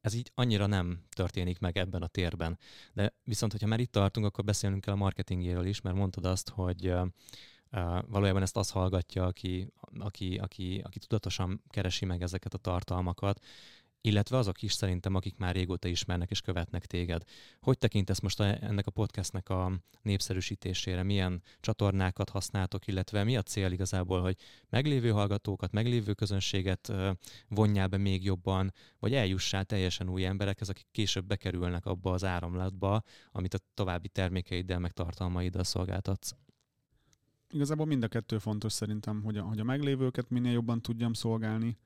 ez 0.00 0.14
így 0.14 0.30
annyira 0.34 0.66
nem 0.66 1.02
történik 1.08 1.58
meg 1.58 1.78
ebben 1.78 2.02
a 2.02 2.06
térben. 2.06 2.58
De 2.92 3.14
viszont, 3.24 3.52
hogyha 3.52 3.66
már 3.66 3.80
itt 3.80 3.92
tartunk, 3.92 4.26
akkor 4.26 4.44
beszélnünk 4.44 4.82
kell 4.82 4.94
a 4.94 4.96
marketingéről 4.96 5.66
is, 5.66 5.80
mert 5.80 5.96
mondtad 5.96 6.24
azt, 6.24 6.48
hogy 6.48 6.94
valójában 8.06 8.42
ezt 8.42 8.56
az 8.56 8.70
hallgatja, 8.70 9.24
aki, 9.24 9.72
aki, 9.98 10.36
aki, 10.36 10.80
aki 10.84 10.98
tudatosan 10.98 11.62
keresi 11.70 12.04
meg 12.04 12.22
ezeket 12.22 12.54
a 12.54 12.58
tartalmakat, 12.58 13.44
illetve 14.06 14.36
azok 14.36 14.62
is 14.62 14.72
szerintem, 14.72 15.14
akik 15.14 15.36
már 15.36 15.54
régóta 15.54 15.88
ismernek 15.88 16.30
és 16.30 16.40
követnek 16.40 16.86
téged. 16.86 17.22
Hogy 17.60 17.78
tekintesz 17.78 18.20
most 18.20 18.40
ennek 18.40 18.86
a 18.86 18.90
podcastnek 18.90 19.48
a 19.48 19.72
népszerűsítésére? 20.02 21.02
Milyen 21.02 21.42
csatornákat 21.60 22.30
használtok, 22.30 22.86
illetve 22.86 23.24
mi 23.24 23.36
a 23.36 23.42
cél 23.42 23.72
igazából, 23.72 24.20
hogy 24.20 24.36
meglévő 24.68 25.10
hallgatókat, 25.10 25.72
meglévő 25.72 26.12
közönséget 26.12 26.92
vonjál 27.48 27.88
be 27.88 27.96
még 27.96 28.24
jobban, 28.24 28.72
vagy 28.98 29.14
eljussál 29.14 29.64
teljesen 29.64 30.08
új 30.08 30.24
emberekhez, 30.24 30.68
akik 30.68 30.86
később 30.90 31.26
bekerülnek 31.26 31.86
abba 31.86 32.12
az 32.12 32.24
áramlatba, 32.24 33.02
amit 33.32 33.54
a 33.54 33.58
további 33.74 34.08
termékeiddel, 34.08 34.78
meg 34.78 34.92
tartalmaiddal 34.92 35.64
szolgáltatsz? 35.64 36.30
Igazából 37.50 37.86
mind 37.86 38.02
a 38.02 38.08
kettő 38.08 38.38
fontos 38.38 38.72
szerintem, 38.72 39.22
hogy 39.22 39.36
a, 39.36 39.42
hogy 39.42 39.60
a 39.60 39.64
meglévőket 39.64 40.30
minél 40.30 40.52
jobban 40.52 40.80
tudjam 40.80 41.12
szolgálni, 41.12 41.78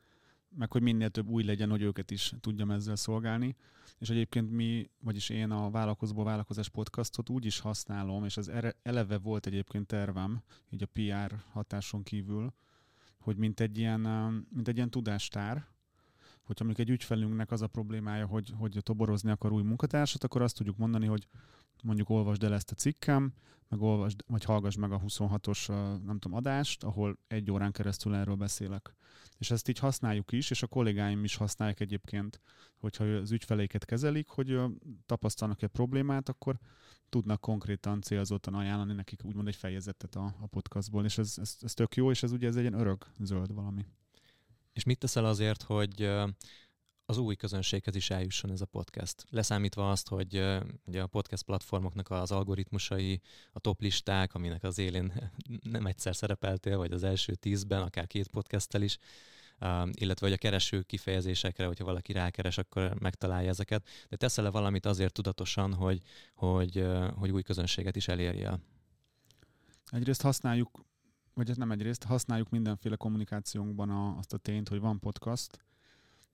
meg 0.57 0.73
hogy 0.73 0.83
minél 0.83 1.11
több 1.11 1.29
új 1.29 1.43
legyen, 1.43 1.71
hogy 1.71 1.83
őket 1.83 2.11
is 2.11 2.33
tudjam 2.41 2.71
ezzel 2.71 2.97
szolgálni. 2.97 3.57
És 3.99 4.11
egyébként 4.11 4.51
mi, 4.51 4.91
vagyis 5.01 5.29
én 5.29 5.51
a 5.51 5.71
Vállalkozóból 5.71 6.25
Vállalkozás 6.25 6.69
podcastot 6.69 7.29
úgy 7.29 7.45
is 7.45 7.59
használom, 7.59 8.25
és 8.25 8.37
ez 8.37 8.51
eleve 8.83 9.19
volt 9.19 9.47
egyébként 9.47 9.87
tervem, 9.87 10.43
így 10.71 10.83
a 10.83 10.87
PR 10.93 11.35
hatáson 11.53 12.03
kívül, 12.03 12.53
hogy 13.19 13.37
mint 13.37 13.61
egy 13.61 13.79
ilyen, 13.79 14.01
mint 14.51 14.69
egy 14.69 14.77
ilyen 14.77 14.91
tudástár, 14.91 15.67
hogyha 16.49 16.65
mondjuk 16.65 16.89
egy 16.89 16.95
ügyfelünknek 16.95 17.51
az 17.51 17.63
a 17.63 17.67
problémája, 17.67 18.27
hogy, 18.27 18.53
hogy 18.57 18.79
toborozni 18.83 19.31
akar 19.31 19.53
új 19.53 19.63
munkatársat, 19.63 20.25
akkor 20.25 20.43
azt 20.43 20.57
tudjuk 20.57 20.77
mondani, 20.77 21.07
hogy 21.07 21.29
mondjuk 21.83 22.11
olvasd 22.11 22.43
el 22.43 22.55
ezt 22.55 22.71
a 22.71 22.75
cikkem, 22.75 23.33
meg 23.69 23.81
olvasd, 23.81 24.25
vagy 24.27 24.45
hallgass 24.45 24.77
meg 24.77 24.93
a 24.93 25.01
26-os 25.01 25.69
nem 26.05 26.19
tudom, 26.19 26.37
adást, 26.37 26.85
ahol 26.85 27.19
egy 27.27 27.51
órán 27.51 27.73
keresztül 27.73 28.15
erről 28.15 28.35
beszélek. 28.35 28.95
És 29.39 29.51
ezt 29.51 29.69
így 29.69 29.79
használjuk 29.79 30.33
is, 30.33 30.51
és 30.51 30.63
a 30.63 30.67
kollégáim 30.67 31.25
is 31.25 31.37
használják 31.37 31.81
egyébként, 31.81 32.41
hogyha 32.77 33.05
az 33.05 33.33
ügyfeleiket 33.33 33.85
kezelik, 33.85 34.29
hogy 34.29 34.61
tapasztalnak 35.07 35.63
egy 35.63 35.69
problémát, 35.69 36.29
akkor 36.29 36.59
tudnak 37.09 37.41
konkrétan 37.41 38.01
célzottan 38.01 38.55
ajánlani 38.55 38.93
nekik 38.93 39.25
úgymond 39.25 39.49
egy 39.49 39.57
fejezetet 39.57 40.15
a, 40.15 40.35
a 40.41 40.47
podcastból, 40.47 41.05
és 41.05 41.19
ez, 41.19 41.35
ez, 41.37 41.57
ez 41.61 41.75
tök 41.75 41.97
jó, 41.97 42.11
és 42.11 42.23
ez 42.23 42.33
ugye 42.33 42.49
ez 42.49 42.57
egy 42.57 42.63
ilyen 42.63 42.81
örök 42.81 43.07
zöld 43.19 43.55
valami. 43.55 43.87
És 44.79 44.85
mit 44.85 44.99
teszel 44.99 45.25
azért, 45.25 45.63
hogy 45.63 46.11
az 47.07 47.19
új 47.19 47.37
közönséghez 47.37 47.95
is 47.95 48.11
eljusson 48.11 48.51
ez 48.51 48.61
a 48.61 48.67
podcast. 48.67 49.25
Leszámítva 49.31 49.91
azt, 49.91 50.09
hogy 50.09 50.45
ugye 50.85 51.03
a 51.03 51.07
podcast 51.07 51.43
platformoknak 51.43 52.11
az 52.11 52.33
algoritmusai, 52.33 53.21
a 53.53 53.59
top 53.59 53.81
listák, 53.81 54.35
aminek 54.35 54.63
az 54.63 54.79
élén 54.79 55.33
nem 55.73 55.87
egyszer 55.87 56.17
szerepeltél, 56.17 56.77
vagy 56.77 56.93
az 56.93 57.03
első 57.03 57.35
tízben, 57.35 57.83
akár 57.83 58.07
két 58.07 58.29
podcasttel 58.29 58.83
is, 58.83 58.99
illetve 59.93 60.27
hogy 60.27 60.33
a 60.33 60.37
kereső 60.39 60.83
kifejezésekre, 60.83 61.67
hogyha 61.67 61.85
valaki 61.85 62.13
rákeres, 62.13 62.59
akkor 62.59 62.95
megtalálja 62.99 63.49
ezeket. 63.49 63.89
De 64.09 64.17
teszel-e 64.17 64.51
valamit 64.51 64.87
azért 64.87 65.13
tudatosan, 65.13 65.75
hogy, 65.75 66.01
hogy, 66.35 66.87
hogy 67.15 67.31
új 67.31 67.43
közönséget 67.43 67.97
is 67.97 68.09
elérje? 68.09 68.59
Egyrészt 69.91 70.23
használjuk, 70.23 70.87
vagy 71.39 71.57
nem 71.57 71.71
egyrészt, 71.71 72.05
használjuk 72.05 72.51
mindenféle 72.51 72.97
kommunikációnkban 72.97 73.91
a, 73.91 74.17
azt 74.17 74.33
a 74.33 74.39
tényt, 74.39 74.69
hogy 74.69 74.81
van 74.81 74.99
podcast, 74.99 75.59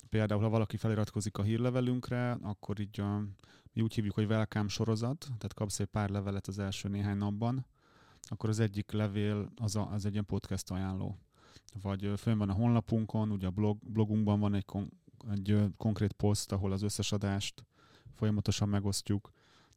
Például, 0.08 0.42
ha 0.42 0.48
valaki 0.48 0.76
feliratkozik 0.76 1.38
a 1.38 1.42
hírlevelünkre, 1.42 2.30
akkor 2.30 2.80
így 2.80 3.00
a, 3.00 3.18
mi 3.72 3.82
úgy 3.82 3.94
hívjuk, 3.94 4.14
hogy 4.14 4.26
welcome 4.26 4.68
sorozat, 4.68 5.18
tehát 5.24 5.54
kapsz 5.54 5.80
egy 5.80 5.86
pár 5.86 6.10
levelet 6.10 6.46
az 6.46 6.58
első 6.58 6.88
néhány 6.88 7.16
napban, 7.16 7.66
akkor 8.22 8.48
az 8.48 8.58
egyik 8.58 8.90
levél 8.90 9.52
az, 9.56 9.76
a, 9.76 9.90
az 9.90 10.06
egy 10.06 10.12
ilyen 10.12 10.26
podcast 10.26 10.70
ajánló. 10.70 11.18
Vagy 11.82 12.12
fönn 12.16 12.38
van 12.38 12.48
a 12.48 12.52
honlapunkon, 12.52 13.30
ugye 13.30 13.46
a 13.46 13.50
blog, 13.50 13.78
blogunkban 13.82 14.40
van 14.40 14.54
egy, 14.54 14.64
kon, 14.64 14.90
egy 15.30 15.64
konkrét 15.76 16.12
poszt, 16.12 16.52
ahol 16.52 16.72
az 16.72 16.82
összes 16.82 17.12
adást 17.12 17.64
folyamatosan 18.14 18.68
megosztjuk, 18.68 19.30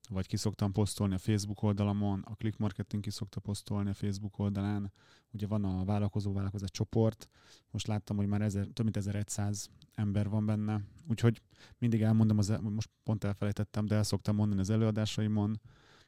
vagy 0.09 0.27
ki 0.27 0.37
szoktam 0.37 0.71
posztolni 0.71 1.13
a 1.13 1.17
Facebook 1.17 1.63
oldalamon, 1.63 2.23
a 2.25 2.35
Click 2.35 2.57
Marketing 2.57 3.03
ki 3.03 3.09
szokta 3.09 3.39
posztolni 3.39 3.89
a 3.89 3.93
Facebook 3.93 4.39
oldalán, 4.39 4.91
ugye 5.31 5.47
van 5.47 5.63
a 5.63 5.85
vállalkozó 5.85 6.33
vállalkozás 6.33 6.71
csoport, 6.71 7.29
most 7.71 7.87
láttam, 7.87 8.17
hogy 8.17 8.27
már 8.27 8.41
ezer, 8.41 8.67
több 8.73 8.83
mint 8.83 8.97
1100 8.97 9.69
ember 9.95 10.29
van 10.29 10.45
benne, 10.45 10.81
úgyhogy 11.09 11.41
mindig 11.77 12.01
elmondom, 12.01 12.37
az, 12.37 12.57
most 12.61 12.89
pont 13.03 13.23
elfelejtettem, 13.23 13.85
de 13.85 13.95
el 13.95 14.03
szoktam 14.03 14.35
mondani 14.35 14.61
az 14.61 14.69
előadásaimon, 14.69 15.59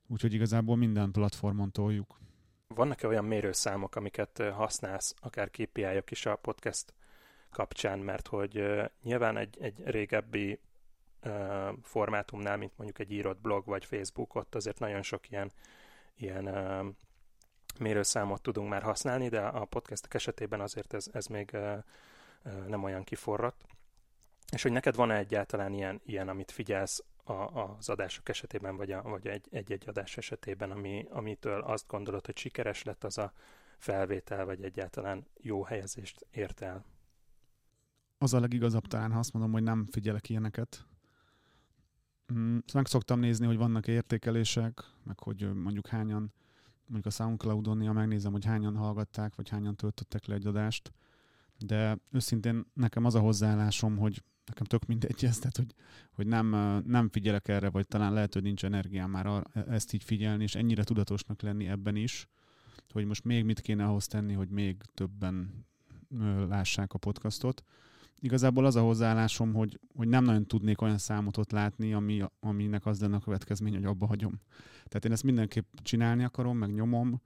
úgyhogy 0.07 0.33
igazából 0.33 0.75
minden 0.75 1.11
platformon 1.11 1.71
toljuk. 1.71 2.19
Vannak-e 2.67 3.07
olyan 3.07 3.25
mérőszámok, 3.25 3.95
amiket 3.95 4.43
használsz, 4.53 5.13
akár 5.19 5.49
kpi 5.49 5.85
is 6.09 6.25
a 6.25 6.35
podcast 6.35 6.93
kapcsán, 7.49 7.99
mert 7.99 8.27
hogy 8.27 8.63
nyilván 9.03 9.37
egy, 9.37 9.57
egy 9.59 9.81
régebbi 9.85 10.59
formátumnál, 11.81 12.57
mint 12.57 12.77
mondjuk 12.77 12.99
egy 12.99 13.11
írott 13.11 13.41
blog 13.41 13.65
vagy 13.65 13.85
Facebook, 13.85 14.35
ott 14.35 14.55
azért 14.55 14.79
nagyon 14.79 15.01
sok 15.01 15.29
ilyen, 15.29 15.51
ilyen 16.15 16.45
mérőszámot 17.79 18.41
tudunk 18.41 18.69
már 18.69 18.81
használni, 18.81 19.29
de 19.29 19.41
a 19.41 19.65
podcastek 19.65 20.13
esetében 20.13 20.61
azért 20.61 20.93
ez, 20.93 21.07
ez 21.13 21.25
még 21.25 21.57
nem 22.67 22.83
olyan 22.83 23.03
kiforrott. 23.03 23.65
És 24.51 24.61
hogy 24.61 24.71
neked 24.71 24.95
van-e 24.95 25.17
egyáltalán 25.17 25.73
ilyen, 25.73 26.01
ilyen 26.05 26.29
amit 26.29 26.51
figyelsz 26.51 27.03
a, 27.23 27.33
az 27.33 27.89
adások 27.89 28.29
esetében, 28.29 28.75
vagy, 28.75 28.91
a, 28.91 29.01
vagy 29.01 29.27
egy, 29.27 29.47
egy-egy 29.51 29.83
adás 29.87 30.17
esetében, 30.17 30.71
ami, 30.71 31.05
amitől 31.09 31.61
azt 31.61 31.87
gondolod, 31.87 32.25
hogy 32.25 32.37
sikeres 32.37 32.83
lett 32.83 33.03
az 33.03 33.17
a 33.17 33.33
felvétel, 33.77 34.45
vagy 34.45 34.63
egyáltalán 34.63 35.27
jó 35.41 35.63
helyezést 35.63 36.25
ért 36.31 36.61
el? 36.61 36.85
Az 38.17 38.33
a 38.33 38.39
legigazabb 38.39 38.87
talán, 38.87 39.11
ha 39.11 39.19
azt 39.19 39.33
mondom, 39.33 39.51
hogy 39.51 39.63
nem 39.63 39.87
figyelek 39.91 40.29
ilyeneket. 40.29 40.85
Mm, 42.33 42.57
meg 42.73 42.85
szoktam 42.85 43.19
nézni, 43.19 43.45
hogy 43.45 43.57
vannak 43.57 43.87
értékelések, 43.87 44.83
meg 45.03 45.19
hogy 45.19 45.53
mondjuk 45.53 45.87
hányan, 45.87 46.33
mondjuk 46.85 47.05
a 47.05 47.15
Soundcloud-on 47.15 47.77
néha 47.77 47.93
megnézem, 47.93 48.31
hogy 48.31 48.45
hányan 48.45 48.75
hallgatták, 48.75 49.35
vagy 49.35 49.49
hányan 49.49 49.75
töltöttek 49.75 50.25
le 50.25 50.35
egy 50.35 50.45
adást, 50.45 50.91
de 51.57 51.97
őszintén 52.11 52.65
nekem 52.73 53.05
az 53.05 53.15
a 53.15 53.19
hozzáállásom, 53.19 53.97
hogy 53.97 54.23
nekem 54.45 54.65
tök 54.65 54.85
mindegy 54.85 55.25
ez, 55.25 55.37
tehát 55.37 55.57
hogy, 55.57 55.73
hogy 56.11 56.27
nem, 56.27 56.47
nem 56.85 57.09
figyelek 57.09 57.47
erre, 57.47 57.69
vagy 57.69 57.87
talán 57.87 58.13
lehet, 58.13 58.33
hogy 58.33 58.43
nincs 58.43 58.65
energiám 58.65 59.09
már 59.09 59.25
arra, 59.25 59.43
e, 59.53 59.65
ezt 59.67 59.93
így 59.93 60.03
figyelni, 60.03 60.43
és 60.43 60.55
ennyire 60.55 60.83
tudatosnak 60.83 61.41
lenni 61.41 61.67
ebben 61.67 61.95
is, 61.95 62.27
hogy 62.91 63.05
most 63.05 63.23
még 63.23 63.45
mit 63.45 63.59
kéne 63.59 63.85
ahhoz 63.85 64.07
tenni, 64.07 64.33
hogy 64.33 64.49
még 64.49 64.81
többen 64.93 65.65
lássák 66.47 66.93
a 66.93 66.97
podcastot. 66.97 67.63
Igazából 68.19 68.65
az 68.65 68.75
a 68.75 68.81
hozzáállásom, 68.81 69.53
hogy, 69.53 69.79
hogy 69.95 70.07
nem 70.07 70.23
nagyon 70.23 70.45
tudnék 70.45 70.81
olyan 70.81 70.97
számot 70.97 71.37
ott 71.37 71.51
látni, 71.51 71.93
ami, 71.93 72.23
aminek 72.39 72.85
az 72.85 73.01
lenne 73.01 73.15
a 73.15 73.19
következmény, 73.19 73.73
hogy 73.73 73.85
abba 73.85 74.05
hagyom. 74.05 74.41
Tehát 74.85 75.05
én 75.05 75.11
ezt 75.11 75.23
mindenképp 75.23 75.65
csinálni 75.81 76.23
akarom, 76.23 76.57
meg 76.57 76.73
nyomom, 76.73 77.21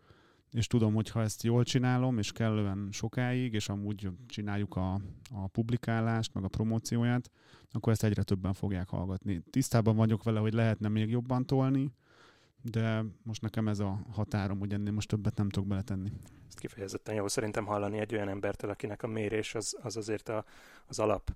és 0.51 0.67
tudom, 0.67 0.93
hogy 0.93 1.09
ha 1.09 1.21
ezt 1.21 1.43
jól 1.43 1.63
csinálom, 1.63 2.17
és 2.17 2.31
kellően 2.31 2.87
sokáig, 2.91 3.53
és 3.53 3.69
amúgy 3.69 4.09
csináljuk 4.27 4.75
a, 4.75 4.93
a 5.31 5.47
publikálást, 5.47 6.33
meg 6.33 6.43
a 6.43 6.47
promócióját, 6.47 7.31
akkor 7.71 7.91
ezt 7.91 8.03
egyre 8.03 8.23
többen 8.23 8.53
fogják 8.53 8.89
hallgatni. 8.89 9.43
Tisztában 9.49 9.95
vagyok 9.95 10.23
vele, 10.23 10.39
hogy 10.39 10.53
lehetne 10.53 10.87
még 10.87 11.09
jobban 11.09 11.45
tolni, 11.45 11.91
de 12.63 13.03
most 13.23 13.41
nekem 13.41 13.67
ez 13.67 13.79
a 13.79 13.99
határom, 14.11 14.59
hogy 14.59 14.73
ennél 14.73 14.91
most 14.91 15.07
többet 15.07 15.35
nem 15.35 15.49
tudok 15.49 15.67
beletenni. 15.67 16.11
Ezt 16.47 16.59
kifejezetten 16.59 17.15
jó 17.15 17.27
szerintem 17.27 17.65
hallani 17.65 17.99
egy 17.99 18.13
olyan 18.13 18.29
embertől, 18.29 18.69
akinek 18.69 19.03
a 19.03 19.07
mérés 19.07 19.55
az, 19.55 19.77
az 19.81 19.97
azért 19.97 20.29
a, 20.29 20.45
az 20.85 20.99
alap 20.99 21.35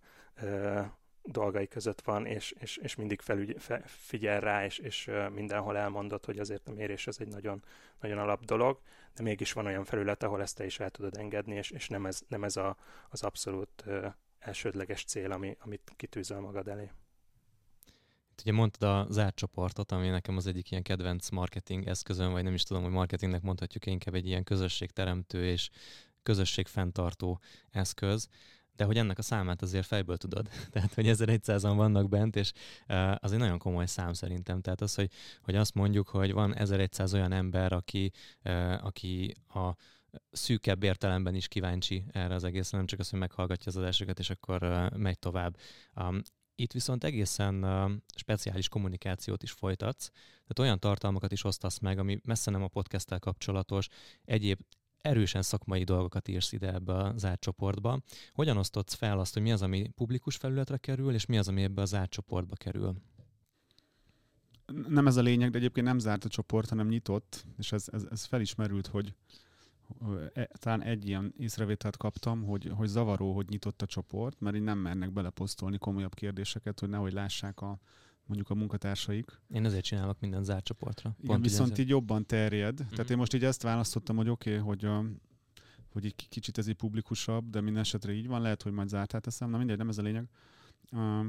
dolgai 1.23 1.67
között 1.67 2.01
van, 2.01 2.25
és, 2.25 2.51
és, 2.59 2.77
és 2.77 2.95
mindig 2.95 3.21
felügy, 3.21 3.55
fe, 3.59 3.81
figyel 3.85 4.39
rá, 4.39 4.65
és, 4.65 4.77
és 4.77 5.11
mindenhol 5.33 5.77
elmondott, 5.77 6.25
hogy 6.25 6.39
azért 6.39 6.67
a 6.67 6.73
mérés 6.73 7.07
ez 7.07 7.17
egy 7.19 7.27
nagyon, 7.27 7.63
nagyon 7.99 8.17
alap 8.17 8.45
dolog, 8.45 8.79
de 9.15 9.23
mégis 9.23 9.53
van 9.53 9.65
olyan 9.65 9.83
felület, 9.83 10.23
ahol 10.23 10.41
ezt 10.41 10.55
te 10.55 10.65
is 10.65 10.79
el 10.79 10.89
tudod 10.89 11.17
engedni, 11.17 11.55
és, 11.55 11.71
és 11.71 11.87
nem 11.87 12.05
ez, 12.05 12.21
nem 12.27 12.43
ez 12.43 12.55
a, 12.57 12.77
az 13.09 13.23
abszolút 13.23 13.83
uh, 13.85 14.05
elsődleges 14.39 15.03
cél, 15.03 15.31
ami, 15.31 15.57
amit 15.59 15.93
kitűzöl 15.95 16.39
magad 16.39 16.67
elé. 16.67 16.91
Ugye 18.41 18.51
mondtad 18.51 18.89
a 18.89 19.11
zárt 19.11 19.35
csoportot, 19.35 19.91
ami 19.91 20.07
nekem 20.07 20.37
az 20.37 20.47
egyik 20.47 20.71
ilyen 20.71 20.83
kedvenc 20.83 21.29
marketing 21.29 21.87
eszközön, 21.87 22.31
vagy 22.31 22.43
nem 22.43 22.53
is 22.53 22.63
tudom, 22.63 22.83
hogy 22.83 22.91
marketingnek 22.91 23.41
mondhatjuk 23.41 23.85
inkább 23.85 24.15
egy 24.15 24.27
ilyen 24.27 24.43
közösségteremtő 24.43 25.45
és 25.45 25.69
közösségfenntartó 26.23 27.39
eszköz 27.69 28.29
de 28.77 28.83
hogy 28.83 28.97
ennek 28.97 29.17
a 29.17 29.21
számát 29.21 29.61
azért 29.61 29.85
fejből 29.85 30.17
tudod. 30.17 30.49
Tehát, 30.71 30.93
hogy 30.93 31.05
1100-an 31.07 31.73
vannak 31.75 32.09
bent, 32.09 32.35
és 32.35 32.51
az 33.15 33.31
egy 33.31 33.39
nagyon 33.39 33.57
komoly 33.57 33.85
szám 33.85 34.13
szerintem. 34.13 34.61
Tehát 34.61 34.81
az, 34.81 34.95
hogy, 34.95 35.11
hogy 35.41 35.55
azt 35.55 35.73
mondjuk, 35.73 36.07
hogy 36.07 36.33
van 36.33 36.55
1100 36.55 37.13
olyan 37.13 37.31
ember, 37.31 37.73
aki, 37.73 38.11
aki 38.81 39.33
a 39.53 39.75
szűkebb 40.31 40.83
értelemben 40.83 41.35
is 41.35 41.47
kíváncsi 41.47 42.03
erre 42.11 42.33
az 42.33 42.43
egészre, 42.43 42.77
nem 42.77 42.85
csak 42.85 42.99
az, 42.99 43.09
hogy 43.09 43.19
meghallgatja 43.19 43.71
az 43.71 43.77
adásokat, 43.77 44.19
és 44.19 44.29
akkor 44.29 44.89
megy 44.95 45.19
tovább. 45.19 45.57
Itt 46.59 46.71
viszont 46.71 47.03
egészen 47.03 47.65
speciális 48.15 48.69
kommunikációt 48.69 49.43
is 49.43 49.51
folytatsz, 49.51 50.09
tehát 50.09 50.59
olyan 50.59 50.79
tartalmakat 50.79 51.31
is 51.31 51.43
osztasz 51.43 51.79
meg, 51.79 51.99
ami 51.99 52.19
messze 52.23 52.51
nem 52.51 52.63
a 52.63 52.67
podcasttel 52.67 53.19
kapcsolatos, 53.19 53.87
egyéb 54.25 54.59
erősen 55.01 55.41
szakmai 55.41 55.83
dolgokat 55.83 56.27
írsz 56.27 56.51
ide 56.51 56.73
ebbe 56.73 56.93
a 56.93 57.17
zárt 57.17 57.39
csoportba. 57.39 58.01
Hogyan 58.33 58.57
osztodsz 58.57 58.93
fel 58.93 59.19
azt, 59.19 59.33
hogy 59.33 59.41
mi 59.41 59.51
az, 59.51 59.61
ami 59.61 59.87
publikus 59.95 60.35
felületre 60.35 60.77
kerül, 60.77 61.13
és 61.13 61.25
mi 61.25 61.37
az, 61.37 61.47
ami 61.47 61.63
ebbe 61.63 61.81
a 61.81 61.85
zárt 61.85 62.09
csoportba 62.09 62.55
kerül? 62.55 62.95
Nem 64.87 65.07
ez 65.07 65.15
a 65.15 65.21
lényeg, 65.21 65.49
de 65.49 65.57
egyébként 65.57 65.85
nem 65.85 65.99
zárt 65.99 66.25
a 66.25 66.29
csoport, 66.29 66.69
hanem 66.69 66.87
nyitott, 66.87 67.45
és 67.57 67.71
ez, 67.71 67.85
ez, 67.91 68.03
ez 68.09 68.25
felismerült, 68.25 68.87
hogy 68.87 69.13
talán 70.59 70.81
egy 70.81 71.07
ilyen 71.07 71.33
észrevételt 71.37 71.97
kaptam, 71.97 72.43
hogy, 72.43 72.71
hogy 72.75 72.87
zavaró, 72.87 73.33
hogy 73.33 73.49
nyitott 73.49 73.81
a 73.81 73.85
csoport, 73.85 74.39
mert 74.39 74.55
így 74.55 74.61
nem 74.61 74.77
mernek 74.77 75.11
beleposztolni 75.11 75.77
komolyabb 75.77 76.13
kérdéseket, 76.13 76.79
hogy 76.79 76.89
nehogy 76.89 77.13
lássák 77.13 77.61
a, 77.61 77.79
mondjuk 78.25 78.49
a 78.49 78.55
munkatársaik. 78.55 79.41
Én 79.53 79.65
ezért 79.65 79.83
csinálok 79.83 80.19
minden 80.19 80.43
zárt 80.43 80.63
csoportra. 80.63 81.15
Igen, 81.17 81.31
Pont 81.31 81.43
viszont 81.43 81.71
így, 81.71 81.79
így 81.79 81.89
jobban 81.89 82.25
terjed. 82.25 82.81
Mm-hmm. 82.81 82.89
Tehát 82.89 83.09
én 83.09 83.17
most 83.17 83.33
így 83.33 83.43
ezt 83.43 83.61
választottam, 83.61 84.15
hogy 84.15 84.29
oké, 84.29 84.51
okay, 84.51 84.63
hogy, 84.63 84.85
a, 84.85 85.05
hogy 85.91 86.05
egy 86.05 86.15
kicsit 86.29 86.57
ez 86.57 86.67
így 86.67 86.75
publikusabb, 86.75 87.49
de 87.49 87.61
minden 87.61 87.81
esetre 87.81 88.11
így 88.13 88.27
van, 88.27 88.41
lehet, 88.41 88.61
hogy 88.61 88.71
majd 88.71 88.87
zártát 88.87 89.21
teszem, 89.21 89.49
na 89.49 89.57
mindegy, 89.57 89.77
nem 89.77 89.89
ez 89.89 89.97
a 89.97 90.01
lényeg. 90.01 90.29
Uh, 90.91 91.25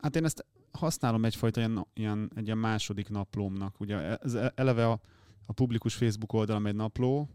hát 0.00 0.16
én 0.16 0.24
ezt 0.24 0.46
használom 0.72 1.24
egyfajta 1.24 1.60
ilyen, 1.60 1.86
ilyen, 1.94 2.30
egy 2.34 2.44
ilyen 2.44 2.58
második 2.58 3.08
naplómnak. 3.08 3.80
Ugye 3.80 4.16
ez 4.16 4.34
eleve 4.34 4.88
a, 4.88 5.00
a 5.46 5.52
publikus 5.52 5.94
Facebook 5.94 6.32
oldalam 6.32 6.66
egy 6.66 6.74
napló, 6.74 7.28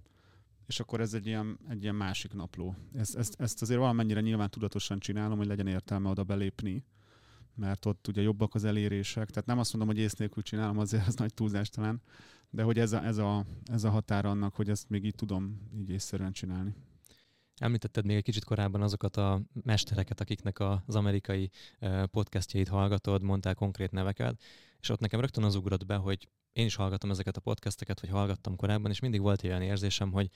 és 0.67 0.80
akkor 0.80 1.02
ez 1.02 1.13
egy 1.13 1.26
ilyen, 1.26 1.60
egy 1.69 1.84
ilyen 1.84 1.95
másik 1.95 2.34
napló. 2.34 2.76
Ezt, 2.93 3.15
ezt, 3.15 3.41
ezt 3.41 3.62
azért 3.62 3.80
valamennyire 3.80 4.21
nyilván 4.21 4.49
tudatosan 4.49 4.99
csinálom, 4.99 5.38
hogy 5.38 5.47
legyen 5.47 5.67
értelme 5.67 6.10
oda 6.10 6.23
belépni 6.23 6.86
mert 7.56 7.86
ott 7.86 8.08
ugye 8.08 8.21
jobbak 8.21 8.56
az 8.56 8.63
elérések. 8.63 9.30
Tehát 9.30 9.45
nem 9.45 9.60
azt 9.60 9.73
mondom, 9.73 9.95
hogy 9.95 10.04
ész 10.04 10.13
nélkül 10.13 10.43
csinálom, 10.43 10.78
azért 10.78 11.08
az 11.08 11.15
nagy 11.15 11.34
túlzás 11.34 11.69
talán, 11.69 12.02
de 12.49 12.63
hogy 12.63 12.80
ez 12.80 12.91
a, 12.91 13.04
ez 13.06 13.17
a, 13.17 13.45
ez 13.65 13.84
a 13.84 13.89
határ 13.89 14.26
annak, 14.26 14.56
hogy 14.56 14.69
ezt 14.69 14.89
még 14.89 15.06
így 15.06 15.15
tudom 15.15 15.69
így 15.76 15.89
észszerűen 15.89 16.32
csinálni. 16.32 16.73
Említetted 17.63 18.06
még 18.06 18.15
egy 18.15 18.23
kicsit 18.23 18.43
korábban 18.43 18.82
azokat 18.82 19.17
a 19.17 19.41
mestereket, 19.63 20.19
akiknek 20.19 20.60
az 20.60 20.95
amerikai 20.95 21.49
podcastjait 22.06 22.67
hallgatod, 22.67 23.21
mondtál 23.21 23.56
konkrét 23.56 23.91
neveket, 23.91 24.41
és 24.80 24.89
ott 24.89 24.99
nekem 24.99 25.19
rögtön 25.19 25.43
az 25.43 25.56
ugrott 25.56 25.86
be, 25.86 25.95
hogy 25.95 26.30
én 26.54 26.65
is 26.65 26.76
hallgatom 26.76 27.12
ezeket 27.12 27.38
a 27.38 27.41
podcasteket, 27.41 27.99
vagy 27.99 28.10
hallgattam 28.10 28.56
korábban, 28.56 28.91
és 28.91 28.99
mindig 28.99 29.21
volt 29.21 29.43
olyan 29.43 29.62
érzésem, 29.62 30.12
hogy 30.12 30.30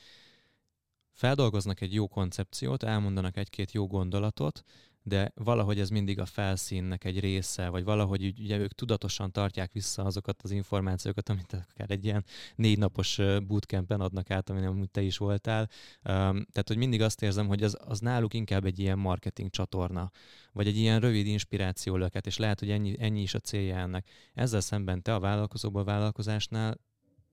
feldolgoznak 1.12 1.82
egy 1.82 1.94
jó 1.94 2.08
koncepciót, 2.08 2.84
elmondanak 2.84 3.38
egy-két 3.38 3.72
jó 3.72 3.88
gondolatot, 3.88 4.64
de 5.08 5.32
valahogy 5.36 5.80
ez 5.80 5.90
mindig 5.90 6.20
a 6.20 6.26
felszínnek 6.26 7.04
egy 7.04 7.20
része, 7.20 7.70
vagy 7.70 7.84
valahogy 7.84 8.34
ugye 8.40 8.58
ők 8.58 8.74
tudatosan 8.74 9.32
tartják 9.32 9.72
vissza 9.72 10.04
azokat 10.04 10.42
az 10.42 10.52
információkat, 10.52 11.30
amit 11.30 11.54
akár 11.54 11.92
egy 11.92 12.06
ilyen 12.06 12.26
négy 12.56 12.78
napos 12.78 13.20
bootcampen 13.48 14.02
adnak 14.02 14.32
át, 14.32 14.50
amin 14.50 14.64
amúgy 14.64 14.90
te 14.90 15.02
is 15.02 15.18
voltál. 15.18 15.70
Tehát, 16.04 16.68
hogy 16.68 16.78
mindig 16.78 17.02
azt 17.02 17.22
érzem, 17.22 17.48
hogy 17.48 17.64
az, 17.64 17.78
az 17.80 18.00
náluk 18.00 18.34
inkább 18.34 18.66
egy 18.66 18.80
ilyen 18.80 19.00
marketing 19.00 19.50
csatorna, 19.50 20.12
vagy 20.52 20.68
egy 20.68 20.78
ilyen 20.78 21.00
rövid 21.00 21.28
inspiráció 21.28 21.96
löket, 21.96 22.26
és 22.26 22.38
lehet, 22.38 22.60
hogy 22.60 22.70
ennyi, 22.70 22.96
ennyi 23.00 23.22
is 23.22 23.34
a 23.34 23.40
célja 23.40 23.78
ennek. 23.78 24.08
Ezzel 24.34 24.62
szemben 24.62 25.02
te 25.02 25.14
a 25.14 25.20
vállalkozóban 25.20 25.82
a 25.82 25.86
vállalkozásnál 25.86 26.80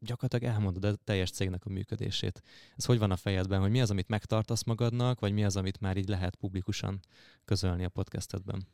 gyakorlatilag 0.05 0.55
elmondod 0.55 0.85
a 0.85 0.95
teljes 0.95 1.31
cégnek 1.31 1.65
a 1.65 1.71
működését. 1.71 2.43
Ez 2.77 2.85
hogy 2.85 2.99
van 2.99 3.11
a 3.11 3.17
fejedben, 3.17 3.61
hogy 3.61 3.71
mi 3.71 3.81
az, 3.81 3.91
amit 3.91 4.09
megtartasz 4.09 4.63
magadnak, 4.65 5.21
vagy 5.21 5.33
mi 5.33 5.45
az, 5.45 5.57
amit 5.57 5.81
már 5.81 5.97
így 5.97 6.09
lehet 6.09 6.37
publikusan 6.37 7.01
közölni 7.45 7.85
a 7.85 7.89
podcastedben? 7.89 8.67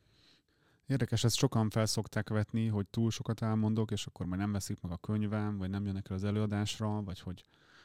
Érdekes, 0.87 1.25
ezt 1.25 1.37
sokan 1.37 1.71
felszokták 1.71 2.29
vetni, 2.29 2.67
hogy 2.67 2.87
túl 2.87 3.11
sokat 3.11 3.43
elmondok, 3.43 3.91
és 3.91 4.07
akkor 4.07 4.27
majd 4.27 4.41
nem 4.41 4.53
veszik 4.53 4.81
meg 4.81 4.93
a 4.93 4.97
könyvem, 4.97 5.59
vagy 5.59 5.71
nem 5.71 5.87
jönnek 5.87 6.11
el 6.11 6.17
az 6.17 6.25
előadásra, 6.25 7.03
vagy 7.03 7.21
hogy, 7.21 7.45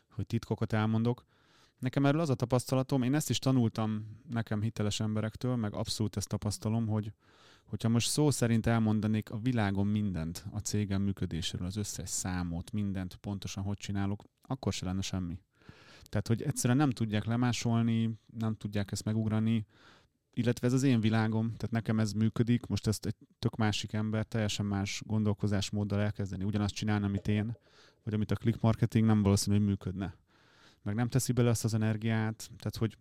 hogy 0.10 0.28
titkokat 0.28 0.74
elmondok. 0.74 1.26
Nekem 1.86 2.06
erről 2.06 2.22
az 2.22 2.30
a 2.30 2.36
tapasztalatom, 2.36 3.02
én 3.02 3.14
ezt 3.14 3.30
is 3.30 3.40
tanultam 3.40 4.20
nekem 4.30 4.62
hiteles 4.62 5.00
emberektől, 5.00 5.56
meg 5.56 5.74
abszolút 5.74 6.18
ezt 6.18 6.28
tapasztalom, 6.28 6.88
hogy, 6.88 7.12
Hogyha 7.66 7.90
most 7.90 8.10
szó 8.10 8.32
szerint 8.32 8.66
elmondanék 8.66 9.30
a 9.30 9.38
világon 9.38 9.88
mindent 9.88 10.46
a 10.52 10.60
cégem 10.60 11.02
működéséről, 11.02 11.68
az 11.68 11.76
összes 11.76 12.10
számot, 12.10 12.72
mindent 12.72 13.16
pontosan 13.16 13.64
hogy 13.64 13.78
csinálok, 13.78 14.24
akkor 14.42 14.74
se 14.74 14.86
lenne 14.86 15.02
semmi. 15.02 15.40
Tehát, 16.04 16.28
hogy 16.28 16.42
egyszerűen 16.42 16.78
nem 16.78 16.90
tudják 16.90 17.26
lemásolni, 17.26 18.20
nem 18.38 18.56
tudják 18.56 18.92
ezt 18.92 19.06
megugrani, 19.06 19.66
illetve 20.34 20.68
ez 20.68 20.74
az 20.74 20.84
én 20.84 21.00
világom, 21.00 21.46
tehát 21.46 21.72
nekem 21.72 22.00
ez 22.00 22.12
működik, 22.12 22.66
most 22.66 22.88
ezt 22.88 23.06
egy 23.06 23.16
tök 23.40 23.56
másik 23.56 23.94
ember 23.94 24.26
teljesen 24.26 24.66
más 24.66 25.02
gondolkozásmóddal 25.06 26.02
elkezdeni 26.02 26.44
ugyanazt 26.44 26.76
csinálni, 26.76 27.06
amit 27.06 27.28
én, 27.28 27.58
vagy 28.04 28.14
amit 28.14 28.32
a 28.32 28.36
click 28.36 28.62
marketing 28.62 29.06
nem 29.06 29.22
valószínű, 29.22 29.58
hogy 29.58 29.66
működne. 29.66 30.16
Meg 30.86 30.96
nem 30.96 31.10
teszi 31.10 31.32
bele 31.32 31.50
azt 31.50 31.64
az 31.64 31.74
energiát, 31.74 32.50
tehát 32.58 32.78
hogy 32.78 32.98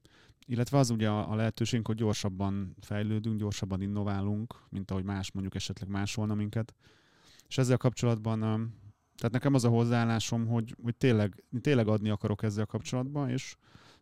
illetve 0.46 0.78
az 0.78 0.90
ugye 0.90 1.08
a, 1.08 1.30
a 1.30 1.34
lehetőségünk, 1.34 1.86
hogy 1.86 1.96
gyorsabban 1.96 2.76
fejlődünk, 2.80 3.38
gyorsabban 3.38 3.80
innoválunk, 3.80 4.54
mint 4.68 4.90
ahogy 4.90 5.04
más 5.04 5.32
mondjuk 5.32 5.54
esetleg 5.54 5.88
másolna 5.88 6.34
minket. 6.34 6.74
És 7.48 7.58
ezzel 7.58 7.76
kapcsolatban, 7.76 8.38
tehát 9.16 9.32
nekem 9.32 9.54
az 9.54 9.64
a 9.64 9.68
hozzáállásom, 9.68 10.46
hogy, 10.46 10.76
hogy 10.82 10.96
tényleg, 10.96 11.44
tényleg 11.60 11.88
adni 11.88 12.08
akarok 12.08 12.42
ezzel 12.42 12.66
kapcsolatban, 12.66 13.30
és, 13.30 13.56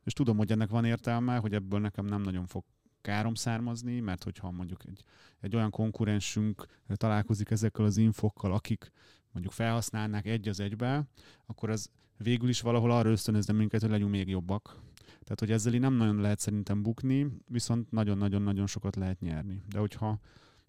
és 0.04 0.12
tudom, 0.12 0.36
hogy 0.36 0.52
ennek 0.52 0.70
van 0.70 0.84
értelme, 0.84 1.36
hogy 1.36 1.54
ebből 1.54 1.80
nekem 1.80 2.04
nem 2.04 2.22
nagyon 2.22 2.46
fog 2.46 2.64
károm 3.00 3.34
származni, 3.34 4.00
mert 4.00 4.24
hogyha 4.24 4.50
mondjuk 4.50 4.84
egy, 4.84 5.04
egy 5.40 5.56
olyan 5.56 5.70
konkurensünk 5.70 6.66
találkozik 6.94 7.50
ezekkel 7.50 7.84
az 7.84 7.96
infokkal, 7.96 8.52
akik 8.52 8.92
mondjuk 9.32 9.54
felhasználnák 9.54 10.26
egy 10.26 10.48
az 10.48 10.60
egybe, 10.60 11.08
akkor 11.46 11.70
az 11.70 11.90
végül 12.22 12.48
is 12.48 12.60
valahol 12.60 12.90
arra 12.90 13.10
ösztönözne 13.10 13.52
minket, 13.52 13.80
hogy 13.80 13.90
legyünk 13.90 14.10
még 14.10 14.28
jobbak. 14.28 14.80
Tehát, 15.04 15.38
hogy 15.38 15.50
ezzel 15.50 15.78
nem 15.78 15.94
nagyon 15.94 16.20
lehet 16.20 16.38
szerintem 16.38 16.82
bukni, 16.82 17.26
viszont 17.48 17.90
nagyon-nagyon-nagyon 17.90 18.66
sokat 18.66 18.96
lehet 18.96 19.20
nyerni. 19.20 19.62
De 19.68 19.78
hogyha 19.78 20.20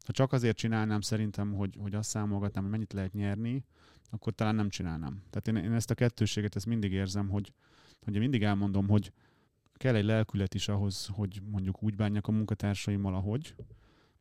ha 0.06 0.12
csak 0.12 0.32
azért 0.32 0.58
csinálnám 0.58 1.02
szerintem, 1.02 1.54
hogy, 1.54 1.78
hogy 1.80 1.96
azt 1.96 2.10
számolgatnám, 2.10 2.64
hogy 2.64 2.72
mennyit 2.72 2.94
lehet 2.94 3.14
nyerni, 3.14 3.66
akkor 4.10 4.34
talán 4.34 4.56
nem 4.56 4.70
csinálnám. 4.70 5.22
Tehát 5.30 5.48
én, 5.48 5.70
én 5.70 5.76
ezt 5.76 5.92
a 5.92 5.96
kettőséget 5.96 6.56
ezt 6.56 6.66
mindig 6.66 6.92
érzem, 6.92 7.30
hogy, 7.30 7.54
hogy 8.04 8.14
én 8.14 8.22
mindig 8.22 8.44
elmondom, 8.44 8.88
hogy 8.88 9.12
kell 9.74 9.96
egy 9.96 10.06
lelkület 10.06 10.54
is 10.54 10.68
ahhoz, 10.68 11.10
hogy 11.12 11.42
mondjuk 11.52 11.84
úgy 11.84 11.96
bánjak 11.96 12.28
a 12.28 12.32
munkatársaimmal, 12.32 13.16
ahogy, 13.16 13.56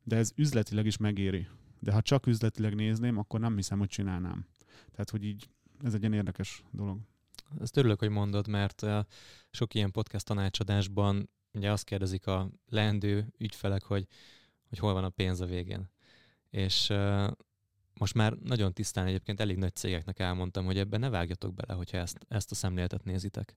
de 0.04 0.16
ez 0.16 0.32
üzletileg 0.36 0.86
is 0.86 0.96
megéri. 0.96 1.46
De 1.78 1.92
ha 1.92 2.02
csak 2.02 2.26
üzletileg 2.26 2.74
nézném, 2.74 3.18
akkor 3.18 3.40
nem 3.40 3.56
hiszem, 3.56 3.78
hogy 3.78 3.88
csinálnám. 3.88 4.46
Tehát, 4.90 5.10
hogy 5.10 5.24
így 5.24 5.48
ez 5.82 5.94
egy 5.94 6.00
ilyen 6.00 6.12
érdekes 6.12 6.62
dolog. 6.70 6.98
Ezt 7.60 7.76
örülök, 7.76 7.98
hogy 7.98 8.08
mondod, 8.08 8.48
mert 8.48 8.86
sok 9.50 9.74
ilyen 9.74 9.90
podcast 9.90 10.26
tanácsadásban 10.26 11.30
ugye 11.52 11.70
azt 11.70 11.84
kérdezik 11.84 12.26
a 12.26 12.50
leendő 12.68 13.32
ügyfelek, 13.38 13.82
hogy, 13.82 14.06
hogy 14.68 14.78
hol 14.78 14.92
van 14.92 15.04
a 15.04 15.08
pénz 15.08 15.40
a 15.40 15.46
végén. 15.46 15.90
És 16.50 16.92
most 17.94 18.14
már 18.14 18.32
nagyon 18.32 18.72
tisztán 18.72 19.06
egyébként 19.06 19.40
elég 19.40 19.56
nagy 19.56 19.74
cégeknek 19.74 20.18
elmondtam, 20.18 20.64
hogy 20.64 20.78
ebben 20.78 21.00
ne 21.00 21.08
vágjatok 21.08 21.54
bele, 21.54 21.74
hogyha 21.74 21.96
ezt, 21.98 22.18
ezt 22.28 22.50
a 22.50 22.54
szemléletet 22.54 23.04
nézitek. 23.04 23.56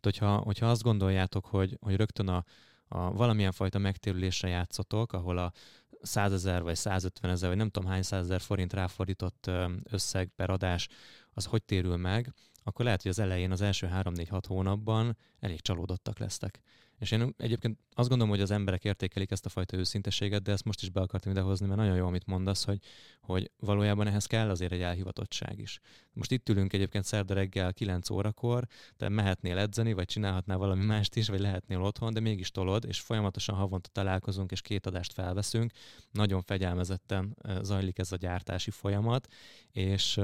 hogyha, 0.00 0.36
hogyha 0.36 0.70
azt 0.70 0.82
gondoljátok, 0.82 1.46
hogy, 1.46 1.78
hogy 1.80 1.96
rögtön 1.96 2.28
a, 2.28 2.44
a 2.88 3.12
valamilyen 3.12 3.52
fajta 3.52 3.78
megtérülésre 3.78 4.48
játszotok, 4.48 5.12
ahol 5.12 5.38
a 5.38 5.52
100 6.00 6.32
ezer 6.32 6.62
vagy 6.62 6.76
150 6.76 7.30
ezer, 7.30 7.48
vagy 7.48 7.58
nem 7.58 7.68
tudom 7.70 7.90
hány 7.90 8.02
százezer 8.02 8.40
forint 8.40 8.72
ráfordított 8.72 9.50
összeg 9.82 10.30
per 10.36 10.50
adás, 10.50 10.88
az 11.30 11.44
hogy 11.44 11.62
térül 11.62 11.96
meg, 11.96 12.32
akkor 12.66 12.84
lehet, 12.84 13.02
hogy 13.02 13.10
az 13.10 13.18
elején, 13.18 13.50
az 13.50 13.60
első 13.60 13.88
3-4-6 13.92 14.42
hónapban 14.46 15.16
elég 15.40 15.60
csalódottak 15.60 16.18
lesztek. 16.18 16.60
És 16.98 17.10
én 17.10 17.34
egyébként 17.36 17.78
azt 17.94 18.08
gondolom, 18.08 18.32
hogy 18.32 18.42
az 18.42 18.50
emberek 18.50 18.84
értékelik 18.84 19.30
ezt 19.30 19.46
a 19.46 19.48
fajta 19.48 19.76
őszinteséget, 19.76 20.42
de 20.42 20.52
ezt 20.52 20.64
most 20.64 20.82
is 20.82 20.90
be 20.90 21.00
akartam 21.00 21.32
idehozni, 21.32 21.66
mert 21.66 21.78
nagyon 21.78 21.96
jó, 21.96 22.06
amit 22.06 22.26
mondasz, 22.26 22.64
hogy, 22.64 22.78
hogy 23.20 23.50
valójában 23.56 24.06
ehhez 24.06 24.26
kell 24.26 24.50
azért 24.50 24.72
egy 24.72 24.80
elhivatottság 24.80 25.58
is. 25.58 25.80
Most 26.12 26.30
itt 26.30 26.48
ülünk 26.48 26.72
egyébként 26.72 27.04
szerda 27.04 27.34
reggel 27.34 27.72
9 27.72 28.10
órakor, 28.10 28.66
te 28.96 29.08
mehetnél 29.08 29.58
edzeni, 29.58 29.92
vagy 29.92 30.06
csinálhatnál 30.06 30.58
valami 30.58 30.84
mást 30.84 31.16
is, 31.16 31.28
vagy 31.28 31.40
lehetnél 31.40 31.82
otthon, 31.82 32.12
de 32.12 32.20
mégis 32.20 32.50
tolod, 32.50 32.84
és 32.84 33.00
folyamatosan 33.00 33.54
havonta 33.54 33.88
találkozunk, 33.88 34.50
és 34.50 34.60
két 34.60 34.86
adást 34.86 35.12
felveszünk. 35.12 35.72
Nagyon 36.10 36.42
fegyelmezetten 36.42 37.36
zajlik 37.62 37.98
ez 37.98 38.12
a 38.12 38.16
gyártási 38.16 38.70
folyamat, 38.70 39.26
és 39.70 40.20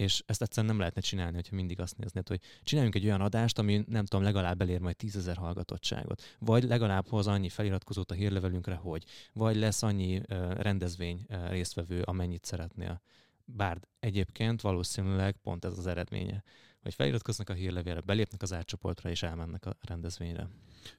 és 0.00 0.22
ezt 0.26 0.42
egyszerűen 0.42 0.72
nem 0.72 0.78
lehetne 0.78 1.00
csinálni, 1.00 1.34
hogyha 1.34 1.54
mindig 1.54 1.80
azt 1.80 1.96
néznéd, 1.96 2.28
hogy 2.28 2.40
csináljunk 2.62 2.96
egy 2.96 3.04
olyan 3.04 3.20
adást, 3.20 3.58
ami 3.58 3.84
nem 3.86 4.04
tudom, 4.04 4.24
legalább 4.24 4.60
elér 4.60 4.80
majd 4.80 4.96
tízezer 4.96 5.36
hallgatottságot, 5.36 6.22
vagy 6.38 6.64
legalább 6.64 7.08
hoz 7.08 7.26
annyi 7.26 7.48
feliratkozót 7.48 8.10
a 8.10 8.14
hírlevelünkre, 8.14 8.74
hogy, 8.74 9.04
vagy 9.32 9.56
lesz 9.56 9.82
annyi 9.82 10.16
uh, 10.16 10.54
rendezvény 10.54 11.26
uh, 11.28 11.50
résztvevő, 11.50 12.02
amennyit 12.02 12.44
szeretnél. 12.44 13.02
Bár 13.44 13.80
egyébként 13.98 14.60
valószínűleg 14.60 15.36
pont 15.36 15.64
ez 15.64 15.78
az 15.78 15.86
eredménye, 15.86 16.42
hogy 16.82 16.94
feliratkoznak 16.94 17.48
a 17.48 17.52
hírlevélre, 17.52 18.00
belépnek 18.00 18.42
az 18.42 18.52
átcsoportra 18.52 19.10
és 19.10 19.22
elmennek 19.22 19.66
a 19.66 19.76
rendezvényre. 19.80 20.48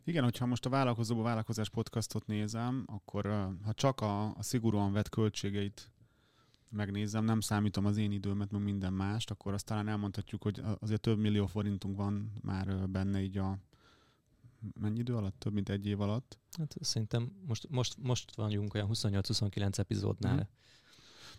Igen, 0.03 0.23
hogyha 0.23 0.45
most 0.45 0.65
a 0.65 0.69
vállalkozóba 0.69 1.21
vállalkozás 1.21 1.69
podcastot 1.69 2.25
nézem, 2.27 2.83
akkor 2.87 3.25
ha 3.63 3.73
csak 3.73 4.01
a, 4.01 4.35
a 4.35 4.43
szigorúan 4.43 4.93
vett 4.93 5.09
költségeit 5.09 5.91
megnézem, 6.71 7.23
nem 7.23 7.39
számítom 7.39 7.85
az 7.85 7.97
én 7.97 8.11
időmet, 8.11 8.51
meg 8.51 8.61
minden 8.61 8.93
mást, 8.93 9.31
akkor 9.31 9.53
azt 9.53 9.65
talán 9.65 9.87
elmondhatjuk, 9.87 10.43
hogy 10.43 10.61
azért 10.79 11.01
több 11.01 11.19
millió 11.19 11.45
forintunk 11.45 11.97
van 11.97 12.31
már 12.41 12.89
benne 12.89 13.21
így 13.21 13.37
a 13.37 13.57
mennyi 14.79 14.99
idő 14.99 15.15
alatt? 15.15 15.39
Több 15.39 15.53
mint 15.53 15.69
egy 15.69 15.87
év 15.87 16.01
alatt? 16.01 16.37
Hát 16.57 16.75
szerintem 16.79 17.31
most, 17.47 17.69
most, 17.69 17.95
most 18.01 18.35
vagyunk 18.35 18.73
olyan 18.73 18.89
28-29 18.91 19.77
epizódnál. 19.77 20.35
Hmm. 20.35 20.47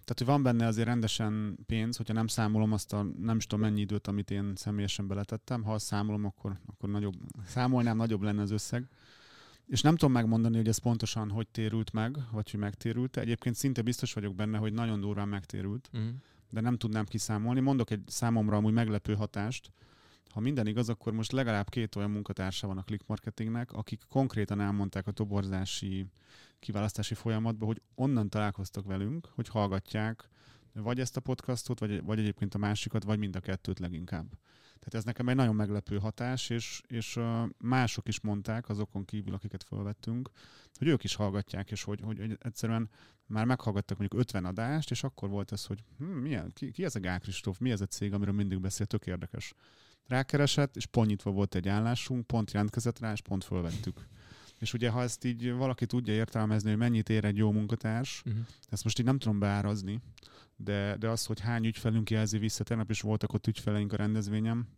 Tehát, 0.04 0.18
hogy 0.18 0.26
van 0.26 0.42
benne 0.42 0.66
azért 0.66 0.86
rendesen 0.86 1.58
pénz, 1.66 1.96
hogyha 1.96 2.12
nem 2.12 2.26
számolom 2.26 2.72
azt 2.72 2.92
a 2.92 3.02
nem 3.02 3.36
is 3.36 3.46
tudom 3.46 3.64
mennyi 3.64 3.80
időt, 3.80 4.06
amit 4.06 4.30
én 4.30 4.52
személyesen 4.56 5.06
beletettem. 5.06 5.62
Ha 5.62 5.72
azt 5.72 5.86
számolom, 5.86 6.24
akkor, 6.24 6.60
akkor 6.66 6.88
nagyobb, 6.88 7.14
számolnám, 7.46 7.96
nagyobb 7.96 8.22
lenne 8.22 8.42
az 8.42 8.50
összeg. 8.50 8.88
És 9.72 9.80
nem 9.80 9.96
tudom 9.96 10.12
megmondani, 10.12 10.56
hogy 10.56 10.68
ez 10.68 10.78
pontosan 10.78 11.30
hogy 11.30 11.48
térült 11.48 11.92
meg, 11.92 12.18
vagy 12.30 12.50
hogy 12.50 12.60
megtérült. 12.60 13.16
Egyébként 13.16 13.54
szinte 13.54 13.82
biztos 13.82 14.12
vagyok 14.12 14.34
benne, 14.34 14.58
hogy 14.58 14.72
nagyon 14.72 15.00
durván 15.00 15.28
megtérült, 15.28 15.90
mm. 15.98 16.08
de 16.50 16.60
nem 16.60 16.76
tudnám 16.76 17.04
kiszámolni. 17.04 17.60
Mondok 17.60 17.90
egy 17.90 18.02
számomra 18.06 18.56
amúgy 18.56 18.72
meglepő 18.72 19.14
hatást. 19.14 19.70
Ha 20.30 20.40
minden 20.40 20.66
igaz, 20.66 20.88
akkor 20.88 21.12
most 21.12 21.32
legalább 21.32 21.68
két 21.68 21.96
olyan 21.96 22.10
munkatársa 22.10 22.66
van 22.66 22.78
a 22.78 22.82
click 22.82 23.06
marketingnek, 23.06 23.72
akik 23.72 24.02
konkrétan 24.08 24.60
elmondták 24.60 25.06
a 25.06 25.12
toborzási 25.12 26.06
kiválasztási 26.58 27.14
folyamatban, 27.14 27.66
hogy 27.66 27.82
onnan 27.94 28.28
találkoztak 28.28 28.86
velünk, 28.86 29.28
hogy 29.34 29.48
hallgatják 29.48 30.28
vagy 30.72 31.00
ezt 31.00 31.16
a 31.16 31.20
podcastot, 31.20 31.78
vagy, 31.78 32.04
vagy 32.04 32.18
egyébként 32.18 32.54
a 32.54 32.58
másikat, 32.58 33.04
vagy 33.04 33.18
mind 33.18 33.36
a 33.36 33.40
kettőt 33.40 33.78
leginkább. 33.78 34.26
Tehát 34.82 34.98
ez 34.98 35.04
nekem 35.04 35.28
egy 35.28 35.36
nagyon 35.36 35.54
meglepő 35.54 35.98
hatás, 35.98 36.50
és, 36.50 36.82
és 36.86 37.18
mások 37.58 38.08
is 38.08 38.20
mondták, 38.20 38.68
azokon 38.68 39.04
kívül, 39.04 39.34
akiket 39.34 39.62
felvettünk, 39.62 40.30
hogy 40.78 40.86
ők 40.88 41.04
is 41.04 41.14
hallgatják, 41.14 41.70
és 41.70 41.82
hogy, 41.82 42.00
hogy 42.00 42.36
egyszerűen 42.40 42.90
már 43.26 43.44
meghallgattak 43.44 43.98
mondjuk 43.98 44.20
50 44.20 44.44
adást, 44.44 44.90
és 44.90 45.02
akkor 45.02 45.28
volt 45.28 45.52
ez, 45.52 45.64
hogy 45.64 45.84
hm, 45.98 46.04
milyen, 46.04 46.50
ki, 46.54 46.70
ki 46.70 46.84
ez 46.84 46.94
a 46.94 47.00
Gál 47.00 47.20
Kristóf, 47.20 47.58
mi 47.58 47.70
ez 47.70 47.80
a 47.80 47.86
cég, 47.86 48.12
amiről 48.12 48.34
mindig 48.34 48.60
beszél, 48.60 48.86
tök 48.86 49.06
érdekes. 49.06 49.54
Rákeresett, 50.06 50.76
és 50.76 50.86
pont 50.86 51.08
nyitva 51.08 51.30
volt 51.30 51.54
egy 51.54 51.68
állásunk, 51.68 52.26
pont 52.26 52.52
jelentkezett 52.52 52.98
rá, 52.98 53.12
és 53.12 53.20
pont 53.20 53.44
fölvettük. 53.44 54.06
És 54.62 54.72
ugye, 54.72 54.90
ha 54.90 55.02
ezt 55.02 55.24
így 55.24 55.52
valaki 55.52 55.86
tudja 55.86 56.14
értelmezni, 56.14 56.68
hogy 56.68 56.78
mennyit 56.78 57.08
ér 57.08 57.24
egy 57.24 57.36
jó 57.36 57.52
munkatárs, 57.52 58.22
uh-huh. 58.26 58.42
ezt 58.68 58.84
most 58.84 58.98
így 58.98 59.04
nem 59.04 59.18
tudom 59.18 59.38
beárazni, 59.38 60.00
de, 60.56 60.96
de 60.96 61.08
az, 61.08 61.26
hogy 61.26 61.40
hány 61.40 61.64
ügyfelünk 61.64 62.10
jelzi 62.10 62.38
vissza, 62.38 62.64
tegnap 62.64 62.90
is 62.90 63.00
voltak 63.00 63.32
ott 63.32 63.46
ügyfeleink 63.46 63.92
a 63.92 63.96
rendezvényem, 63.96 64.68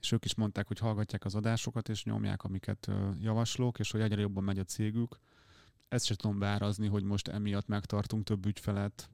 és 0.00 0.12
ők 0.12 0.24
is 0.24 0.34
mondták, 0.34 0.66
hogy 0.66 0.78
hallgatják 0.78 1.24
az 1.24 1.34
adásokat, 1.34 1.88
és 1.88 2.04
nyomják, 2.04 2.42
amiket 2.42 2.90
javaslok, 3.20 3.78
és 3.78 3.90
hogy 3.90 4.00
egyre 4.00 4.20
jobban 4.20 4.44
megy 4.44 4.58
a 4.58 4.64
cégük. 4.64 5.18
Ezt 5.88 6.04
sem 6.04 6.16
tudom 6.16 6.38
beárazni, 6.38 6.86
hogy 6.86 7.02
most 7.02 7.28
emiatt 7.28 7.66
megtartunk 7.66 8.24
több 8.24 8.46
ügyfelet, 8.46 9.10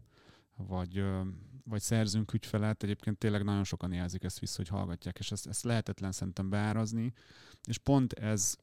vagy, 0.57 1.05
vagy 1.65 1.81
szerzünk 1.81 2.33
ügyfelet. 2.33 2.83
Egyébként 2.83 3.19
tényleg 3.19 3.45
nagyon 3.45 3.65
sokan 3.65 3.93
jelzik 3.93 4.23
ezt 4.23 4.39
vissza, 4.39 4.57
hogy 4.57 4.69
hallgatják, 4.69 5.19
és 5.19 5.33
ezt, 5.33 5.47
ezt 5.47 5.65
lehetetlen 5.65 6.13
szerintem 6.13 6.49
beárazni. 6.49 7.13
És 7.69 7.79
pont 7.79 8.13
ez 8.13 8.57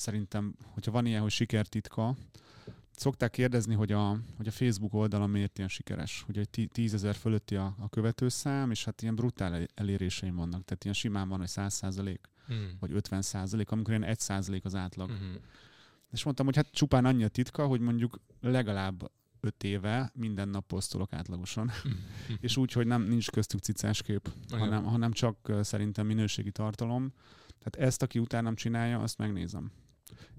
szerintem, 0.00 0.54
hogyha 0.70 0.90
van 0.90 1.06
ilyen, 1.06 1.20
hogy 1.22 1.30
sikertitka, 1.30 2.16
szokták 3.00 3.30
kérdezni, 3.30 3.74
hogy 3.74 3.92
a, 3.92 4.18
hogy 4.36 4.46
a 4.46 4.50
Facebook 4.50 4.94
oldala 4.94 5.26
miért 5.26 5.56
ilyen 5.56 5.70
sikeres, 5.70 6.22
hogy 6.26 6.38
egy 6.38 6.68
tízezer 6.72 7.14
fölötti 7.14 7.56
a, 7.56 7.74
a 7.78 7.88
követőszám, 7.88 8.70
és 8.70 8.84
hát 8.84 9.02
ilyen 9.02 9.14
brutál 9.14 9.66
eléréseim 9.74 10.34
vannak, 10.34 10.64
tehát 10.64 10.82
ilyen 10.82 10.96
simán 10.96 11.28
van, 11.28 11.38
hogy 11.38 11.48
100 11.48 11.74
százalék, 11.74 12.28
hmm. 12.46 12.76
vagy 12.80 12.92
50 12.92 13.22
százalék, 13.22 13.70
amikor 13.70 13.94
ilyen 13.94 14.08
1 14.08 14.18
százalék 14.18 14.64
az 14.64 14.74
átlag. 14.74 15.10
Hmm. 15.10 15.36
És 16.10 16.24
mondtam, 16.24 16.46
hogy 16.46 16.56
hát 16.56 16.70
csupán 16.70 17.04
annyi 17.04 17.24
a 17.24 17.28
titka, 17.28 17.66
hogy 17.66 17.80
mondjuk 17.80 18.20
legalább 18.40 19.10
öt 19.40 19.64
éve 19.64 20.10
minden 20.14 20.48
nap 20.48 20.66
posztolok 20.66 21.12
átlagosan, 21.12 21.70
hmm. 21.82 22.04
és 22.46 22.56
úgy, 22.56 22.72
hogy 22.72 22.86
nem 22.86 23.02
nincs 23.02 23.30
köztük 23.30 23.60
cicáskép, 23.60 24.32
hanem, 24.50 24.84
hanem 24.84 25.12
csak 25.12 25.52
szerintem 25.60 26.06
minőségi 26.06 26.50
tartalom. 26.50 27.12
Tehát 27.58 27.88
ezt, 27.88 28.02
aki 28.02 28.18
utána 28.18 28.54
csinálja, 28.54 29.00
azt 29.00 29.18
megnézem. 29.18 29.70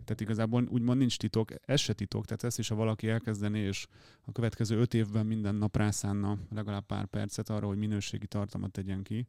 Tehát 0.04 0.22
igazából 0.22 0.68
úgymond 0.70 0.98
nincs 0.98 1.18
titok, 1.18 1.52
ez 1.66 1.80
se 1.80 1.94
titok, 1.94 2.26
tehát 2.26 2.44
ezt 2.44 2.60
is, 2.60 2.68
ha 2.68 2.76
valaki 2.76 3.10
elkezdené, 3.10 3.60
és 3.60 3.88
a 4.26 4.32
következő 4.32 4.78
öt 4.78 4.94
évben 4.94 5.26
minden 5.26 5.56
nap 5.56 5.78
rászánna 5.78 6.38
legalább 6.50 6.86
pár 6.86 7.06
percet 7.06 7.50
arra, 7.50 7.68
hogy 7.68 7.78
minőségi 7.78 8.28
tartalmat 8.28 8.72
tegyen 8.72 9.04
ki, 9.04 9.28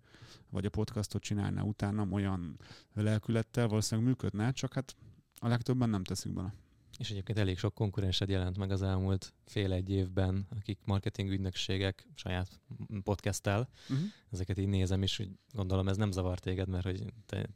vagy 0.51 0.67
a 0.67 0.71
podcastot 0.71 1.23
csinálná 1.23 1.63
utána 1.63 2.07
olyan 2.11 2.59
lelkülettel, 2.95 3.69
valószínűleg 3.69 4.11
működne, 4.11 4.51
csak 4.53 4.73
hát 4.73 4.97
a 5.39 5.49
legtöbben 5.49 5.91
nem 5.91 6.05
teszik 6.05 6.33
bele. 6.33 6.55
És 7.03 7.11
egyébként 7.11 7.39
elég 7.39 7.59
sok 7.59 7.75
konkurensed 7.75 8.29
jelent 8.29 8.59
meg 8.59 8.71
az 8.71 8.83
elmúlt 8.83 9.35
fél-egy 9.45 9.91
évben, 9.91 10.47
akik 10.59 10.79
marketing 10.85 11.31
ügynökségek 11.31 12.07
saját 12.15 12.61
podcasttel. 13.03 13.69
Uh-huh. 13.89 14.07
Ezeket 14.31 14.59
így 14.59 14.69
nézem, 14.69 15.03
és 15.03 15.23
gondolom 15.53 15.89
ez 15.89 15.97
nem 15.97 16.11
zavar 16.11 16.39
téged, 16.39 16.69
mert 16.69 16.85
hogy 16.85 17.05
te, 17.27 17.47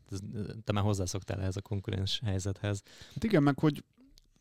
te 0.64 0.72
már 0.72 0.82
hozzászoktál 0.82 1.40
ehhez 1.40 1.56
a 1.56 1.61
konkurens 1.61 2.20
helyzethez. 2.24 2.82
Hát 3.14 3.24
igen, 3.24 3.42
meg 3.42 3.59
hogy 3.59 3.85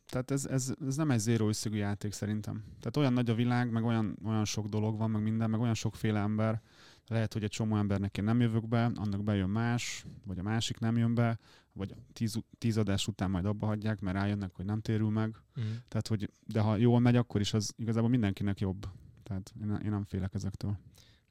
tehát 0.05 0.31
ez, 0.31 0.45
ez, 0.45 0.73
ez 0.87 0.95
nem 0.95 1.11
egy 1.11 1.19
zéró 1.19 1.47
összegű 1.47 1.77
játék 1.77 2.11
szerintem. 2.11 2.63
Tehát 2.79 2.97
olyan 2.97 3.13
nagy 3.13 3.29
a 3.29 3.33
világ, 3.33 3.71
meg 3.71 3.83
olyan, 3.83 4.17
olyan 4.25 4.45
sok 4.45 4.67
dolog 4.67 4.97
van, 4.97 5.11
meg 5.11 5.21
minden, 5.21 5.49
meg 5.49 5.59
olyan 5.59 5.73
sokféle 5.73 6.19
ember. 6.19 6.61
Lehet, 7.07 7.33
hogy 7.33 7.43
egy 7.43 7.49
csomó 7.49 7.77
embernek 7.77 8.17
én 8.17 8.23
nem 8.23 8.41
jövök 8.41 8.67
be, 8.67 8.85
annak 8.85 9.23
bejön 9.23 9.49
más, 9.49 10.05
vagy 10.23 10.39
a 10.39 10.43
másik 10.43 10.79
nem 10.79 10.97
jön 10.97 11.15
be, 11.15 11.39
vagy 11.73 11.95
tíz, 12.13 12.39
tíz 12.57 12.77
adás 12.77 13.07
után 13.07 13.29
majd 13.29 13.45
abba 13.45 13.65
hagyják, 13.65 13.99
mert 13.99 14.17
rájönnek, 14.17 14.55
hogy 14.55 14.65
nem 14.65 14.81
térül 14.81 15.09
meg. 15.09 15.35
Mm. 15.59 15.63
Tehát, 15.87 16.07
hogy, 16.07 16.31
de 16.47 16.59
ha 16.59 16.75
jól 16.75 16.99
megy, 16.99 17.15
akkor 17.15 17.41
is 17.41 17.53
az 17.53 17.73
igazából 17.77 18.09
mindenkinek 18.09 18.59
jobb. 18.59 18.87
Tehát 19.23 19.53
én, 19.61 19.79
én 19.83 19.89
nem 19.89 20.03
félek 20.03 20.33
ezektől 20.33 20.77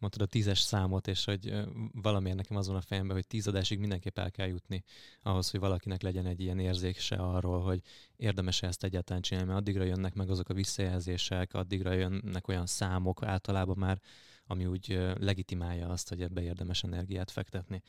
mondtad 0.04 0.22
a 0.22 0.30
tízes 0.30 0.60
számot, 0.60 1.08
és 1.08 1.24
hogy 1.24 1.54
valamiért 1.92 2.36
nekem 2.36 2.56
azon 2.56 2.76
a 2.76 2.80
fejemben, 2.80 3.16
hogy 3.16 3.26
tíz 3.26 3.46
adásig 3.46 3.78
mindenképp 3.78 4.18
el 4.18 4.30
kell 4.30 4.46
jutni 4.46 4.84
ahhoz, 5.22 5.50
hogy 5.50 5.60
valakinek 5.60 6.02
legyen 6.02 6.26
egy 6.26 6.40
ilyen 6.40 6.58
érzése 6.58 7.16
arról, 7.16 7.62
hogy 7.62 7.80
érdemes 8.16 8.62
ezt 8.62 8.84
egyáltalán 8.84 9.22
csinálni, 9.22 9.48
mert 9.48 9.60
addigra 9.60 9.84
jönnek 9.84 10.14
meg 10.14 10.30
azok 10.30 10.48
a 10.48 10.54
visszajelzések, 10.54 11.54
addigra 11.54 11.92
jönnek 11.92 12.48
olyan 12.48 12.66
számok 12.66 13.22
általában 13.22 13.76
már, 13.78 14.00
ami 14.46 14.66
úgy 14.66 15.00
legitimálja 15.18 15.88
azt, 15.88 16.08
hogy 16.08 16.22
ebbe 16.22 16.42
érdemes 16.42 16.82
energiát 16.82 17.30
fektetni. 17.30 17.82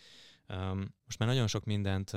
Most 1.05 1.19
már 1.19 1.29
nagyon 1.29 1.47
sok 1.47 1.65
mindent 1.65 2.11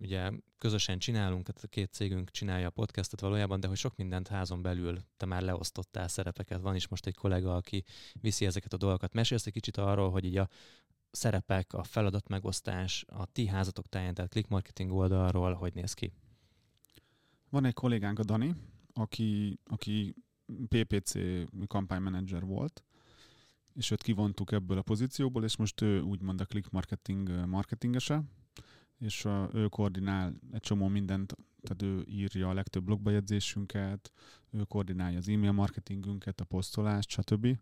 ugye 0.00 0.30
közösen 0.58 0.98
csinálunk, 0.98 1.46
tehát 1.46 1.64
a 1.64 1.68
két 1.68 1.92
cégünk 1.92 2.30
csinálja 2.30 2.66
a 2.66 2.70
podcastot 2.70 3.20
valójában, 3.20 3.60
de 3.60 3.68
hogy 3.68 3.76
sok 3.76 3.96
mindent 3.96 4.28
házon 4.28 4.62
belül 4.62 4.98
te 5.16 5.26
már 5.26 5.42
leosztottál 5.42 6.08
szerepeket. 6.08 6.60
Van 6.60 6.74
is 6.74 6.88
most 6.88 7.06
egy 7.06 7.14
kollega, 7.14 7.56
aki 7.56 7.84
viszi 8.20 8.46
ezeket 8.46 8.72
a 8.72 8.76
dolgokat. 8.76 9.12
Mesélsz 9.12 9.46
egy 9.46 9.52
kicsit 9.52 9.76
arról, 9.76 10.10
hogy 10.10 10.24
így 10.24 10.36
a 10.36 10.48
szerepek, 11.10 11.72
a 11.72 11.82
feladat 11.82 12.28
megosztás, 12.28 13.04
a 13.08 13.26
ti 13.26 13.46
házatok 13.46 13.86
táján, 13.86 14.14
tehát 14.14 14.30
click 14.30 14.48
marketing 14.48 14.92
oldalról, 14.92 15.52
hogy 15.52 15.74
néz 15.74 15.92
ki? 15.92 16.12
Van 17.50 17.64
egy 17.64 17.74
kollégánk, 17.74 18.18
a 18.18 18.24
Dani, 18.24 18.54
aki, 18.92 19.58
aki 19.64 20.14
PPC 20.68 21.12
kampánymenedzser 21.66 22.44
volt, 22.44 22.84
és 23.76 23.90
őt 23.90 24.02
kivontuk 24.02 24.52
ebből 24.52 24.78
a 24.78 24.82
pozícióból, 24.82 25.44
és 25.44 25.56
most 25.56 25.80
ő 25.80 26.00
úgymond 26.00 26.40
a 26.40 26.44
click 26.44 26.70
marketing 26.70 27.46
marketingese, 27.46 28.22
és 28.98 29.24
a, 29.24 29.50
ő 29.52 29.68
koordinál 29.68 30.34
egy 30.52 30.60
csomó 30.60 30.88
mindent, 30.88 31.36
tehát 31.62 31.82
ő 31.82 32.04
írja 32.08 32.48
a 32.48 32.54
legtöbb 32.54 32.84
blogbejegyzésünket, 32.84 34.12
ő 34.50 34.62
koordinálja 34.62 35.18
az 35.18 35.28
e-mail 35.28 35.52
marketingünket, 35.52 36.40
a 36.40 36.44
posztolást, 36.44 37.08
stb. 37.08 37.58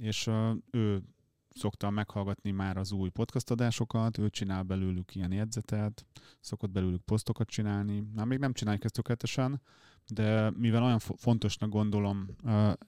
És 0.00 0.26
a, 0.26 0.56
ő 0.70 1.02
szokta 1.50 1.90
meghallgatni 1.90 2.50
már 2.50 2.76
az 2.76 2.92
új 2.92 3.08
podcast 3.08 3.50
adásokat, 3.50 4.18
ő 4.18 4.30
csinál 4.30 4.62
belőlük 4.62 5.14
ilyen 5.14 5.32
jegyzetet, 5.32 6.06
szokott 6.40 6.70
belőlük 6.70 7.02
posztokat 7.02 7.48
csinálni. 7.48 8.08
Na, 8.14 8.24
még 8.24 8.38
nem 8.38 8.52
csináljuk 8.52 8.84
ezt 8.84 8.94
tökéletesen, 8.94 9.60
de 10.08 10.50
mivel 10.50 10.82
olyan 10.82 10.98
fontosnak 10.98 11.70
gondolom 11.70 12.26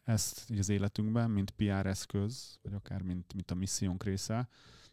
ezt 0.04 0.50
így 0.50 0.58
az 0.58 0.68
életünkben, 0.68 1.30
mint 1.30 1.50
PR 1.50 1.86
eszköz, 1.86 2.58
vagy 2.62 2.72
akár 2.72 3.02
mint, 3.02 3.34
mint 3.34 3.50
a 3.50 3.54
missziónk 3.54 4.04
része, 4.04 4.48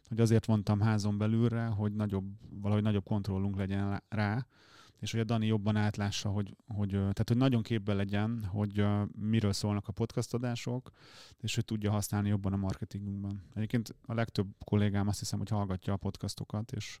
hogy 0.08 0.20
azért 0.20 0.46
vontam 0.46 0.80
házon 0.80 1.18
belülre, 1.18 1.66
hogy 1.66 1.92
nagyobb, 1.92 2.24
valahogy 2.60 2.82
nagyobb 2.82 3.04
kontrollunk 3.04 3.56
legyen 3.56 4.02
rá, 4.08 4.46
és 4.98 5.10
hogy 5.10 5.20
a 5.20 5.24
Dani 5.24 5.46
jobban 5.46 5.76
átlássa, 5.76 6.28
hogy, 6.28 6.56
hogy, 6.66 6.90
tehát, 6.90 7.28
hogy 7.28 7.36
nagyon 7.36 7.62
képbe 7.62 7.94
legyen, 7.94 8.44
hogy 8.44 8.84
miről 9.18 9.52
szólnak 9.52 9.88
a 9.88 9.92
podcast 9.92 10.34
adások, 10.34 10.90
és 11.40 11.54
hogy 11.54 11.64
tudja 11.64 11.90
használni 11.90 12.28
jobban 12.28 12.52
a 12.52 12.56
marketingünkben. 12.56 13.42
Egyébként 13.54 13.94
a 14.06 14.14
legtöbb 14.14 14.46
kollégám 14.64 15.08
azt 15.08 15.18
hiszem, 15.18 15.38
hogy 15.38 15.48
hallgatja 15.48 15.92
a 15.92 15.96
podcastokat, 15.96 16.72
és 16.72 17.00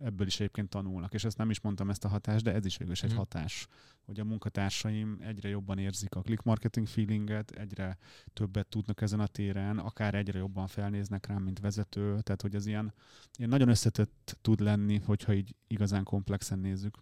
ebből 0.00 0.26
is 0.26 0.40
egyébként 0.40 0.68
tanulnak. 0.68 1.14
És 1.14 1.24
ezt 1.24 1.38
nem 1.38 1.50
is 1.50 1.60
mondtam 1.60 1.90
ezt 1.90 2.04
a 2.04 2.08
hatást, 2.08 2.44
de 2.44 2.52
ez 2.52 2.64
is 2.64 2.76
végül 2.76 2.92
is 2.92 3.02
egy 3.02 3.12
mm. 3.12 3.16
hatás, 3.16 3.66
hogy 4.04 4.20
a 4.20 4.24
munkatársaim 4.24 5.18
egyre 5.20 5.48
jobban 5.48 5.78
érzik 5.78 6.14
a 6.14 6.22
click 6.22 6.42
marketing 6.42 6.86
feelinget, 6.86 7.50
egyre 7.50 7.98
többet 8.32 8.66
tudnak 8.66 9.00
ezen 9.00 9.20
a 9.20 9.26
téren, 9.26 9.78
akár 9.78 10.14
egyre 10.14 10.38
jobban 10.38 10.66
felnéznek 10.66 11.26
rám, 11.26 11.42
mint 11.42 11.60
vezető, 11.60 12.20
tehát 12.20 12.42
hogy 12.42 12.54
ez 12.54 12.66
ilyen, 12.66 12.92
ilyen 13.38 13.50
nagyon 13.50 13.68
összetett 13.68 14.38
tud 14.40 14.60
lenni, 14.60 14.98
hogyha 14.98 15.34
így 15.34 15.54
igazán 15.66 16.04
komplexen 16.04 16.58
nézzük 16.58 16.98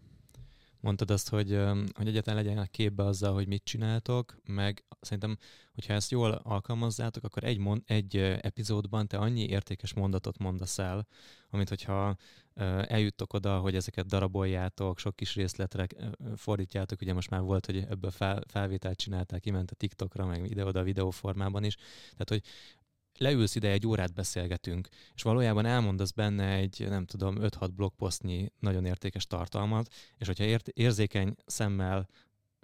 mondtad 0.84 1.10
azt, 1.10 1.28
hogy, 1.28 1.58
hogy 1.92 2.08
egyetlen 2.08 2.34
legyen 2.34 2.58
a 2.58 2.66
képbe 2.66 3.04
azzal, 3.04 3.32
hogy 3.32 3.46
mit 3.46 3.64
csináltok, 3.64 4.36
meg 4.46 4.84
szerintem, 5.00 5.36
hogyha 5.74 5.92
ezt 5.92 6.10
jól 6.10 6.30
alkalmazzátok, 6.32 7.24
akkor 7.24 7.44
egy, 7.44 7.58
mond, 7.58 7.82
egy 7.86 8.16
epizódban 8.16 9.06
te 9.06 9.16
annyi 9.16 9.46
értékes 9.48 9.94
mondatot 9.94 10.38
mondasz 10.38 10.78
el, 10.78 11.06
amit 11.50 11.68
hogyha 11.68 12.16
eljuttok 12.86 13.32
oda, 13.32 13.58
hogy 13.58 13.74
ezeket 13.74 14.06
daraboljátok, 14.06 14.98
sok 14.98 15.16
kis 15.16 15.34
részletre 15.34 15.86
fordítjátok, 16.36 17.00
ugye 17.00 17.12
most 17.12 17.30
már 17.30 17.40
volt, 17.40 17.66
hogy 17.66 17.76
ebből 17.76 18.10
fel, 18.10 18.42
felvételt 18.48 18.98
csinálták, 18.98 19.40
kiment 19.40 19.70
a 19.70 19.74
TikTokra, 19.74 20.26
meg 20.26 20.50
ide-oda 20.50 20.82
videóformában 20.82 21.64
is, 21.64 21.74
tehát 22.02 22.28
hogy 22.28 22.42
leülsz 23.18 23.54
ide, 23.54 23.70
egy 23.70 23.86
órát 23.86 24.14
beszélgetünk, 24.14 24.88
és 25.14 25.22
valójában 25.22 25.66
elmondasz 25.66 26.10
benne 26.10 26.54
egy, 26.54 26.86
nem 26.88 27.06
tudom, 27.06 27.36
5-6 27.38 27.68
blogposztnyi 27.74 28.52
nagyon 28.58 28.84
értékes 28.84 29.26
tartalmat, 29.26 29.92
és 30.18 30.26
hogyha 30.26 30.44
ért, 30.44 30.68
érzékeny 30.68 31.34
szemmel 31.46 32.08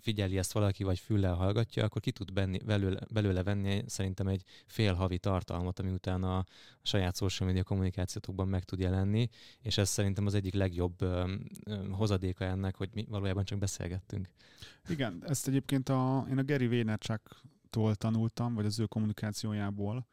figyeli 0.01 0.39
ezt 0.39 0.53
valaki, 0.53 0.85
vagy 0.85 0.99
füllel 0.99 1.35
hallgatja, 1.35 1.85
akkor 1.85 2.01
ki 2.01 2.13
tud 2.13 2.33
benni, 2.33 2.59
belőle, 2.59 3.01
belőle 3.13 3.43
venni 3.43 3.83
szerintem 3.87 4.27
egy 4.27 4.43
fél 4.67 4.95
havi 4.95 5.19
tartalmat, 5.19 5.79
ami 5.79 5.91
utána 5.91 6.37
a 6.37 6.47
saját 6.83 7.17
social 7.17 7.49
media 7.49 7.65
kommunikációtokban 7.65 8.49
meg 8.49 8.65
tud 8.65 8.79
jelenni, 8.79 9.29
és 9.63 9.79
ez 9.79 9.89
szerintem 9.89 10.27
az 10.27 10.35
egyik 10.35 10.55
legjobb 10.55 11.03
ö, 11.03 11.35
ö, 11.65 11.89
hozadéka 11.91 12.45
ennek, 12.45 12.77
hogy 12.77 12.89
mi 12.93 13.07
valójában 13.09 13.45
csak 13.45 13.59
beszélgettünk. 13.59 14.29
Igen, 14.89 15.23
ezt 15.27 15.49
egyébként 15.49 15.89
a, 15.89 16.27
én 16.31 16.39
a 16.39 16.45
Gary 16.45 16.69
Vaynerchuk-tól 16.69 17.95
tanultam, 17.95 18.55
vagy 18.55 18.67
az 18.67 18.79
ő 18.79 18.87
kommunikációjából, 18.87 20.07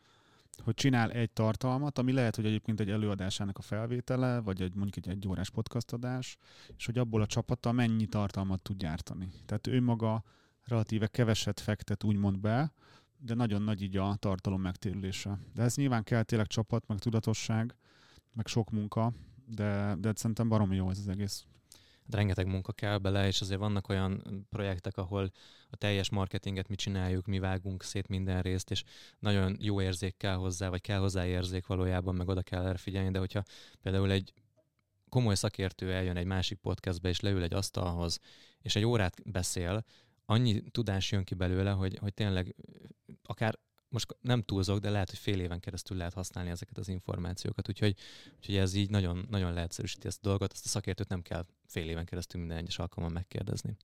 hogy 0.64 0.74
csinál 0.74 1.12
egy 1.12 1.32
tartalmat, 1.32 1.98
ami 1.98 2.12
lehet, 2.12 2.36
hogy 2.36 2.46
egyébként 2.46 2.80
egy 2.80 2.90
előadásának 2.90 3.58
a 3.58 3.62
felvétele, 3.62 4.40
vagy 4.40 4.62
egy 4.62 4.76
mondjuk 4.76 5.06
egy 5.06 5.14
egyórás 5.14 5.50
podcastadás, 5.50 6.38
és 6.78 6.86
hogy 6.86 6.98
abból 6.98 7.22
a 7.22 7.26
csapata 7.26 7.72
mennyi 7.72 8.06
tartalmat 8.06 8.62
tud 8.62 8.78
gyártani. 8.78 9.30
Tehát 9.46 9.68
ő 9.68 9.82
maga 9.82 10.24
relatíve 10.64 11.08
keveset 11.08 11.60
fektet 11.60 12.04
úgymond 12.04 12.40
be, 12.40 12.74
de 13.18 13.34
nagyon 13.34 13.62
nagy 13.62 13.82
így 13.82 13.98
a 13.98 14.16
tartalom 14.16 14.62
megtérülése. 14.62 15.40
De 15.54 15.64
ez 15.64 15.76
nyilván 15.76 16.04
kell 16.04 16.24
tényleg 16.24 16.48
csapat, 16.48 16.88
meg 16.88 17.00
tudatosság, 17.00 17.76
meg 18.34 18.48
sok 18.48 18.72
munka, 18.72 19.14
de, 19.46 19.96
de 20.00 20.12
szerintem 20.16 20.50
baromi 20.50 20.76
jó 20.76 20.90
ez 20.90 20.98
az 20.98 21.08
egész 21.08 21.46
rengeteg 22.10 22.48
munka 22.48 22.72
kell 22.72 22.98
bele, 22.98 23.28
és 23.28 23.42
azért 23.42 23.60
vannak 23.60 23.90
olyan 23.90 24.46
projektek, 24.50 24.98
ahol 24.98 25.32
a 25.70 25.76
teljes 25.76 26.10
marketinget 26.10 26.68
mi 26.68 26.76
csináljuk, 26.76 27.26
mi 27.26 27.40
vágunk 27.40 27.84
szét 27.84 28.08
minden 28.08 28.42
részt, 28.42 28.72
és 28.72 28.84
nagyon 29.20 29.58
jó 29.60 29.82
érzék 29.82 30.18
kell 30.18 30.36
hozzá, 30.36 30.70
vagy 30.70 30.82
kell 30.82 31.00
hozzá 31.00 31.26
érzék 31.26 31.66
valójában, 31.66 32.16
meg 32.16 32.28
oda 32.28 32.42
kell 32.42 32.66
erre 32.66 32.78
figyelni, 32.78 33.12
de 33.12 33.20
hogyha 33.20 33.44
például 33.82 34.12
egy 34.12 34.34
komoly 35.10 35.36
szakértő 35.36 35.94
eljön 35.94 36.18
egy 36.18 36.26
másik 36.26 36.58
podcastbe, 36.58 37.10
és 37.10 37.20
leül 37.20 37.44
egy 37.44 37.54
asztalhoz, 37.54 38.20
és 38.62 38.76
egy 38.76 38.84
órát 38.84 39.32
beszél, 39.32 39.86
annyi 40.26 40.62
tudás 40.62 41.12
jön 41.12 41.24
ki 41.24 41.34
belőle, 41.34 41.72
hogy, 41.72 41.98
hogy 41.98 42.14
tényleg 42.14 42.56
akár 43.24 43.60
most 43.90 44.18
nem 44.22 44.42
túlzok, 44.42 44.80
de 44.80 44.90
lehet, 44.90 45.10
hogy 45.10 45.20
fél 45.20 45.40
éven 45.40 45.60
keresztül 45.60 45.98
lehet 45.98 46.14
használni 46.14 46.50
ezeket 46.50 46.78
az 46.78 46.88
információkat, 46.88 47.70
úgyhogy, 47.70 47.96
úgyhogy 48.36 48.56
ez 48.56 48.74
így 48.74 48.90
nagyon, 48.90 49.26
nagyon 49.30 49.54
leegyszerűsíti 49.54 50.08
ezt 50.08 50.26
a 50.26 50.28
dolgot, 50.28 50.52
ezt 50.54 50.66
a 50.66 50.70
szakértőt 50.70 51.10
nem 51.10 51.22
kell 51.22 51.46
fél 51.68 51.90
éven 51.90 52.06
keresztül 52.06 52.40
minden 52.40 52.58
egyes 52.58 52.80
alkalommal 52.80 53.14
megkérdezni. 53.14 53.76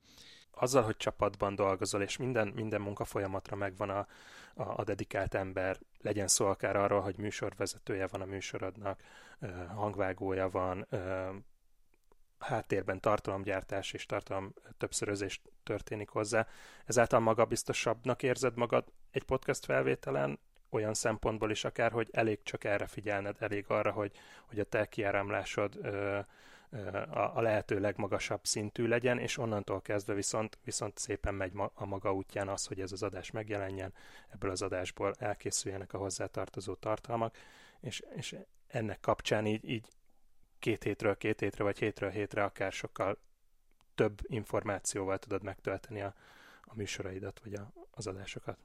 Azzal, 0.51 0.83
hogy 0.83 0.97
csapatban 0.97 1.55
dolgozol, 1.55 2.01
és 2.01 2.17
minden, 2.17 2.47
minden 2.47 2.81
munkafolyamatra 2.81 3.55
megvan 3.55 3.89
a, 3.89 4.07
a, 4.53 4.79
a 4.79 4.83
dedikált 4.83 5.33
ember, 5.33 5.79
legyen 6.01 6.27
szó 6.27 6.45
akár 6.45 6.75
arról, 6.75 7.01
hogy 7.01 7.17
műsorvezetője 7.17 8.07
van 8.07 8.21
a 8.21 8.25
műsorodnak, 8.25 9.01
hangvágója 9.75 10.49
van, 10.49 10.87
háttérben 12.39 12.99
tartalomgyártás 12.99 13.93
és 13.93 14.05
tartalom 14.05 14.53
többszörözés 14.77 15.41
történik 15.63 16.09
hozzá. 16.09 16.47
Ezáltal 16.85 17.19
magabiztosabbnak 17.19 18.23
érzed 18.23 18.55
magad 18.55 18.91
egy 19.13 19.23
podcast 19.23 19.65
felvételen, 19.65 20.39
olyan 20.69 20.93
szempontból 20.93 21.51
is 21.51 21.63
akár, 21.63 21.91
hogy 21.91 22.09
elég 22.11 22.43
csak 22.43 22.63
erre 22.63 22.87
figyelned, 22.87 23.35
elég 23.39 23.65
arra, 23.67 23.91
hogy, 23.91 24.11
hogy 24.45 24.59
a 24.59 24.63
te 24.63 24.85
kiáramlásod 24.85 25.75
ö, 25.81 26.19
ö, 26.69 26.97
a, 26.97 27.37
a 27.37 27.41
lehető 27.41 27.79
legmagasabb 27.79 28.45
szintű 28.45 28.87
legyen, 28.87 29.19
és 29.19 29.37
onnantól 29.37 29.81
kezdve 29.81 30.13
viszont, 30.13 30.57
viszont 30.63 30.97
szépen 30.97 31.33
megy 31.33 31.53
ma, 31.53 31.71
a 31.73 31.85
maga 31.85 32.13
útján 32.13 32.49
az, 32.49 32.65
hogy 32.65 32.79
ez 32.79 32.91
az 32.91 33.03
adás 33.03 33.31
megjelenjen, 33.31 33.93
ebből 34.29 34.51
az 34.51 34.61
adásból 34.61 35.13
elkészüljenek 35.19 35.93
a 35.93 35.97
hozzátartozó 35.97 36.73
tartalmak, 36.73 37.37
és, 37.79 38.03
és 38.15 38.35
ennek 38.67 38.99
kapcsán 38.99 39.45
így, 39.45 39.69
így 39.69 39.87
két 40.59 40.83
hétről 40.83 41.17
két 41.17 41.39
hétre, 41.39 41.63
vagy 41.63 41.79
hétről 41.79 42.09
hétre 42.09 42.43
akár 42.43 42.71
sokkal 42.71 43.17
több 43.95 44.19
információval 44.23 45.19
tudod 45.19 45.43
megtölteni 45.43 46.01
a, 46.01 46.13
a 46.61 46.75
műsoraidat, 46.75 47.39
vagy 47.43 47.53
a, 47.53 47.71
az 47.91 48.07
adásokat. 48.07 48.57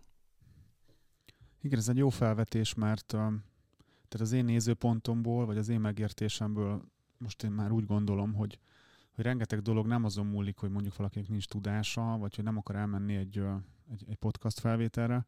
Igen, 1.60 1.78
ez 1.78 1.88
egy 1.88 1.96
jó 1.96 2.08
felvetés, 2.08 2.74
mert 2.74 3.06
tehát 3.06 4.26
az 4.26 4.32
én 4.32 4.44
nézőpontomból, 4.44 5.46
vagy 5.46 5.58
az 5.58 5.68
én 5.68 5.80
megértésemből 5.80 6.82
most 7.18 7.42
én 7.42 7.50
már 7.50 7.70
úgy 7.70 7.86
gondolom, 7.86 8.34
hogy, 8.34 8.58
hogy 9.14 9.24
rengeteg 9.24 9.60
dolog 9.60 9.86
nem 9.86 10.04
azon 10.04 10.26
múlik, 10.26 10.56
hogy 10.56 10.70
mondjuk 10.70 10.96
valakinek 10.96 11.28
nincs 11.28 11.46
tudása, 11.46 12.16
vagy 12.18 12.34
hogy 12.34 12.44
nem 12.44 12.56
akar 12.56 12.76
elmenni 12.76 13.16
egy, 13.16 13.38
egy, 13.90 14.04
egy 14.08 14.16
podcast 14.16 14.60
felvételre, 14.60 15.26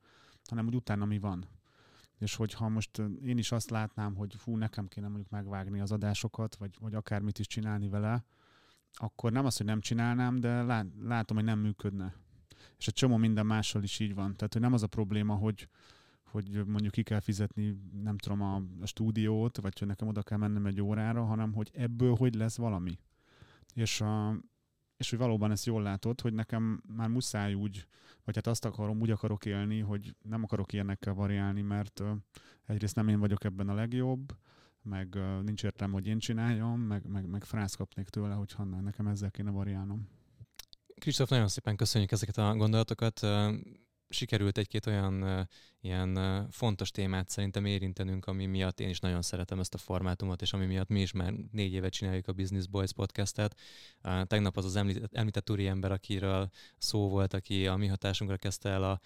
hanem 0.48 0.64
hogy 0.64 0.74
utána 0.74 1.04
mi 1.04 1.18
van. 1.18 1.48
És 2.18 2.34
hogyha 2.34 2.68
most 2.68 3.02
én 3.24 3.38
is 3.38 3.52
azt 3.52 3.70
látnám, 3.70 4.14
hogy 4.14 4.34
fú, 4.34 4.56
nekem 4.56 4.88
kéne 4.88 5.06
mondjuk 5.06 5.30
megvágni 5.30 5.80
az 5.80 5.92
adásokat, 5.92 6.56
vagy, 6.56 6.76
vagy 6.80 6.94
akármit 6.94 7.38
is 7.38 7.46
csinálni 7.46 7.88
vele, 7.88 8.24
akkor 8.92 9.32
nem 9.32 9.44
az, 9.44 9.56
hogy 9.56 9.66
nem 9.66 9.80
csinálnám, 9.80 10.36
de 10.36 10.62
lát, 10.62 10.86
látom, 11.02 11.36
hogy 11.36 11.46
nem 11.46 11.58
működne. 11.58 12.14
És 12.78 12.86
egy 12.86 12.94
csomó 12.94 13.16
minden 13.16 13.46
mással 13.46 13.82
is 13.82 13.98
így 13.98 14.14
van. 14.14 14.36
Tehát, 14.36 14.52
hogy 14.52 14.62
nem 14.62 14.72
az 14.72 14.82
a 14.82 14.86
probléma, 14.86 15.34
hogy, 15.34 15.68
hogy 16.30 16.66
mondjuk 16.66 16.92
ki 16.92 17.02
kell 17.02 17.20
fizetni, 17.20 17.76
nem 18.02 18.18
tudom, 18.18 18.40
a, 18.40 18.62
a 18.80 18.86
stúdiót, 18.86 19.60
vagy 19.60 19.78
hogy 19.78 19.88
nekem 19.88 20.08
oda 20.08 20.22
kell 20.22 20.38
mennem 20.38 20.66
egy 20.66 20.80
órára, 20.80 21.24
hanem 21.24 21.52
hogy 21.52 21.70
ebből 21.72 22.14
hogy 22.14 22.34
lesz 22.34 22.56
valami. 22.56 22.98
És, 23.74 24.00
a, 24.00 24.40
és 24.96 25.10
hogy 25.10 25.18
valóban 25.18 25.50
ezt 25.50 25.66
jól 25.66 25.82
látod, 25.82 26.20
hogy 26.20 26.32
nekem 26.32 26.82
már 26.96 27.08
muszáj 27.08 27.54
úgy, 27.54 27.86
vagy 28.24 28.34
hát 28.34 28.46
azt 28.46 28.64
akarom, 28.64 29.00
úgy 29.00 29.10
akarok 29.10 29.44
élni, 29.44 29.80
hogy 29.80 30.16
nem 30.22 30.42
akarok 30.42 30.72
ilyenekkel 30.72 31.14
variálni, 31.14 31.62
mert 31.62 32.02
egyrészt 32.66 32.94
nem 32.94 33.08
én 33.08 33.18
vagyok 33.18 33.44
ebben 33.44 33.68
a 33.68 33.74
legjobb, 33.74 34.36
meg 34.82 35.18
nincs 35.42 35.64
értelme, 35.64 35.94
hogy 35.94 36.06
én 36.06 36.18
csináljam, 36.18 36.80
meg, 36.80 37.06
meg, 37.06 37.28
meg 37.28 37.44
frász 37.44 37.74
kapnék 37.74 38.08
tőle, 38.08 38.34
hogyha 38.34 38.64
nekem 38.64 39.06
ezzel 39.06 39.30
kéne 39.30 39.50
variálnom. 39.50 40.08
Kristóf, 40.94 41.28
nagyon 41.28 41.48
szépen 41.48 41.76
köszönjük 41.76 42.10
ezeket 42.12 42.36
a 42.36 42.56
gondolatokat 42.56 43.20
sikerült 44.10 44.58
egy-két 44.58 44.86
olyan 44.86 45.48
ilyen 45.80 46.46
fontos 46.50 46.90
témát 46.90 47.28
szerintem 47.28 47.64
érintenünk, 47.64 48.26
ami 48.26 48.46
miatt 48.46 48.80
én 48.80 48.88
is 48.88 48.98
nagyon 48.98 49.22
szeretem 49.22 49.60
ezt 49.60 49.74
a 49.74 49.78
formátumot, 49.78 50.42
és 50.42 50.52
ami 50.52 50.66
miatt 50.66 50.88
mi 50.88 51.00
is 51.00 51.12
már 51.12 51.32
négy 51.52 51.72
éve 51.72 51.88
csináljuk 51.88 52.28
a 52.28 52.32
Business 52.32 52.66
Boys 52.66 52.92
podcastet. 52.92 53.60
Tegnap 54.24 54.56
az 54.56 54.64
az 54.64 54.76
említett, 54.76 55.14
említett 55.14 55.50
ember, 55.50 55.92
akiről 55.92 56.50
szó 56.78 57.08
volt, 57.08 57.34
aki 57.34 57.66
a 57.66 57.76
mi 57.76 57.86
hatásunkra 57.86 58.36
kezdte 58.36 58.68
el 58.68 58.82
a 58.82 59.00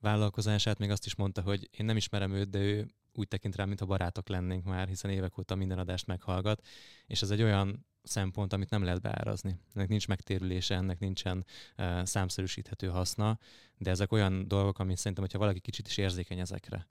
vállalkozását, 0.00 0.78
még 0.78 0.90
azt 0.90 1.06
is 1.06 1.14
mondta, 1.14 1.40
hogy 1.40 1.68
én 1.70 1.86
nem 1.86 1.96
ismerem 1.96 2.32
őt, 2.32 2.50
de 2.50 2.58
ő 2.58 2.90
úgy 3.18 3.28
tekint 3.28 3.56
rám, 3.56 3.66
mintha 3.66 3.86
barátok 3.86 4.28
lennénk 4.28 4.64
már, 4.64 4.88
hiszen 4.88 5.10
évek 5.10 5.38
óta 5.38 5.54
minden 5.54 5.78
adást 5.78 6.06
meghallgat, 6.06 6.66
és 7.06 7.22
ez 7.22 7.30
egy 7.30 7.42
olyan 7.42 7.86
szempont, 8.02 8.52
amit 8.52 8.70
nem 8.70 8.84
lehet 8.84 9.00
beárazni. 9.00 9.58
Ennek 9.74 9.88
nincs 9.88 10.08
megtérülése, 10.08 10.74
ennek 10.74 10.98
nincsen 10.98 11.44
uh, 11.78 12.04
számszerűsíthető 12.04 12.88
haszna, 12.88 13.38
de 13.78 13.90
ezek 13.90 14.12
olyan 14.12 14.48
dolgok, 14.48 14.78
amit 14.78 14.96
szerintem, 14.96 15.22
hogyha 15.22 15.38
valaki 15.38 15.60
kicsit 15.60 15.86
is 15.86 15.96
érzékeny 15.96 16.38
ezekre, 16.38 16.86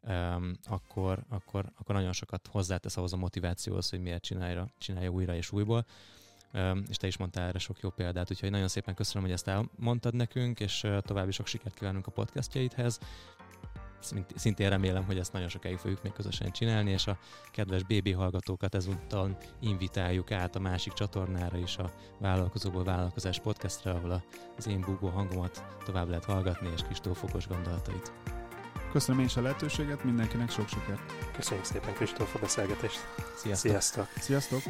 um, 0.00 0.52
akkor, 0.64 1.24
akkor, 1.28 1.72
akkor 1.78 1.94
nagyon 1.94 2.12
sokat 2.12 2.46
hozzátesz 2.46 2.96
ahhoz 2.96 3.12
a 3.12 3.16
motivációhoz, 3.16 3.90
hogy 3.90 4.00
miért 4.00 4.22
csinálja, 4.22 4.68
csinálja 4.78 5.10
újra 5.10 5.34
és 5.34 5.52
újból. 5.52 5.86
Um, 6.52 6.82
és 6.88 6.96
te 6.96 7.06
is 7.06 7.16
mondtál 7.16 7.48
erre 7.48 7.58
sok 7.58 7.80
jó 7.80 7.90
példát, 7.90 8.30
úgyhogy 8.30 8.50
nagyon 8.50 8.68
szépen 8.68 8.94
köszönöm, 8.94 9.22
hogy 9.22 9.32
ezt 9.32 9.48
elmondtad 9.48 10.14
nekünk, 10.14 10.60
és 10.60 10.82
uh, 10.82 11.00
további 11.00 11.30
sok 11.30 11.46
sikert 11.46 11.74
kívánunk 11.74 12.06
a 12.06 12.10
podcastjaidhez 12.10 12.98
szintén 14.34 14.68
remélem, 14.68 15.04
hogy 15.04 15.18
ezt 15.18 15.32
nagyon 15.32 15.48
sokáig 15.48 15.76
fogjuk 15.76 16.02
még 16.02 16.12
közösen 16.12 16.50
csinálni, 16.50 16.90
és 16.90 17.06
a 17.06 17.18
kedves 17.52 17.82
BB 17.82 18.14
hallgatókat 18.14 18.74
ezúttal 18.74 19.36
invitáljuk 19.60 20.30
át 20.30 20.56
a 20.56 20.60
másik 20.60 20.92
csatornára 20.92 21.58
is, 21.58 21.76
a 21.76 21.92
Vállalkozóból 22.18 22.84
Vállalkozás 22.84 23.40
podcastra, 23.40 23.94
ahol 23.94 24.22
az 24.56 24.66
én 24.66 24.80
búgó 24.80 25.08
hangomat 25.08 25.64
tovább 25.84 26.08
lehet 26.08 26.24
hallgatni, 26.24 26.68
és 26.74 26.82
Kristóf 26.82 27.24
gondolatait. 27.48 28.12
Köszönöm 28.92 29.20
én 29.20 29.26
is 29.26 29.36
a 29.36 29.42
lehetőséget, 29.42 30.04
mindenkinek 30.04 30.50
sok 30.50 30.68
sikert. 30.68 31.32
Köszönjük 31.32 31.66
szépen 31.66 31.94
Kristóf 31.94 32.34
a 32.34 32.38
beszélgetést. 32.38 32.98
Sziasztok! 33.36 33.70
Sziasztok! 33.70 34.08
Sziasztok. 34.16 34.62